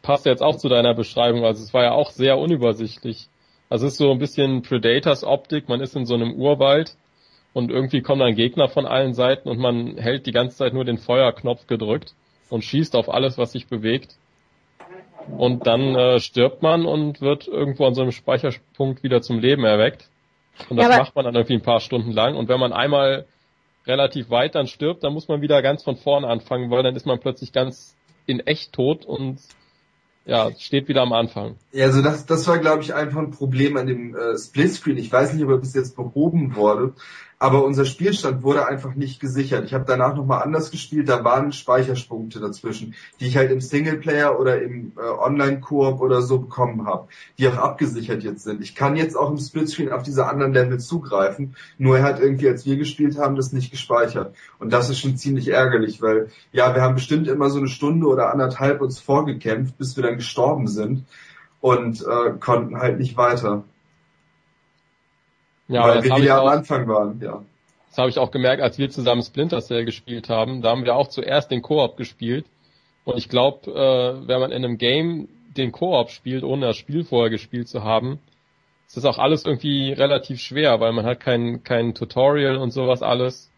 passt 0.00 0.24
jetzt 0.24 0.42
auch 0.42 0.56
zu 0.56 0.68
deiner 0.68 0.94
Beschreibung. 0.94 1.44
Also 1.44 1.62
es 1.62 1.74
war 1.74 1.82
ja 1.82 1.92
auch 1.92 2.10
sehr 2.10 2.38
unübersichtlich. 2.38 3.28
Also 3.68 3.86
es 3.86 3.92
ist 3.92 3.98
so 3.98 4.10
ein 4.10 4.18
bisschen 4.18 4.62
Predators-Optik, 4.62 5.68
man 5.68 5.80
ist 5.80 5.96
in 5.96 6.06
so 6.06 6.14
einem 6.14 6.34
Urwald 6.34 6.96
und 7.52 7.70
irgendwie 7.70 8.00
kommen 8.00 8.20
dann 8.20 8.34
Gegner 8.34 8.68
von 8.68 8.86
allen 8.86 9.14
Seiten 9.14 9.48
und 9.48 9.58
man 9.58 9.98
hält 9.98 10.26
die 10.26 10.32
ganze 10.32 10.56
Zeit 10.56 10.72
nur 10.72 10.84
den 10.84 10.98
Feuerknopf 10.98 11.66
gedrückt 11.66 12.14
und 12.48 12.64
schießt 12.64 12.96
auf 12.96 13.08
alles, 13.08 13.38
was 13.38 13.52
sich 13.52 13.66
bewegt. 13.66 14.16
Und 15.38 15.66
dann 15.66 15.94
äh, 15.94 16.20
stirbt 16.20 16.62
man 16.62 16.84
und 16.84 17.20
wird 17.20 17.46
irgendwo 17.46 17.86
an 17.86 17.94
so 17.94 18.02
einem 18.02 18.12
Speicherpunkt 18.12 19.02
wieder 19.02 19.22
zum 19.22 19.38
Leben 19.38 19.64
erweckt. 19.64 20.08
Und 20.68 20.76
das 20.76 20.88
ja, 20.88 20.98
macht 20.98 21.14
man 21.14 21.24
dann 21.24 21.34
irgendwie 21.34 21.54
ein 21.54 21.62
paar 21.62 21.80
Stunden 21.80 22.12
lang. 22.12 22.34
Und 22.34 22.48
wenn 22.48 22.58
man 22.58 22.72
einmal 22.72 23.26
relativ 23.86 24.30
weit 24.30 24.54
dann 24.54 24.66
stirbt, 24.66 25.04
dann 25.04 25.12
muss 25.12 25.28
man 25.28 25.40
wieder 25.40 25.62
ganz 25.62 25.82
von 25.82 25.96
vorne 25.96 26.26
anfangen, 26.26 26.70
weil 26.70 26.82
dann 26.82 26.96
ist 26.96 27.06
man 27.06 27.20
plötzlich 27.20 27.52
ganz 27.52 27.96
in 28.26 28.40
echt 28.40 28.72
tot 28.72 29.04
und 29.04 29.40
ja, 30.24 30.50
steht 30.56 30.86
wieder 30.86 31.02
am 31.02 31.12
Anfang. 31.12 31.56
Ja, 31.72 31.86
also 31.86 32.00
das, 32.00 32.26
das 32.26 32.46
war, 32.46 32.58
glaube 32.58 32.82
ich, 32.82 32.94
einfach 32.94 33.18
ein 33.18 33.32
Problem 33.32 33.76
an 33.76 33.88
dem 33.88 34.14
äh, 34.14 34.38
Splitscreen. 34.38 34.96
Ich 34.96 35.10
weiß 35.10 35.34
nicht, 35.34 35.42
ob 35.44 35.50
er 35.50 35.58
bis 35.58 35.74
jetzt 35.74 35.96
behoben 35.96 36.54
wurde, 36.54 36.94
aber 37.42 37.64
unser 37.64 37.84
Spielstand 37.84 38.44
wurde 38.44 38.68
einfach 38.68 38.94
nicht 38.94 39.18
gesichert. 39.18 39.64
Ich 39.64 39.74
habe 39.74 39.84
danach 39.84 40.14
nochmal 40.14 40.44
anders 40.44 40.70
gespielt, 40.70 41.08
da 41.08 41.24
waren 41.24 41.50
Speicherpunkte 41.50 42.38
dazwischen, 42.38 42.94
die 43.18 43.26
ich 43.26 43.36
halt 43.36 43.50
im 43.50 43.60
Singleplayer 43.60 44.38
oder 44.38 44.62
im 44.62 44.92
äh, 44.96 45.00
Online-Koop 45.00 46.00
oder 46.00 46.22
so 46.22 46.38
bekommen 46.38 46.86
habe, 46.86 47.08
die 47.38 47.48
auch 47.48 47.56
abgesichert 47.56 48.22
jetzt 48.22 48.44
sind. 48.44 48.62
Ich 48.62 48.76
kann 48.76 48.94
jetzt 48.94 49.16
auch 49.16 49.28
im 49.28 49.38
Splitscreen 49.38 49.90
auf 49.90 50.04
diese 50.04 50.28
anderen 50.28 50.52
Level 50.52 50.78
zugreifen, 50.78 51.56
nur 51.78 51.98
er 51.98 52.04
hat 52.04 52.20
irgendwie, 52.20 52.48
als 52.48 52.64
wir 52.64 52.76
gespielt 52.76 53.18
haben, 53.18 53.34
das 53.34 53.52
nicht 53.52 53.72
gespeichert. 53.72 54.36
Und 54.60 54.72
das 54.72 54.88
ist 54.88 55.00
schon 55.00 55.16
ziemlich 55.16 55.48
ärgerlich, 55.48 56.00
weil 56.00 56.28
ja, 56.52 56.76
wir 56.76 56.82
haben 56.82 56.94
bestimmt 56.94 57.26
immer 57.26 57.50
so 57.50 57.58
eine 57.58 57.66
Stunde 57.66 58.06
oder 58.06 58.30
anderthalb 58.30 58.80
uns 58.80 59.00
vorgekämpft, 59.00 59.76
bis 59.78 59.96
wir 59.96 60.04
dann 60.04 60.14
gestorben 60.14 60.68
sind 60.68 61.06
und 61.60 62.06
äh, 62.06 62.38
konnten 62.38 62.78
halt 62.78 63.00
nicht 63.00 63.16
weiter. 63.16 63.64
Ja, 65.72 65.88
weil 65.88 66.02
wir 66.02 66.16
wieder 66.16 66.40
am 66.40 66.48
Anfang 66.48 66.86
waren, 66.86 67.20
ja. 67.20 67.42
Das 67.88 67.98
habe 67.98 68.08
ich 68.08 68.18
auch 68.18 68.30
gemerkt, 68.30 68.62
als 68.62 68.78
wir 68.78 68.90
zusammen 68.90 69.22
Splinter 69.22 69.60
Cell 69.60 69.84
gespielt 69.84 70.28
haben. 70.28 70.62
Da 70.62 70.70
haben 70.70 70.84
wir 70.84 70.96
auch 70.96 71.08
zuerst 71.08 71.50
den 71.50 71.60
Koop 71.60 71.96
gespielt. 71.96 72.46
Und 73.04 73.18
ich 73.18 73.28
glaube, 73.28 73.70
äh, 73.70 74.28
wenn 74.28 74.40
man 74.40 74.50
in 74.50 74.64
einem 74.64 74.78
Game 74.78 75.28
den 75.56 75.72
Koop 75.72 76.10
spielt, 76.10 76.44
ohne 76.44 76.66
das 76.66 76.76
Spiel 76.76 77.04
vorher 77.04 77.30
gespielt 77.30 77.68
zu 77.68 77.82
haben, 77.82 78.18
ist 78.86 78.96
das 78.96 79.04
auch 79.04 79.18
alles 79.18 79.44
irgendwie 79.44 79.92
relativ 79.92 80.40
schwer, 80.40 80.80
weil 80.80 80.92
man 80.92 81.04
hat 81.04 81.20
kein, 81.20 81.64
kein 81.64 81.94
Tutorial 81.94 82.56
und 82.56 82.70
sowas 82.70 83.02
alles. 83.02 83.50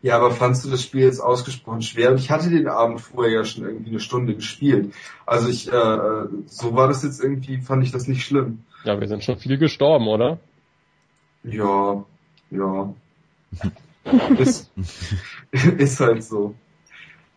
Ja, 0.00 0.16
aber 0.16 0.30
fandst 0.30 0.64
du 0.64 0.70
das 0.70 0.82
Spiel 0.82 1.02
jetzt 1.02 1.20
ausgesprochen 1.20 1.82
schwer? 1.82 2.10
Und 2.10 2.20
ich 2.20 2.30
hatte 2.30 2.50
den 2.50 2.68
Abend 2.68 3.00
vorher 3.00 3.32
ja 3.32 3.44
schon 3.44 3.64
irgendwie 3.64 3.90
eine 3.90 4.00
Stunde 4.00 4.34
gespielt. 4.34 4.94
Also 5.26 5.48
ich, 5.48 5.68
äh, 5.68 5.98
so 6.46 6.74
war 6.74 6.88
das 6.88 7.02
jetzt 7.02 7.22
irgendwie, 7.22 7.58
fand 7.58 7.82
ich 7.84 7.90
das 7.90 8.06
nicht 8.06 8.24
schlimm. 8.24 8.64
Ja, 8.84 9.00
wir 9.00 9.08
sind 9.08 9.24
schon 9.24 9.38
viel 9.38 9.58
gestorben, 9.58 10.06
oder? 10.06 10.38
Ja, 11.44 12.04
ja. 12.50 12.94
ist, 14.38 14.70
ist 15.78 16.00
halt 16.00 16.24
so. 16.24 16.54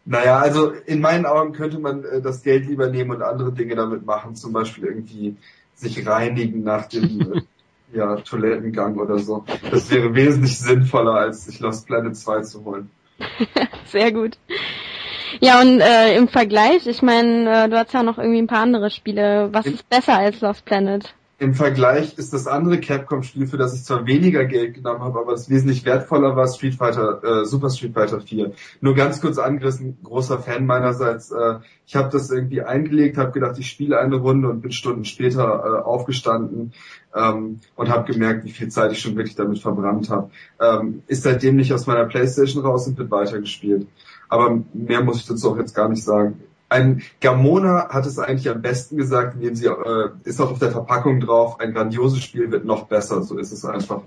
Naja, 0.06 0.40
also 0.40 0.72
in 0.72 1.00
meinen 1.00 1.26
Augen 1.26 1.54
könnte 1.54 1.80
man 1.80 2.04
äh, 2.04 2.22
das 2.22 2.42
Geld 2.42 2.66
lieber 2.66 2.90
nehmen 2.90 3.12
und 3.12 3.22
andere 3.22 3.52
Dinge 3.52 3.76
damit 3.76 4.06
machen, 4.06 4.36
zum 4.36 4.52
Beispiel 4.52 4.86
irgendwie 4.86 5.36
sich 5.76 6.06
reinigen 6.08 6.64
nach 6.64 6.88
dem 6.88 7.22
äh, 7.22 7.42
ja, 7.94 8.16
Toilettengang 8.16 8.98
oder 8.98 9.20
so. 9.20 9.46
Das 9.70 9.92
wäre 9.92 10.16
wesentlich 10.16 10.58
sinnvoller, 10.58 11.14
als 11.14 11.46
sich 11.46 11.60
Lost 11.60 11.88
Planet 11.88 12.16
2 12.16 12.42
zu 12.42 12.66
holen. 12.66 12.90
Sehr 13.86 14.12
gut. 14.12 14.38
Ja, 15.40 15.62
und 15.62 15.80
äh, 15.80 16.18
im 16.18 16.28
Vergleich, 16.28 16.88
ich 16.88 17.02
meine, 17.02 17.66
äh, 17.66 17.70
du 17.70 17.78
hast 17.78 17.94
ja 17.94 18.04
noch 18.04 18.18
irgendwie 18.18 18.42
ein 18.42 18.48
paar 18.48 18.62
andere 18.62 18.90
Spiele. 18.90 19.50
Was 19.52 19.66
ist 19.66 19.88
besser 19.90 20.18
als 20.18 20.42
Lost 20.42 20.66
Planet? 20.66 21.14
Im 21.42 21.56
Vergleich 21.56 22.20
ist 22.20 22.34
das 22.34 22.46
andere 22.46 22.80
Capcom-Spiel, 22.80 23.48
für 23.48 23.58
das 23.58 23.74
ich 23.74 23.84
zwar 23.84 24.06
weniger 24.06 24.46
Geld 24.46 24.76
genommen 24.76 25.02
habe, 25.02 25.18
aber 25.18 25.34
es 25.34 25.50
wesentlich 25.50 25.84
wertvoller 25.86 26.36
war, 26.36 26.48
Street 26.48 26.76
Fighter, 26.76 27.24
äh, 27.24 27.46
Super 27.46 27.72
Street 27.72 27.96
Fighter 27.96 28.22
4. 28.22 28.52
Nur 28.80 28.94
ganz 28.94 29.22
kurz 29.22 29.40
angerissen, 29.40 29.98
großer 30.04 30.38
Fan 30.38 30.68
meinerseits. 30.68 31.32
Äh, 31.32 31.56
ich 31.88 31.96
habe 31.96 32.10
das 32.12 32.30
irgendwie 32.30 32.62
eingelegt, 32.62 33.18
habe 33.18 33.32
gedacht, 33.32 33.58
ich 33.58 33.68
spiele 33.68 33.98
eine 33.98 34.18
Runde 34.18 34.50
und 34.50 34.62
bin 34.62 34.72
Stunden 34.72 35.04
später 35.04 35.42
äh, 35.42 35.82
aufgestanden 35.82 36.74
ähm, 37.16 37.60
und 37.76 37.90
habe 37.90 38.14
gemerkt, 38.14 38.46
wie 38.46 38.52
viel 38.52 38.70
Zeit 38.70 38.92
ich 38.92 39.00
schon 39.00 39.16
wirklich 39.16 39.36
damit 39.36 39.58
verbrannt 39.58 40.12
habe. 40.12 40.30
Ähm, 40.60 41.02
ist 41.08 41.24
seitdem 41.24 41.56
nicht 41.56 41.74
aus 41.74 41.88
meiner 41.88 42.06
Playstation 42.06 42.64
raus 42.64 42.86
und 42.86 43.00
wird 43.00 43.10
weitergespielt. 43.10 43.88
Aber 44.30 44.62
mehr 44.76 45.04
muss 45.04 45.22
ich 45.22 45.26
dazu 45.26 45.50
auch 45.50 45.58
jetzt 45.58 45.74
gar 45.74 45.90
nicht 45.90 46.04
sagen 46.04 46.40
ein 46.72 47.02
Gamona 47.20 47.90
hat 47.90 48.06
es 48.06 48.18
eigentlich 48.18 48.50
am 48.50 48.62
besten 48.62 48.96
gesagt, 48.96 49.36
indem 49.36 49.56
sie 49.56 49.66
äh, 49.66 50.10
ist 50.24 50.40
auch 50.40 50.52
auf 50.52 50.60
der 50.60 50.72
Verpackung 50.72 51.20
drauf, 51.20 51.60
ein 51.60 51.74
grandioses 51.74 52.24
Spiel 52.24 52.50
wird 52.50 52.66
noch 52.66 52.88
besser, 52.88 53.24
so 53.24 53.38
ist 53.38 53.52
es 53.52 53.66
einfach. 53.66 54.02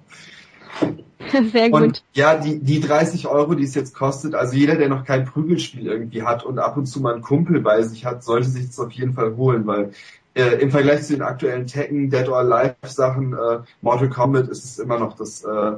Sehr 1.53 1.71
gut. 1.71 1.83
Und 1.83 2.05
ja, 2.15 2.37
die, 2.37 2.59
die 2.59 2.81
30 2.81 3.27
Euro, 3.27 3.55
die 3.55 3.65
es 3.65 3.75
jetzt 3.75 3.95
kostet, 3.95 4.35
also 4.35 4.57
jeder, 4.57 4.77
der 4.77 4.89
noch 4.89 5.05
kein 5.05 5.27
Prügelspiel 5.27 5.87
irgendwie 5.87 6.23
hat 6.23 6.45
und 6.45 6.59
ab 6.59 6.77
und 6.77 6.87
zu 6.87 7.01
mal 7.01 7.15
einen 7.15 7.23
Kumpel 7.23 7.61
bei 7.61 7.83
sich 7.83 8.07
hat, 8.07 8.25
sollte 8.25 8.49
sich 8.49 8.67
das 8.67 8.81
auf 8.81 8.93
jeden 8.93 9.13
Fall 9.13 9.37
holen, 9.37 9.67
weil 9.67 9.93
äh, 10.35 10.61
im 10.61 10.71
Vergleich 10.71 11.03
zu 11.03 11.13
den 11.13 11.23
aktuellen 11.23 11.67
Tekken, 11.67 12.09
Dead 12.09 12.29
or 12.29 12.39
Alive 12.39 12.77
Sachen, 12.85 13.35
äh, 13.35 13.59
Mortal 13.83 14.09
Kombat 14.09 14.49
ist 14.49 14.65
es 14.65 14.79
immer 14.79 14.99
noch 14.99 15.17
das 15.17 15.45
äh, 15.45 15.73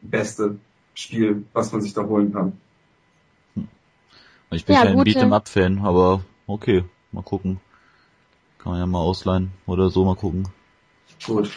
beste 0.00 0.56
Spiel, 0.94 1.44
was 1.52 1.72
man 1.72 1.82
sich 1.82 1.92
da 1.92 2.04
holen 2.04 2.32
kann. 2.32 2.54
Ich 4.50 4.64
bin 4.64 4.76
ja, 4.76 4.82
kein 4.82 5.00
Beat'em-up-Fan, 5.00 5.80
aber 5.84 6.22
okay, 6.46 6.84
mal 7.12 7.22
gucken. 7.22 7.60
Kann 8.58 8.72
man 8.72 8.80
ja 8.80 8.86
mal 8.86 9.00
ausleihen 9.00 9.52
oder 9.66 9.90
so 9.90 10.04
mal 10.04 10.16
gucken. 10.16 10.48
Gut. 11.24 11.50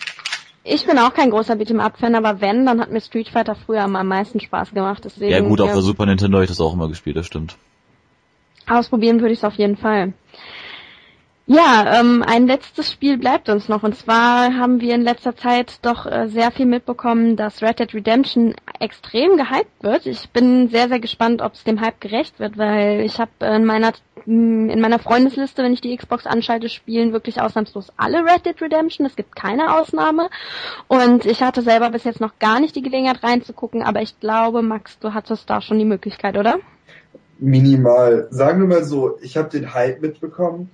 Ich 0.63 0.85
bin 0.85 0.97
auch 0.99 1.13
kein 1.13 1.29
großer 1.29 1.53
Beat'em-up-Fan, 1.53 2.15
aber 2.15 2.41
wenn, 2.41 2.65
dann 2.65 2.79
hat 2.79 2.91
mir 2.91 3.01
Street 3.01 3.29
Fighter 3.29 3.55
früher 3.55 3.83
am 3.83 4.07
meisten 4.07 4.39
Spaß 4.39 4.71
gemacht. 4.71 5.03
Deswegen, 5.05 5.31
ja 5.31 5.39
gut, 5.39 5.61
auf 5.61 5.71
der 5.71 5.81
Super 5.81 6.05
Nintendo 6.05 6.37
habe 6.37 6.45
ich 6.45 6.49
das 6.49 6.61
auch 6.61 6.73
immer 6.73 6.87
gespielt, 6.87 7.15
das 7.15 7.25
stimmt. 7.25 7.57
Ausprobieren 8.67 9.21
würde 9.21 9.33
ich 9.33 9.39
es 9.39 9.43
auf 9.43 9.55
jeden 9.55 9.77
Fall. 9.77 10.13
Ja, 11.51 11.99
ähm, 11.99 12.23
ein 12.23 12.45
letztes 12.45 12.91
Spiel 12.91 13.17
bleibt 13.17 13.49
uns 13.49 13.69
noch 13.69 13.81
und 13.81 13.95
zwar 13.95 14.55
haben 14.55 14.81
wir 14.81 14.93
in 14.93 15.01
letzter 15.01 15.35
Zeit 15.35 15.79
doch 15.81 16.05
äh, 16.05 16.27
sehr 16.27 16.51
viel 16.51 16.67
mitbekommen, 16.67 17.37
dass 17.37 17.63
Red 17.63 17.79
Dead 17.79 17.91
Redemption 17.91 18.53
extrem 18.79 19.35
gehypt 19.35 19.81
wird. 19.81 20.05
Ich 20.05 20.29
bin 20.29 20.69
sehr, 20.69 20.89
sehr 20.89 20.99
gespannt, 20.99 21.41
ob 21.41 21.55
es 21.55 21.63
dem 21.63 21.81
Hype 21.81 21.99
gerecht 22.01 22.39
wird, 22.39 22.59
weil 22.59 23.01
ich 23.01 23.19
habe 23.19 23.31
in 23.39 23.65
meiner 23.65 23.93
mm, 24.27 24.69
in 24.69 24.79
meiner 24.79 24.99
Freundesliste, 24.99 25.63
wenn 25.63 25.73
ich 25.73 25.81
die 25.81 25.97
Xbox 25.97 26.27
anschalte, 26.27 26.69
spielen 26.69 27.13
wirklich 27.13 27.41
ausnahmslos 27.41 27.91
alle 27.97 28.19
Red 28.19 28.45
Dead 28.45 28.61
Redemption. 28.61 29.07
Es 29.07 29.15
gibt 29.15 29.35
keine 29.35 29.75
Ausnahme 29.75 30.29
und 30.87 31.25
ich 31.25 31.41
hatte 31.41 31.63
selber 31.63 31.89
bis 31.89 32.03
jetzt 32.03 32.21
noch 32.21 32.37
gar 32.37 32.59
nicht 32.59 32.75
die 32.75 32.83
Gelegenheit 32.83 33.23
reinzugucken, 33.23 33.81
aber 33.81 34.03
ich 34.03 34.19
glaube, 34.19 34.61
Max, 34.61 34.99
du 34.99 35.15
hattest 35.15 35.49
da 35.49 35.61
schon 35.61 35.79
die 35.79 35.85
Möglichkeit, 35.85 36.37
oder? 36.37 36.59
Minimal. 37.39 38.27
Sagen 38.29 38.61
wir 38.61 38.67
mal 38.67 38.83
so, 38.83 39.17
ich 39.23 39.35
habe 39.35 39.49
den 39.49 39.73
Hype 39.73 39.99
mitbekommen 39.99 40.69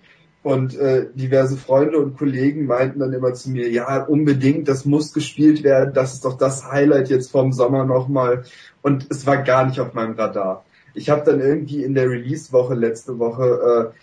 und 0.46 0.78
äh, 0.78 1.08
diverse 1.16 1.58
Freunde 1.58 1.98
und 1.98 2.20
Kollegen 2.20 2.68
meinten 2.68 3.00
dann 3.00 3.14
immer 3.14 3.34
zu 3.34 3.50
mir, 3.50 3.68
ja, 3.72 4.04
unbedingt, 4.04 4.68
das 4.68 4.86
muss 4.86 5.12
gespielt 5.12 5.64
werden, 5.64 5.96
das 5.96 6.14
ist 6.14 6.24
doch 6.24 6.38
das 6.38 6.72
Highlight 6.72 7.10
jetzt 7.10 7.32
vom 7.32 7.52
Sommer 7.52 7.84
nochmal. 7.84 8.44
Und 8.84 9.08
es 9.10 9.26
war 9.26 9.38
gar 9.38 9.66
nicht 9.66 9.80
auf 9.80 9.96
meinem 9.96 10.14
Radar. 10.14 10.64
Ich 10.94 11.10
habe 11.10 11.24
dann 11.26 11.40
irgendwie 11.40 11.84
in 11.84 11.96
der 11.96 12.12
Release-Woche 12.12 12.76
letzte 12.76 13.18
Woche 13.18 13.94
äh, 13.96 13.98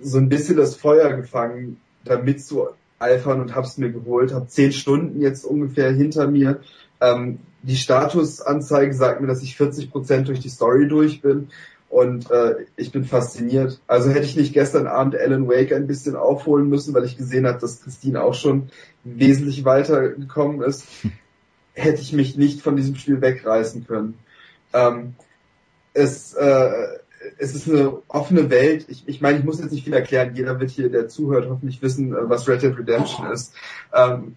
so 0.00 0.18
ein 0.18 0.28
bisschen 0.28 0.56
das 0.56 0.76
Feuer 0.76 1.14
gefangen, 1.14 1.80
damit 2.04 2.44
zu 2.44 2.68
alphern 3.00 3.40
und 3.40 3.56
hab's 3.56 3.76
mir 3.76 3.90
geholt. 3.90 4.32
Hab 4.32 4.52
zehn 4.52 4.70
Stunden 4.70 5.20
jetzt 5.20 5.44
ungefähr 5.44 5.90
hinter 5.90 6.28
mir. 6.28 6.60
Ähm, 7.00 7.40
die 7.62 7.76
Statusanzeige 7.76 8.94
sagt 8.94 9.20
mir, 9.20 9.26
dass 9.26 9.42
ich 9.42 9.56
40 9.56 9.90
Prozent 9.90 10.28
durch 10.28 10.38
die 10.38 10.48
Story 10.48 10.86
durch 10.86 11.22
bin 11.22 11.48
und 11.88 12.30
äh, 12.30 12.66
ich 12.76 12.92
bin 12.92 13.04
fasziniert. 13.04 13.80
Also 13.86 14.10
hätte 14.10 14.26
ich 14.26 14.36
nicht 14.36 14.52
gestern 14.52 14.86
Abend 14.86 15.16
Alan 15.16 15.48
Wake 15.48 15.74
ein 15.74 15.86
bisschen 15.86 16.16
aufholen 16.16 16.68
müssen, 16.68 16.94
weil 16.94 17.04
ich 17.04 17.16
gesehen 17.16 17.46
habe, 17.46 17.58
dass 17.58 17.82
Christine 17.82 18.22
auch 18.22 18.34
schon 18.34 18.70
wesentlich 19.04 19.64
weiter 19.64 20.10
gekommen 20.10 20.62
ist, 20.62 20.86
hätte 21.72 22.02
ich 22.02 22.12
mich 22.12 22.36
nicht 22.36 22.60
von 22.60 22.76
diesem 22.76 22.94
Spiel 22.96 23.20
wegreißen 23.20 23.86
können. 23.86 24.18
Ähm, 24.72 25.14
es, 25.94 26.34
äh, 26.34 26.70
es 27.38 27.54
ist 27.54 27.68
eine 27.68 27.98
offene 28.08 28.50
Welt. 28.50 28.86
Ich, 28.88 29.08
ich 29.08 29.20
meine, 29.20 29.38
ich 29.38 29.44
muss 29.44 29.60
jetzt 29.60 29.72
nicht 29.72 29.84
viel 29.84 29.94
erklären. 29.94 30.34
Jeder 30.34 30.60
wird 30.60 30.70
hier, 30.70 30.90
der 30.90 31.08
zuhört, 31.08 31.48
hoffentlich 31.48 31.80
wissen, 31.80 32.12
äh, 32.12 32.28
was 32.28 32.46
Red 32.48 32.62
Dead 32.62 32.78
Redemption 32.78 33.30
ist. 33.30 33.54
Ähm, 33.94 34.36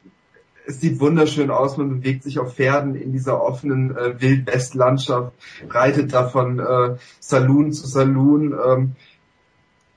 es 0.72 0.82
sieht 0.82 1.00
wunderschön 1.00 1.52
aus, 1.52 1.78
man 1.78 1.90
bewegt 1.90 2.24
sich 2.24 2.40
auf 2.40 2.56
Pferden 2.56 2.96
in 2.96 3.12
dieser 3.12 3.44
offenen 3.44 3.96
äh, 3.96 4.20
Wildwestlandschaft, 4.22 5.34
reitet 5.70 6.14
da 6.14 6.28
von 6.28 6.60
äh, 6.60 6.96
Saloon 7.20 7.74
zu 7.74 7.88
Saloon 7.88 8.54
ähm, 8.54 8.92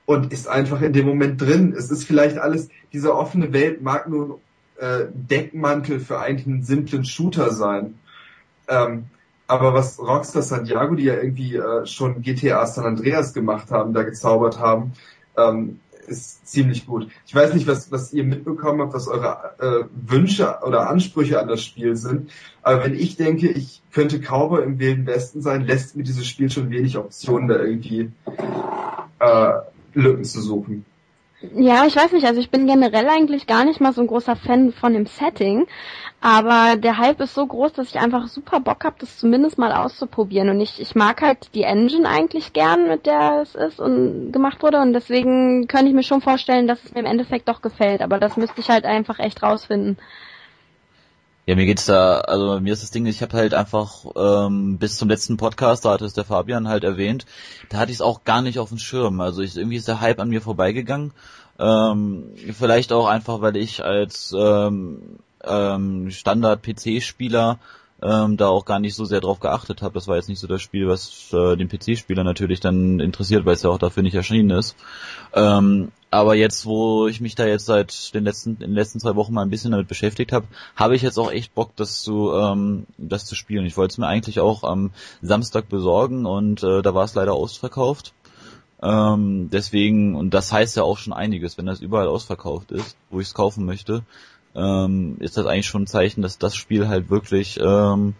und 0.05 0.31
ist 0.33 0.47
einfach 0.47 0.81
in 0.81 0.93
dem 0.93 1.07
Moment 1.07 1.41
drin. 1.41 1.73
Es 1.75 1.89
ist 1.89 2.03
vielleicht 2.03 2.37
alles, 2.37 2.69
diese 2.93 3.15
offene 3.15 3.53
Welt 3.53 3.81
mag 3.81 4.07
nur 4.09 4.39
äh, 4.77 5.05
Deckmantel 5.13 5.99
für 5.99 6.19
eigentlich 6.19 6.47
einen 6.47 6.63
simplen 6.63 7.05
Shooter 7.05 7.51
sein. 7.51 7.95
Ähm, 8.67 9.05
aber 9.47 9.73
was 9.73 9.99
Rockstar 9.99 10.41
Santiago, 10.41 10.95
die 10.95 11.03
ja 11.03 11.15
irgendwie 11.15 11.55
äh, 11.55 11.85
schon 11.85 12.21
GTA 12.21 12.65
San 12.65 12.85
Andreas 12.85 13.33
gemacht 13.33 13.71
haben, 13.71 13.93
da 13.93 14.03
gezaubert 14.03 14.59
haben, 14.59 14.93
ähm, 15.37 15.79
ist 16.07 16.47
ziemlich 16.47 16.85
gut. 16.85 17.07
Ich 17.25 17.35
weiß 17.35 17.53
nicht, 17.53 17.67
was, 17.67 17.91
was 17.91 18.13
ihr 18.13 18.23
mitbekommen 18.23 18.81
habt, 18.81 18.93
was 18.93 19.07
eure 19.07 19.55
äh, 19.59 19.85
Wünsche 20.09 20.59
oder 20.65 20.89
Ansprüche 20.89 21.39
an 21.39 21.47
das 21.47 21.63
Spiel 21.63 21.95
sind. 21.95 22.31
Aber 22.61 22.83
wenn 22.83 22.93
ich 22.93 23.17
denke, 23.17 23.49
ich 23.49 23.81
könnte 23.91 24.19
Cowboy 24.19 24.63
im 24.63 24.79
Wilden 24.79 25.05
Westen 25.05 25.41
sein, 25.41 25.65
lässt 25.65 25.95
mir 25.95 26.03
dieses 26.03 26.25
Spiel 26.27 26.49
schon 26.49 26.69
wenig 26.69 26.97
Optionen, 26.97 27.47
da 27.47 27.59
irgendwie 27.59 28.11
äh, 29.19 29.51
Lücken 29.93 30.23
zu 30.23 30.41
suchen. 30.41 30.85
Ja, 31.53 31.85
ich 31.85 31.95
weiß 31.95 32.11
nicht, 32.11 32.25
also 32.25 32.39
ich 32.39 32.49
bin 32.49 32.67
generell 32.67 33.07
eigentlich 33.07 33.47
gar 33.47 33.65
nicht 33.65 33.81
mal 33.81 33.93
so 33.93 34.01
ein 34.01 34.07
großer 34.07 34.35
Fan 34.35 34.71
von 34.71 34.93
dem 34.93 35.05
Setting, 35.05 35.67
aber 36.21 36.75
der 36.77 36.97
Hype 36.97 37.21
ist 37.21 37.35
so 37.35 37.45
groß, 37.45 37.73
dass 37.73 37.89
ich 37.89 37.99
einfach 37.99 38.27
super 38.27 38.59
Bock 38.59 38.83
habe, 38.83 38.95
das 38.99 39.17
zumindest 39.17 39.57
mal 39.57 39.71
auszuprobieren. 39.71 40.49
Und 40.49 40.59
ich, 40.61 40.81
ich 40.81 40.95
mag 40.95 41.21
halt 41.21 41.53
die 41.53 41.63
Engine 41.63 42.07
eigentlich 42.07 42.53
gern, 42.53 42.87
mit 42.87 43.05
der 43.05 43.41
es 43.43 43.55
ist 43.55 43.79
und 43.79 44.31
gemacht 44.31 44.63
wurde. 44.63 44.81
Und 44.81 44.93
deswegen 44.93 45.67
könnte 45.67 45.87
ich 45.87 45.93
mir 45.93 46.03
schon 46.03 46.21
vorstellen, 46.21 46.67
dass 46.67 46.83
es 46.83 46.93
mir 46.93 47.01
im 47.01 47.05
Endeffekt 47.05 47.47
doch 47.47 47.61
gefällt, 47.61 48.01
aber 48.01 48.19
das 48.19 48.37
müsste 48.37 48.59
ich 48.59 48.69
halt 48.69 48.85
einfach 48.85 49.19
echt 49.19 49.43
rausfinden. 49.43 49.97
Ja, 51.45 51.55
mir 51.55 51.67
geht's 51.67 51.85
da, 51.85 52.21
also 52.21 52.59
mir 52.59 52.73
ist 52.73 52.81
das 52.81 52.89
Ding, 52.89 53.05
ich 53.05 53.21
habe 53.21 53.37
halt 53.37 53.53
einfach 53.53 54.05
ähm, 54.15 54.79
bis 54.79 54.97
zum 54.97 55.09
letzten 55.09 55.37
Podcast, 55.37 55.85
da 55.85 55.91
hat 55.91 56.01
es 56.01 56.13
der 56.13 56.25
Fabian 56.25 56.67
halt 56.67 56.83
erwähnt, 56.83 57.27
da 57.69 57.77
hatte 57.77 57.91
ich 57.91 57.97
es 57.97 58.01
auch 58.01 58.23
gar 58.23 58.41
nicht 58.41 58.57
auf 58.57 58.69
dem 58.69 58.79
Schirm. 58.79 59.21
Also 59.21 59.43
ich, 59.43 59.55
irgendwie 59.55 59.77
ist 59.77 59.87
der 59.87 60.01
Hype 60.01 60.19
an 60.19 60.29
mir 60.29 60.41
vorbeigegangen. 60.41 61.11
Ähm, 61.59 62.31
vielleicht 62.53 62.91
auch 62.91 63.07
einfach, 63.07 63.41
weil 63.41 63.55
ich 63.57 63.83
als 63.83 64.33
ähm, 64.37 65.19
ähm, 65.43 66.09
Standard-PC-Spieler 66.09 67.59
ähm, 68.01 68.37
da 68.37 68.47
auch 68.47 68.65
gar 68.65 68.79
nicht 68.79 68.95
so 68.95 69.05
sehr 69.05 69.21
drauf 69.21 69.39
geachtet 69.39 69.81
habe. 69.81 69.93
Das 69.93 70.07
war 70.07 70.15
jetzt 70.15 70.29
nicht 70.29 70.39
so 70.39 70.47
das 70.47 70.61
Spiel, 70.61 70.87
was 70.87 71.31
äh, 71.31 71.55
den 71.55 71.69
PC-Spieler 71.69 72.23
natürlich 72.23 72.59
dann 72.59 72.99
interessiert, 72.99 73.45
weil 73.45 73.53
es 73.53 73.63
ja 73.63 73.69
auch 73.69 73.77
dafür 73.77 74.03
nicht 74.03 74.15
erschienen 74.15 74.49
ist. 74.49 74.75
Ähm, 75.33 75.91
aber 76.15 76.35
jetzt, 76.35 76.65
wo 76.65 77.07
ich 77.07 77.19
mich 77.19 77.35
da 77.35 77.45
jetzt 77.45 77.65
seit 77.65 78.13
den 78.13 78.23
letzten, 78.23 78.51
in 78.51 78.59
den 78.59 78.73
letzten 78.73 79.01
zwei 79.01 79.15
Wochen 79.15 79.33
mal 79.33 79.41
ein 79.41 79.49
bisschen 79.49 79.71
damit 79.71 79.89
beschäftigt 79.89 80.31
habe, 80.31 80.47
habe 80.75 80.95
ich 80.95 81.01
jetzt 81.01 81.19
auch 81.19 81.29
echt 81.29 81.53
Bock, 81.53 81.75
das 81.75 82.01
zu, 82.03 82.31
ähm, 82.31 82.85
das 82.97 83.25
zu 83.25 83.35
spielen. 83.35 83.65
Ich 83.65 83.75
wollte 83.75 83.91
es 83.91 83.97
mir 83.97 84.07
eigentlich 84.07 84.39
auch 84.39 84.63
am 84.63 84.91
Samstag 85.21 85.67
besorgen 85.67 86.25
und 86.25 86.63
äh, 86.63 86.81
da 86.81 86.95
war 86.95 87.03
es 87.03 87.15
leider 87.15 87.33
ausverkauft. 87.33 88.13
Ähm, 88.81 89.49
deswegen, 89.51 90.15
und 90.15 90.33
das 90.33 90.53
heißt 90.53 90.77
ja 90.77 90.83
auch 90.83 90.97
schon 90.97 91.11
einiges, 91.11 91.57
wenn 91.57 91.65
das 91.65 91.81
überall 91.81 92.07
ausverkauft 92.07 92.71
ist, 92.71 92.95
wo 93.09 93.19
ich 93.19 93.27
es 93.27 93.33
kaufen 93.33 93.65
möchte, 93.65 94.03
ähm, 94.55 95.17
ist 95.19 95.35
das 95.35 95.45
eigentlich 95.45 95.67
schon 95.67 95.83
ein 95.83 95.87
Zeichen, 95.87 96.21
dass 96.21 96.37
das 96.37 96.55
Spiel 96.55 96.87
halt 96.87 97.09
wirklich 97.09 97.59
ähm, 97.61 98.13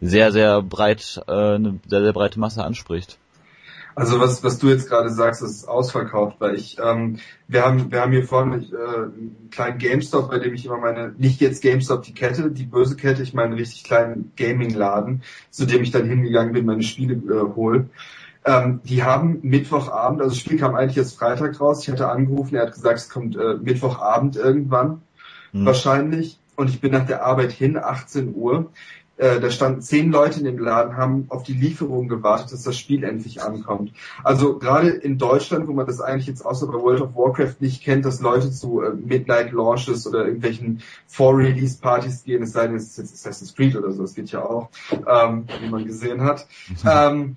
sehr, 0.00 0.32
sehr 0.32 0.62
breit, 0.62 1.22
äh, 1.28 1.32
eine 1.32 1.80
sehr, 1.86 2.02
sehr 2.02 2.12
breite 2.14 2.40
Masse 2.40 2.64
anspricht. 2.64 3.18
Also 3.94 4.20
was, 4.20 4.42
was 4.42 4.58
du 4.58 4.68
jetzt 4.68 4.88
gerade 4.88 5.10
sagst, 5.10 5.42
ist 5.42 5.68
ausverkauft, 5.68 6.36
weil 6.40 6.54
ich, 6.54 6.78
ähm, 6.82 7.18
wir 7.48 7.64
haben, 7.64 7.90
wir 7.90 8.00
haben 8.00 8.12
hier 8.12 8.24
vorne 8.24 8.56
äh, 8.56 8.58
einen 8.58 9.48
kleinen 9.50 9.78
GameStop, 9.78 10.30
bei 10.30 10.38
dem 10.38 10.54
ich 10.54 10.64
immer 10.64 10.78
meine, 10.78 11.14
nicht 11.18 11.40
jetzt 11.40 11.62
GameStop 11.62 12.02
die 12.02 12.14
Kette, 12.14 12.50
die 12.50 12.64
böse 12.64 12.96
Kette, 12.96 13.22
ich 13.22 13.34
meine 13.34 13.56
richtig 13.56 13.84
kleinen 13.84 14.32
Gaming-Laden, 14.36 15.22
zu 15.50 15.66
dem 15.66 15.82
ich 15.82 15.90
dann 15.90 16.08
hingegangen 16.08 16.52
bin, 16.52 16.66
meine 16.66 16.82
Spiele 16.82 17.14
äh, 17.14 17.54
hol. 17.54 17.90
Ähm, 18.44 18.80
die 18.84 19.02
haben 19.02 19.38
Mittwochabend, 19.42 20.20
also 20.20 20.34
das 20.34 20.40
Spiel 20.40 20.58
kam 20.58 20.74
eigentlich 20.74 20.96
jetzt 20.96 21.18
Freitag 21.18 21.60
raus, 21.60 21.82
ich 21.82 21.90
hatte 21.90 22.08
angerufen, 22.08 22.56
er 22.56 22.66
hat 22.66 22.74
gesagt, 22.74 22.98
es 22.98 23.08
kommt 23.08 23.36
äh, 23.36 23.54
Mittwochabend 23.54 24.36
irgendwann, 24.36 25.02
mhm. 25.52 25.66
wahrscheinlich, 25.66 26.40
und 26.56 26.68
ich 26.68 26.80
bin 26.80 26.92
nach 26.92 27.06
der 27.06 27.24
Arbeit 27.24 27.52
hin, 27.52 27.76
18 27.76 28.34
Uhr. 28.34 28.70
Äh, 29.16 29.40
da 29.40 29.50
standen 29.50 29.82
zehn 29.82 30.10
Leute 30.10 30.38
in 30.40 30.46
dem 30.46 30.58
Laden, 30.58 30.96
haben 30.96 31.26
auf 31.28 31.42
die 31.42 31.52
Lieferung 31.52 32.08
gewartet, 32.08 32.52
dass 32.52 32.62
das 32.62 32.78
Spiel 32.78 33.04
endlich 33.04 33.42
ankommt. 33.42 33.92
Also 34.24 34.58
gerade 34.58 34.88
in 34.88 35.18
Deutschland, 35.18 35.68
wo 35.68 35.72
man 35.72 35.86
das 35.86 36.00
eigentlich 36.00 36.26
jetzt 36.26 36.44
außer 36.44 36.66
bei 36.66 36.74
World 36.74 37.02
of 37.02 37.14
Warcraft 37.14 37.56
nicht 37.60 37.82
kennt, 37.82 38.04
dass 38.04 38.20
Leute 38.20 38.50
zu 38.50 38.80
äh, 38.80 38.94
Midnight 38.94 39.52
Launches 39.52 40.06
oder 40.06 40.24
irgendwelchen 40.24 40.82
Vor-Release-Partys 41.06 42.24
gehen, 42.24 42.42
es 42.42 42.52
sei 42.52 42.66
denn, 42.66 42.76
es 42.76 42.88
ist 42.88 42.98
jetzt 42.98 43.14
Assassin's 43.14 43.54
Creed 43.54 43.76
oder 43.76 43.92
so, 43.92 44.02
das 44.02 44.14
geht 44.14 44.30
ja 44.30 44.42
auch, 44.44 44.70
ähm, 44.90 45.44
wie 45.60 45.68
man 45.68 45.84
gesehen 45.84 46.22
hat. 46.22 46.46
Ähm, 46.84 47.36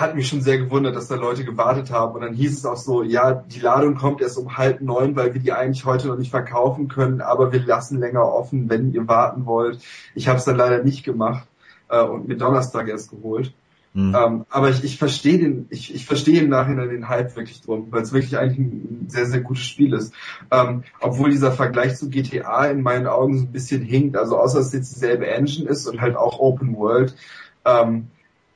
hat 0.00 0.14
mich 0.14 0.28
schon 0.28 0.42
sehr 0.42 0.58
gewundert, 0.58 0.94
dass 0.94 1.08
da 1.08 1.16
Leute 1.16 1.44
gewartet 1.44 1.90
haben. 1.90 2.14
Und 2.14 2.20
dann 2.20 2.34
hieß 2.34 2.56
es 2.56 2.64
auch 2.64 2.76
so, 2.76 3.02
ja, 3.02 3.32
die 3.32 3.60
Ladung 3.60 3.96
kommt 3.96 4.20
erst 4.20 4.38
um 4.38 4.56
halb 4.56 4.80
neun, 4.80 5.16
weil 5.16 5.34
wir 5.34 5.40
die 5.40 5.52
eigentlich 5.52 5.84
heute 5.84 6.08
noch 6.08 6.16
nicht 6.16 6.30
verkaufen 6.30 6.88
können, 6.88 7.20
aber 7.20 7.52
wir 7.52 7.64
lassen 7.64 7.98
länger 7.98 8.24
offen, 8.24 8.70
wenn 8.70 8.92
ihr 8.92 9.08
warten 9.08 9.44
wollt. 9.44 9.80
Ich 10.14 10.28
habe 10.28 10.38
es 10.38 10.44
dann 10.44 10.56
leider 10.56 10.84
nicht 10.84 11.04
gemacht 11.04 11.46
äh, 11.88 12.02
und 12.02 12.28
mir 12.28 12.36
Donnerstag 12.36 12.88
erst 12.88 13.10
geholt. 13.10 13.52
Mhm. 13.94 14.14
Ähm, 14.14 14.46
aber 14.50 14.70
ich, 14.70 14.84
ich 14.84 14.98
verstehe 14.98 15.38
den, 15.38 15.66
ich, 15.70 15.92
ich 15.92 16.06
verstehe 16.06 16.42
im 16.42 16.50
Nachhinein 16.50 16.90
den 16.90 17.08
Hype 17.08 17.34
wirklich 17.34 17.62
drum, 17.62 17.88
weil 17.90 18.02
es 18.02 18.12
wirklich 18.12 18.38
eigentlich 18.38 18.58
ein 18.58 19.06
sehr, 19.08 19.26
sehr 19.26 19.40
gutes 19.40 19.64
Spiel 19.64 19.94
ist. 19.94 20.14
Ähm, 20.52 20.84
obwohl 21.00 21.30
dieser 21.30 21.50
Vergleich 21.50 21.96
zu 21.96 22.08
GTA 22.08 22.66
in 22.66 22.82
meinen 22.82 23.08
Augen 23.08 23.36
so 23.36 23.44
ein 23.44 23.52
bisschen 23.52 23.82
hinkt, 23.82 24.16
also 24.16 24.38
außer 24.38 24.58
dass 24.58 24.68
es 24.68 24.72
jetzt 24.74 24.94
dieselbe 24.94 25.26
Engine 25.26 25.68
ist 25.68 25.88
und 25.88 26.00
halt 26.00 26.14
auch 26.16 26.38
Open 26.38 26.76
World, 26.76 27.16
ähm, 27.64 28.08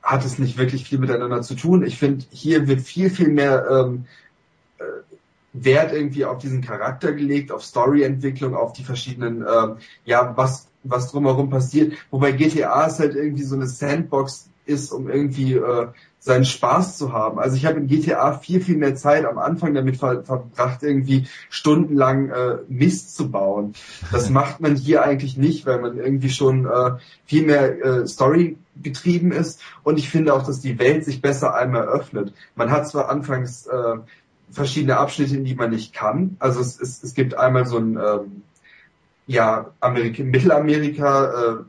hat 0.03 0.25
es 0.25 0.37
nicht 0.37 0.57
wirklich 0.57 0.83
viel 0.83 0.99
miteinander 0.99 1.41
zu 1.41 1.55
tun. 1.55 1.83
Ich 1.83 1.97
finde, 1.97 2.25
hier 2.29 2.67
wird 2.67 2.81
viel, 2.81 3.09
viel 3.09 3.29
mehr 3.29 3.65
ähm, 3.71 4.05
äh, 4.77 4.83
Wert 5.53 5.93
irgendwie 5.93 6.25
auf 6.25 6.39
diesen 6.39 6.61
Charakter 6.61 7.13
gelegt, 7.13 7.51
auf 7.51 7.63
Storyentwicklung, 7.63 8.53
auf 8.53 8.73
die 8.73 8.83
verschiedenen, 8.83 9.41
ähm, 9.41 9.77
ja, 10.03 10.33
was, 10.35 10.67
was 10.83 11.11
drumherum 11.11 11.49
passiert. 11.49 11.93
Wobei 12.11 12.33
GTA 12.33 12.85
ist 12.85 12.99
halt 12.99 13.15
irgendwie 13.15 13.43
so 13.43 13.55
eine 13.55 13.67
Sandbox 13.67 14.49
ist, 14.65 14.91
um 14.91 15.09
irgendwie 15.09 15.53
äh, 15.53 15.87
seinen 16.19 16.45
Spaß 16.45 16.97
zu 16.97 17.11
haben. 17.11 17.37
Also 17.37 17.57
ich 17.57 17.65
habe 17.65 17.79
in 17.79 17.87
GTA 17.87 18.37
viel, 18.37 18.61
viel 18.61 18.77
mehr 18.77 18.95
Zeit 18.95 19.25
am 19.25 19.37
Anfang 19.37 19.73
damit 19.73 19.97
ver 19.97 20.23
verbracht, 20.23 20.81
irgendwie 20.81 21.27
stundenlang 21.49 22.29
äh, 22.29 22.57
Mist 22.69 23.15
zu 23.15 23.29
bauen. 23.29 23.73
Das 24.11 24.29
macht 24.31 24.61
man 24.61 24.75
hier 24.75 25.03
eigentlich 25.03 25.37
nicht, 25.37 25.65
weil 25.65 25.81
man 25.81 25.97
irgendwie 25.97 26.29
schon 26.29 26.65
äh, 26.65 26.91
viel 27.25 27.45
mehr 27.45 27.83
äh, 27.83 28.07
Story 28.07 28.57
getrieben 28.81 29.31
ist. 29.31 29.61
Und 29.83 29.99
ich 29.99 30.09
finde 30.09 30.33
auch, 30.33 30.43
dass 30.43 30.59
die 30.59 30.79
Welt 30.79 31.05
sich 31.05 31.21
besser 31.21 31.53
einmal 31.53 31.87
öffnet. 31.87 32.33
Man 32.55 32.71
hat 32.71 32.87
zwar 32.87 33.09
anfangs 33.09 33.67
äh, 33.67 33.97
verschiedene 34.49 34.97
Abschnitte, 34.97 35.35
in 35.35 35.45
die 35.45 35.55
man 35.55 35.71
nicht 35.71 35.93
kann. 35.93 36.35
Also 36.39 36.61
es, 36.61 36.79
es, 36.79 37.03
es 37.03 37.13
gibt 37.13 37.35
einmal 37.35 37.65
so 37.65 37.77
ein 37.77 37.97
ähm, 37.97 38.43
ja, 39.27 39.71
Amerika, 39.79 40.23
Mittelamerika, 40.23 41.25
äh, 41.25 41.63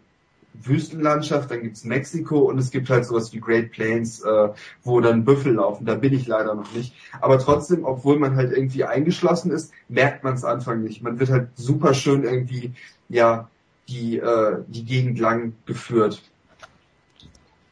Wüstenlandschaft, 0.54 1.50
dann 1.50 1.62
gibt's 1.62 1.84
Mexiko 1.84 2.38
und 2.38 2.58
es 2.58 2.70
gibt 2.70 2.88
halt 2.88 3.04
sowas 3.04 3.32
wie 3.32 3.40
Great 3.40 3.72
Plains, 3.72 4.20
äh, 4.22 4.48
wo 4.82 5.00
dann 5.00 5.24
Büffel 5.24 5.54
laufen. 5.54 5.84
Da 5.84 5.94
bin 5.94 6.12
ich 6.12 6.26
leider 6.26 6.54
noch 6.54 6.72
nicht. 6.74 6.94
Aber 7.20 7.38
trotzdem, 7.38 7.84
obwohl 7.84 8.18
man 8.18 8.36
halt 8.36 8.52
irgendwie 8.52 8.84
eingeschlossen 8.84 9.50
ist, 9.50 9.72
merkt 9.88 10.22
man 10.22 10.34
es 10.34 10.44
Anfang 10.44 10.82
nicht. 10.82 11.02
Man 11.02 11.18
wird 11.18 11.30
halt 11.30 11.48
super 11.56 11.92
schön 11.92 12.22
irgendwie, 12.22 12.72
ja, 13.08 13.48
die, 13.88 14.18
äh, 14.18 14.58
die 14.68 14.84
Gegend 14.84 15.18
lang 15.18 15.54
geführt. 15.66 16.22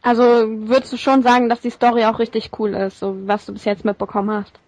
Also 0.03 0.22
würdest 0.22 0.92
du 0.92 0.96
schon 0.96 1.22
sagen, 1.22 1.48
dass 1.48 1.61
die 1.61 1.70
Story 1.70 2.05
auch 2.05 2.18
richtig 2.18 2.50
cool 2.59 2.74
ist, 2.74 2.98
so 2.98 3.16
was 3.24 3.46
du 3.46 3.53
bis 3.53 3.64
jetzt 3.64 3.84
mitbekommen 3.84 4.30
hast? 4.30 4.59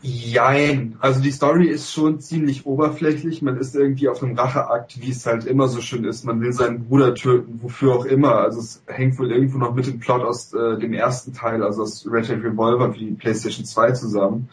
Jein. 0.00 0.96
Also 1.00 1.20
die 1.20 1.30
Story 1.30 1.66
ist 1.66 1.92
schon 1.92 2.20
ziemlich 2.20 2.64
oberflächlich. 2.64 3.42
Man 3.42 3.58
ist 3.58 3.74
irgendwie 3.74 4.08
auf 4.08 4.22
einem 4.22 4.38
Racheakt, 4.38 5.00
wie 5.02 5.10
es 5.10 5.26
halt 5.26 5.44
immer 5.44 5.68
so 5.68 5.82
schön 5.82 6.04
ist. 6.04 6.24
Man 6.24 6.40
will 6.40 6.52
seinen 6.52 6.86
Bruder 6.86 7.14
töten, 7.14 7.60
wofür 7.62 7.94
auch 7.94 8.04
immer. 8.06 8.36
Also 8.36 8.60
es 8.60 8.82
hängt 8.86 9.18
wohl 9.18 9.30
irgendwo 9.30 9.58
noch 9.58 9.74
mit 9.74 9.86
dem 9.86 9.98
Plot 9.98 10.22
aus 10.22 10.54
äh, 10.54 10.78
dem 10.78 10.94
ersten 10.94 11.34
Teil, 11.34 11.62
also 11.62 11.82
aus 11.82 12.06
Red 12.10 12.28
Dead 12.28 12.42
Revolver 12.42 12.94
wie 12.94 13.12
PlayStation 13.12 13.66
2 13.66 13.92
zusammen. 13.92 14.48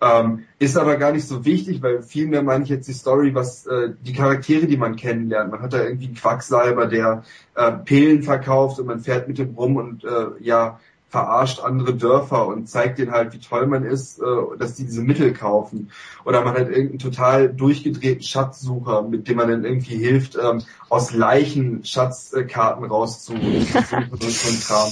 Ähm, 0.00 0.44
ist 0.58 0.76
aber 0.76 0.96
gar 0.96 1.12
nicht 1.12 1.26
so 1.26 1.44
wichtig, 1.44 1.82
weil 1.82 2.02
vielmehr 2.02 2.42
meine 2.42 2.64
ich 2.64 2.70
jetzt 2.70 2.88
die 2.88 2.92
Story, 2.92 3.34
was 3.34 3.66
äh, 3.66 3.90
die 4.02 4.12
Charaktere, 4.12 4.66
die 4.66 4.76
man 4.76 4.96
kennenlernt. 4.96 5.50
Man 5.50 5.62
hat 5.62 5.72
da 5.72 5.82
irgendwie 5.82 6.06
einen 6.06 6.14
Quacksalber, 6.14 6.86
der 6.86 7.22
äh, 7.54 7.72
Pillen 7.72 8.22
verkauft 8.22 8.78
und 8.78 8.86
man 8.86 9.00
fährt 9.00 9.28
mit 9.28 9.38
dem 9.38 9.54
rum 9.54 9.76
und 9.76 10.04
äh, 10.04 10.26
ja 10.40 10.78
verarscht 11.14 11.60
andere 11.60 11.94
Dörfer 11.94 12.48
und 12.48 12.68
zeigt 12.68 12.98
denen 12.98 13.12
halt, 13.12 13.32
wie 13.32 13.38
toll 13.38 13.68
man 13.68 13.84
ist, 13.84 14.18
äh, 14.18 14.24
dass 14.58 14.74
die 14.74 14.84
diese 14.84 15.00
Mittel 15.00 15.32
kaufen. 15.32 15.92
Oder 16.24 16.42
man 16.42 16.54
hat 16.54 16.68
irgendeinen 16.68 16.98
total 16.98 17.50
durchgedrehten 17.50 18.24
Schatzsucher, 18.24 19.02
mit 19.02 19.28
dem 19.28 19.36
man 19.36 19.48
dann 19.48 19.64
irgendwie 19.64 19.94
hilft, 19.94 20.36
ähm, 20.36 20.62
aus 20.88 21.12
Leichen 21.12 21.84
Schatzkarten 21.84 22.84
rauszusuchen 22.84 23.64
und 24.10 24.22
so 24.24 24.48
ein 24.48 24.60
Kram. 24.60 24.90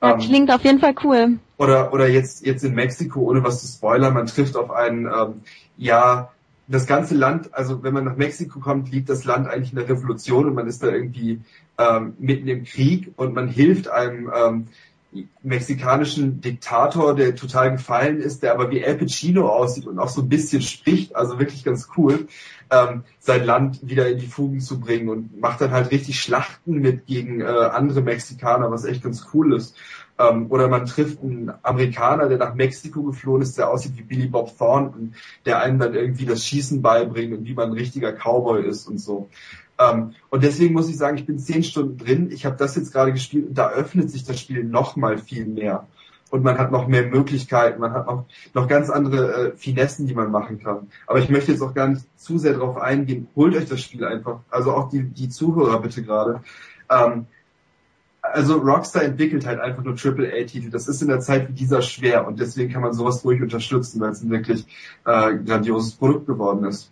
Ähm, 0.00 0.18
klingt 0.26 0.50
auf 0.50 0.64
jeden 0.64 0.78
Fall 0.78 0.94
cool. 1.04 1.38
Oder, 1.56 1.92
oder 1.92 2.08
jetzt, 2.08 2.44
jetzt 2.44 2.64
in 2.64 2.74
Mexiko, 2.74 3.20
ohne 3.20 3.44
was 3.44 3.60
zu 3.60 3.66
spoilern, 3.66 4.14
man 4.14 4.26
trifft 4.26 4.56
auf 4.56 4.70
einen, 4.70 5.06
ähm, 5.06 5.42
ja, 5.76 6.30
das 6.66 6.86
ganze 6.86 7.14
Land, 7.14 7.52
also 7.52 7.82
wenn 7.82 7.92
man 7.92 8.04
nach 8.04 8.16
Mexiko 8.16 8.58
kommt, 8.58 8.90
liegt 8.90 9.08
das 9.08 9.24
Land 9.24 9.46
eigentlich 9.46 9.70
in 9.70 9.78
der 9.78 9.88
Revolution 9.88 10.46
und 10.46 10.54
man 10.54 10.66
ist 10.66 10.82
da 10.82 10.88
irgendwie 10.88 11.40
ähm, 11.78 12.14
mitten 12.18 12.48
im 12.48 12.64
Krieg 12.64 13.12
und 13.16 13.34
man 13.34 13.48
hilft 13.48 13.88
einem 13.88 14.30
ähm, 14.34 14.68
mexikanischen 15.42 16.40
Diktator, 16.40 17.14
der 17.14 17.36
total 17.36 17.72
gefallen 17.72 18.20
ist, 18.20 18.42
der 18.42 18.52
aber 18.52 18.70
wie 18.70 18.84
Al 18.84 18.96
Pacino 18.96 19.48
aussieht 19.48 19.86
und 19.86 19.98
auch 19.98 20.08
so 20.08 20.22
ein 20.22 20.28
bisschen 20.28 20.62
spricht, 20.62 21.14
also 21.14 21.38
wirklich 21.38 21.64
ganz 21.64 21.88
cool, 21.96 22.26
ähm, 22.70 23.04
sein 23.20 23.44
Land 23.44 23.86
wieder 23.86 24.08
in 24.08 24.18
die 24.18 24.26
Fugen 24.26 24.60
zu 24.60 24.80
bringen 24.80 25.08
und 25.08 25.40
macht 25.40 25.60
dann 25.60 25.70
halt 25.70 25.90
richtig 25.92 26.20
Schlachten 26.20 26.80
mit 26.80 27.06
gegen 27.06 27.40
äh, 27.40 27.44
andere 27.44 28.00
Mexikaner, 28.00 28.70
was 28.70 28.84
echt 28.84 29.02
ganz 29.02 29.26
cool 29.32 29.54
ist. 29.54 29.76
Ähm, 30.18 30.46
oder 30.50 30.68
man 30.68 30.86
trifft 30.86 31.22
einen 31.22 31.52
Amerikaner, 31.62 32.28
der 32.28 32.38
nach 32.38 32.54
Mexiko 32.54 33.02
geflohen 33.02 33.42
ist, 33.42 33.58
der 33.58 33.70
aussieht 33.70 33.96
wie 33.96 34.02
Billy 34.02 34.26
Bob 34.26 34.56
Thornton, 34.56 35.14
der 35.44 35.60
einem 35.60 35.78
dann 35.78 35.94
irgendwie 35.94 36.24
das 36.24 36.44
Schießen 36.44 36.82
beibringt 36.82 37.36
und 37.36 37.44
wie 37.44 37.54
man 37.54 37.70
ein 37.70 37.76
richtiger 37.76 38.12
Cowboy 38.12 38.64
ist 38.64 38.86
und 38.86 38.98
so. 38.98 39.28
Ähm, 39.78 40.14
und 40.30 40.44
deswegen 40.44 40.74
muss 40.74 40.88
ich 40.88 40.96
sagen, 40.96 41.18
ich 41.18 41.26
bin 41.26 41.38
zehn 41.38 41.64
Stunden 41.64 41.98
drin. 41.98 42.30
Ich 42.30 42.46
habe 42.46 42.56
das 42.56 42.76
jetzt 42.76 42.92
gerade 42.92 43.12
gespielt 43.12 43.48
und 43.48 43.58
da 43.58 43.70
öffnet 43.70 44.10
sich 44.10 44.24
das 44.24 44.38
Spiel 44.38 44.62
noch 44.62 44.96
mal 44.96 45.18
viel 45.18 45.46
mehr. 45.46 45.86
Und 46.30 46.42
man 46.42 46.58
hat 46.58 46.72
noch 46.72 46.88
mehr 46.88 47.06
Möglichkeiten, 47.06 47.80
man 47.80 47.92
hat 47.92 48.06
noch, 48.06 48.24
noch 48.54 48.66
ganz 48.66 48.90
andere 48.90 49.52
äh, 49.52 49.56
Finessen, 49.56 50.06
die 50.06 50.14
man 50.14 50.30
machen 50.30 50.60
kann. 50.60 50.88
Aber 51.06 51.18
ich 51.18 51.28
möchte 51.28 51.52
jetzt 51.52 51.60
auch 51.60 51.74
gar 51.74 51.88
nicht 51.88 52.04
zu 52.16 52.38
sehr 52.38 52.54
darauf 52.54 52.76
eingehen. 52.76 53.28
Holt 53.36 53.54
euch 53.56 53.66
das 53.66 53.80
Spiel 53.80 54.04
einfach. 54.04 54.40
Also 54.50 54.72
auch 54.72 54.88
die, 54.88 55.02
die 55.02 55.28
Zuhörer 55.28 55.80
bitte 55.80 56.02
gerade. 56.02 56.40
Ähm, 56.90 57.26
also 58.32 58.56
Rockstar 58.56 59.02
entwickelt 59.02 59.46
halt 59.46 59.60
einfach 59.60 59.82
nur 59.82 59.94
AAA-Titel. 59.94 60.70
Das 60.70 60.88
ist 60.88 61.02
in 61.02 61.08
der 61.08 61.20
Zeit 61.20 61.48
wie 61.48 61.52
dieser 61.52 61.82
schwer 61.82 62.26
und 62.26 62.40
deswegen 62.40 62.72
kann 62.72 62.82
man 62.82 62.92
sowas 62.92 63.24
ruhig 63.24 63.42
unterstützen, 63.42 64.00
weil 64.00 64.10
es 64.10 64.22
ein 64.22 64.30
wirklich 64.30 64.64
äh, 65.04 65.34
grandioses 65.36 65.92
Produkt 65.92 66.26
geworden 66.26 66.64
ist. 66.64 66.90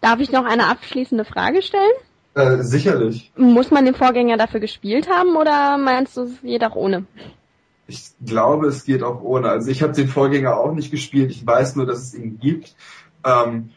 Darf 0.00 0.20
ich 0.20 0.32
noch 0.32 0.44
eine 0.44 0.66
abschließende 0.66 1.24
Frage 1.24 1.62
stellen? 1.62 1.92
Äh, 2.34 2.62
sicherlich. 2.62 3.32
Muss 3.36 3.70
man 3.70 3.84
den 3.84 3.94
Vorgänger 3.94 4.36
dafür 4.36 4.60
gespielt 4.60 5.08
haben 5.08 5.36
oder 5.36 5.78
meinst 5.78 6.16
du, 6.16 6.22
es 6.22 6.42
geht 6.42 6.64
auch 6.64 6.74
ohne? 6.74 7.06
Ich 7.86 8.12
glaube, 8.24 8.66
es 8.66 8.84
geht 8.84 9.02
auch 9.02 9.22
ohne. 9.22 9.48
Also 9.48 9.70
ich 9.70 9.82
habe 9.82 9.92
den 9.92 10.08
Vorgänger 10.08 10.56
auch 10.56 10.72
nicht 10.72 10.90
gespielt. 10.90 11.30
Ich 11.30 11.46
weiß 11.46 11.76
nur, 11.76 11.86
dass 11.86 12.02
es 12.02 12.14
ihn 12.14 12.38
gibt. 12.40 12.74
Ähm, 13.24 13.70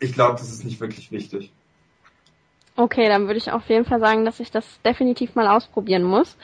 ich 0.00 0.12
glaube, 0.12 0.38
das 0.38 0.50
ist 0.50 0.64
nicht 0.64 0.80
wirklich 0.80 1.12
wichtig. 1.12 1.52
Okay, 2.78 3.08
dann 3.08 3.26
würde 3.26 3.38
ich 3.38 3.50
auf 3.50 3.68
jeden 3.68 3.84
Fall 3.84 3.98
sagen, 3.98 4.24
dass 4.24 4.38
ich 4.38 4.52
das 4.52 4.64
definitiv 4.82 5.34
mal 5.34 5.48
ausprobieren 5.48 6.04
muss. 6.04 6.36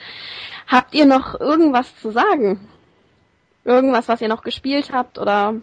Habt 0.67 0.93
ihr 0.93 1.05
noch 1.05 1.39
irgendwas 1.39 1.97
zu 2.01 2.11
sagen? 2.11 2.67
Irgendwas, 3.63 4.09
was 4.09 4.19
ihr 4.19 4.27
noch 4.27 4.43
gespielt 4.43 4.91
habt 4.91 5.17
oder? 5.17 5.55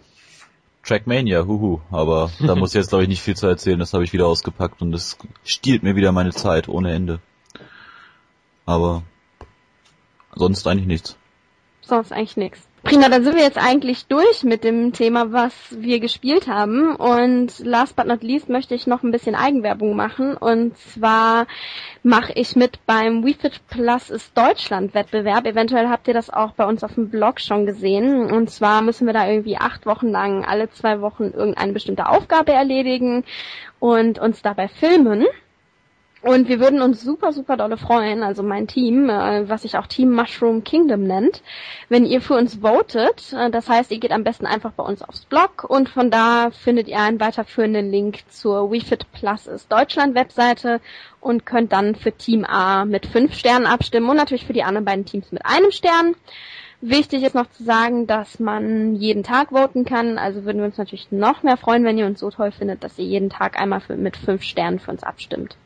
Trackmania, 0.82 1.44
huhu. 1.44 1.80
Aber 1.90 2.30
da 2.40 2.54
muss 2.54 2.70
ich 2.70 2.76
jetzt 2.76 2.88
glaube 2.88 3.02
ich 3.02 3.10
nicht 3.10 3.20
viel 3.20 3.36
zu 3.36 3.46
erzählen. 3.46 3.78
Das 3.78 3.92
habe 3.92 4.04
ich 4.04 4.14
wieder 4.14 4.26
ausgepackt 4.26 4.80
und 4.80 4.94
es 4.94 5.18
stiehlt 5.44 5.82
mir 5.82 5.94
wieder 5.94 6.10
meine 6.10 6.32
Zeit 6.32 6.70
ohne 6.70 6.94
Ende. 6.94 7.20
Aber 8.64 9.02
sonst 10.34 10.66
eigentlich 10.66 10.86
nichts. 10.86 11.18
Sonst 11.82 12.12
eigentlich 12.12 12.38
nichts. 12.38 12.66
Prima, 12.84 13.08
dann 13.08 13.22
sind 13.22 13.36
wir 13.36 13.44
jetzt 13.44 13.58
eigentlich 13.58 14.06
durch 14.06 14.42
mit 14.42 14.64
dem 14.64 14.92
Thema, 14.92 15.30
was 15.30 15.52
wir 15.70 16.00
gespielt 16.00 16.48
haben. 16.48 16.96
Und 16.96 17.60
last 17.60 17.94
but 17.94 18.06
not 18.06 18.24
least 18.24 18.48
möchte 18.48 18.74
ich 18.74 18.88
noch 18.88 19.04
ein 19.04 19.12
bisschen 19.12 19.36
Eigenwerbung 19.36 19.94
machen. 19.94 20.36
Und 20.36 20.76
zwar 20.76 21.46
mache 22.02 22.32
ich 22.34 22.56
mit 22.56 22.84
beim 22.84 23.24
WeFit 23.24 23.60
Plus 23.68 24.10
ist 24.10 24.36
Deutschland 24.36 24.94
Wettbewerb. 24.94 25.46
Eventuell 25.46 25.88
habt 25.88 26.08
ihr 26.08 26.14
das 26.14 26.28
auch 26.28 26.54
bei 26.54 26.66
uns 26.66 26.82
auf 26.82 26.94
dem 26.94 27.08
Blog 27.08 27.40
schon 27.40 27.66
gesehen. 27.66 28.32
Und 28.32 28.50
zwar 28.50 28.82
müssen 28.82 29.06
wir 29.06 29.14
da 29.14 29.28
irgendwie 29.28 29.58
acht 29.58 29.86
Wochen 29.86 30.08
lang 30.08 30.44
alle 30.44 30.68
zwei 30.70 31.00
Wochen 31.00 31.30
irgendeine 31.30 31.72
bestimmte 31.72 32.08
Aufgabe 32.08 32.52
erledigen 32.52 33.22
und 33.78 34.18
uns 34.18 34.42
dabei 34.42 34.66
filmen. 34.66 35.24
Und 36.22 36.46
wir 36.48 36.60
würden 36.60 36.82
uns 36.82 37.02
super, 37.02 37.32
super 37.32 37.56
dolle 37.56 37.76
freuen, 37.76 38.22
also 38.22 38.44
mein 38.44 38.68
Team, 38.68 39.10
äh, 39.10 39.48
was 39.48 39.62
sich 39.62 39.76
auch 39.76 39.88
Team 39.88 40.12
Mushroom 40.12 40.62
Kingdom 40.62 41.02
nennt, 41.02 41.42
wenn 41.88 42.06
ihr 42.06 42.20
für 42.20 42.34
uns 42.34 42.60
votet. 42.62 43.32
Äh, 43.32 43.50
das 43.50 43.68
heißt, 43.68 43.90
ihr 43.90 43.98
geht 43.98 44.12
am 44.12 44.22
besten 44.22 44.46
einfach 44.46 44.70
bei 44.70 44.84
uns 44.84 45.02
aufs 45.02 45.24
Blog 45.24 45.64
und 45.68 45.88
von 45.88 46.12
da 46.12 46.50
findet 46.52 46.86
ihr 46.86 47.00
einen 47.00 47.18
weiterführenden 47.18 47.90
Link 47.90 48.20
zur 48.28 48.70
WeFit 48.70 49.10
Plus 49.10 49.48
ist 49.48 49.72
Deutschland 49.72 50.14
Webseite 50.14 50.80
und 51.20 51.44
könnt 51.44 51.72
dann 51.72 51.96
für 51.96 52.12
Team 52.12 52.44
A 52.44 52.84
mit 52.84 53.06
fünf 53.06 53.34
Sternen 53.34 53.66
abstimmen 53.66 54.08
und 54.08 54.16
natürlich 54.16 54.46
für 54.46 54.52
die 54.52 54.62
anderen 54.62 54.84
beiden 54.84 55.04
Teams 55.04 55.32
mit 55.32 55.44
einem 55.44 55.72
Stern. 55.72 56.14
Wichtig 56.80 57.24
ist 57.24 57.34
noch 57.34 57.50
zu 57.50 57.64
sagen, 57.64 58.06
dass 58.06 58.38
man 58.38 58.94
jeden 58.94 59.24
Tag 59.24 59.50
voten 59.50 59.84
kann. 59.84 60.18
Also 60.18 60.44
würden 60.44 60.58
wir 60.58 60.66
uns 60.66 60.78
natürlich 60.78 61.10
noch 61.10 61.42
mehr 61.42 61.56
freuen, 61.56 61.84
wenn 61.84 61.98
ihr 61.98 62.06
uns 62.06 62.20
so 62.20 62.30
toll 62.30 62.52
findet, 62.52 62.84
dass 62.84 62.96
ihr 62.98 63.06
jeden 63.06 63.30
Tag 63.30 63.60
einmal 63.60 63.80
für, 63.80 63.96
mit 63.96 64.16
fünf 64.16 64.44
Sternen 64.44 64.78
für 64.78 64.92
uns 64.92 65.02
abstimmt. 65.02 65.56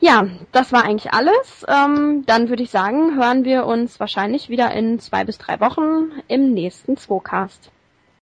Ja, 0.00 0.26
das 0.52 0.72
war 0.72 0.84
eigentlich 0.84 1.12
alles. 1.12 1.66
Ähm, 1.68 2.24
dann 2.24 2.48
würde 2.48 2.62
ich 2.62 2.70
sagen, 2.70 3.16
hören 3.16 3.44
wir 3.44 3.66
uns 3.66 4.00
wahrscheinlich 4.00 4.48
wieder 4.48 4.72
in 4.72 4.98
zwei 4.98 5.24
bis 5.24 5.36
drei 5.36 5.60
Wochen 5.60 6.10
im 6.26 6.54
nächsten 6.54 6.96
Zwocast. 6.96 7.70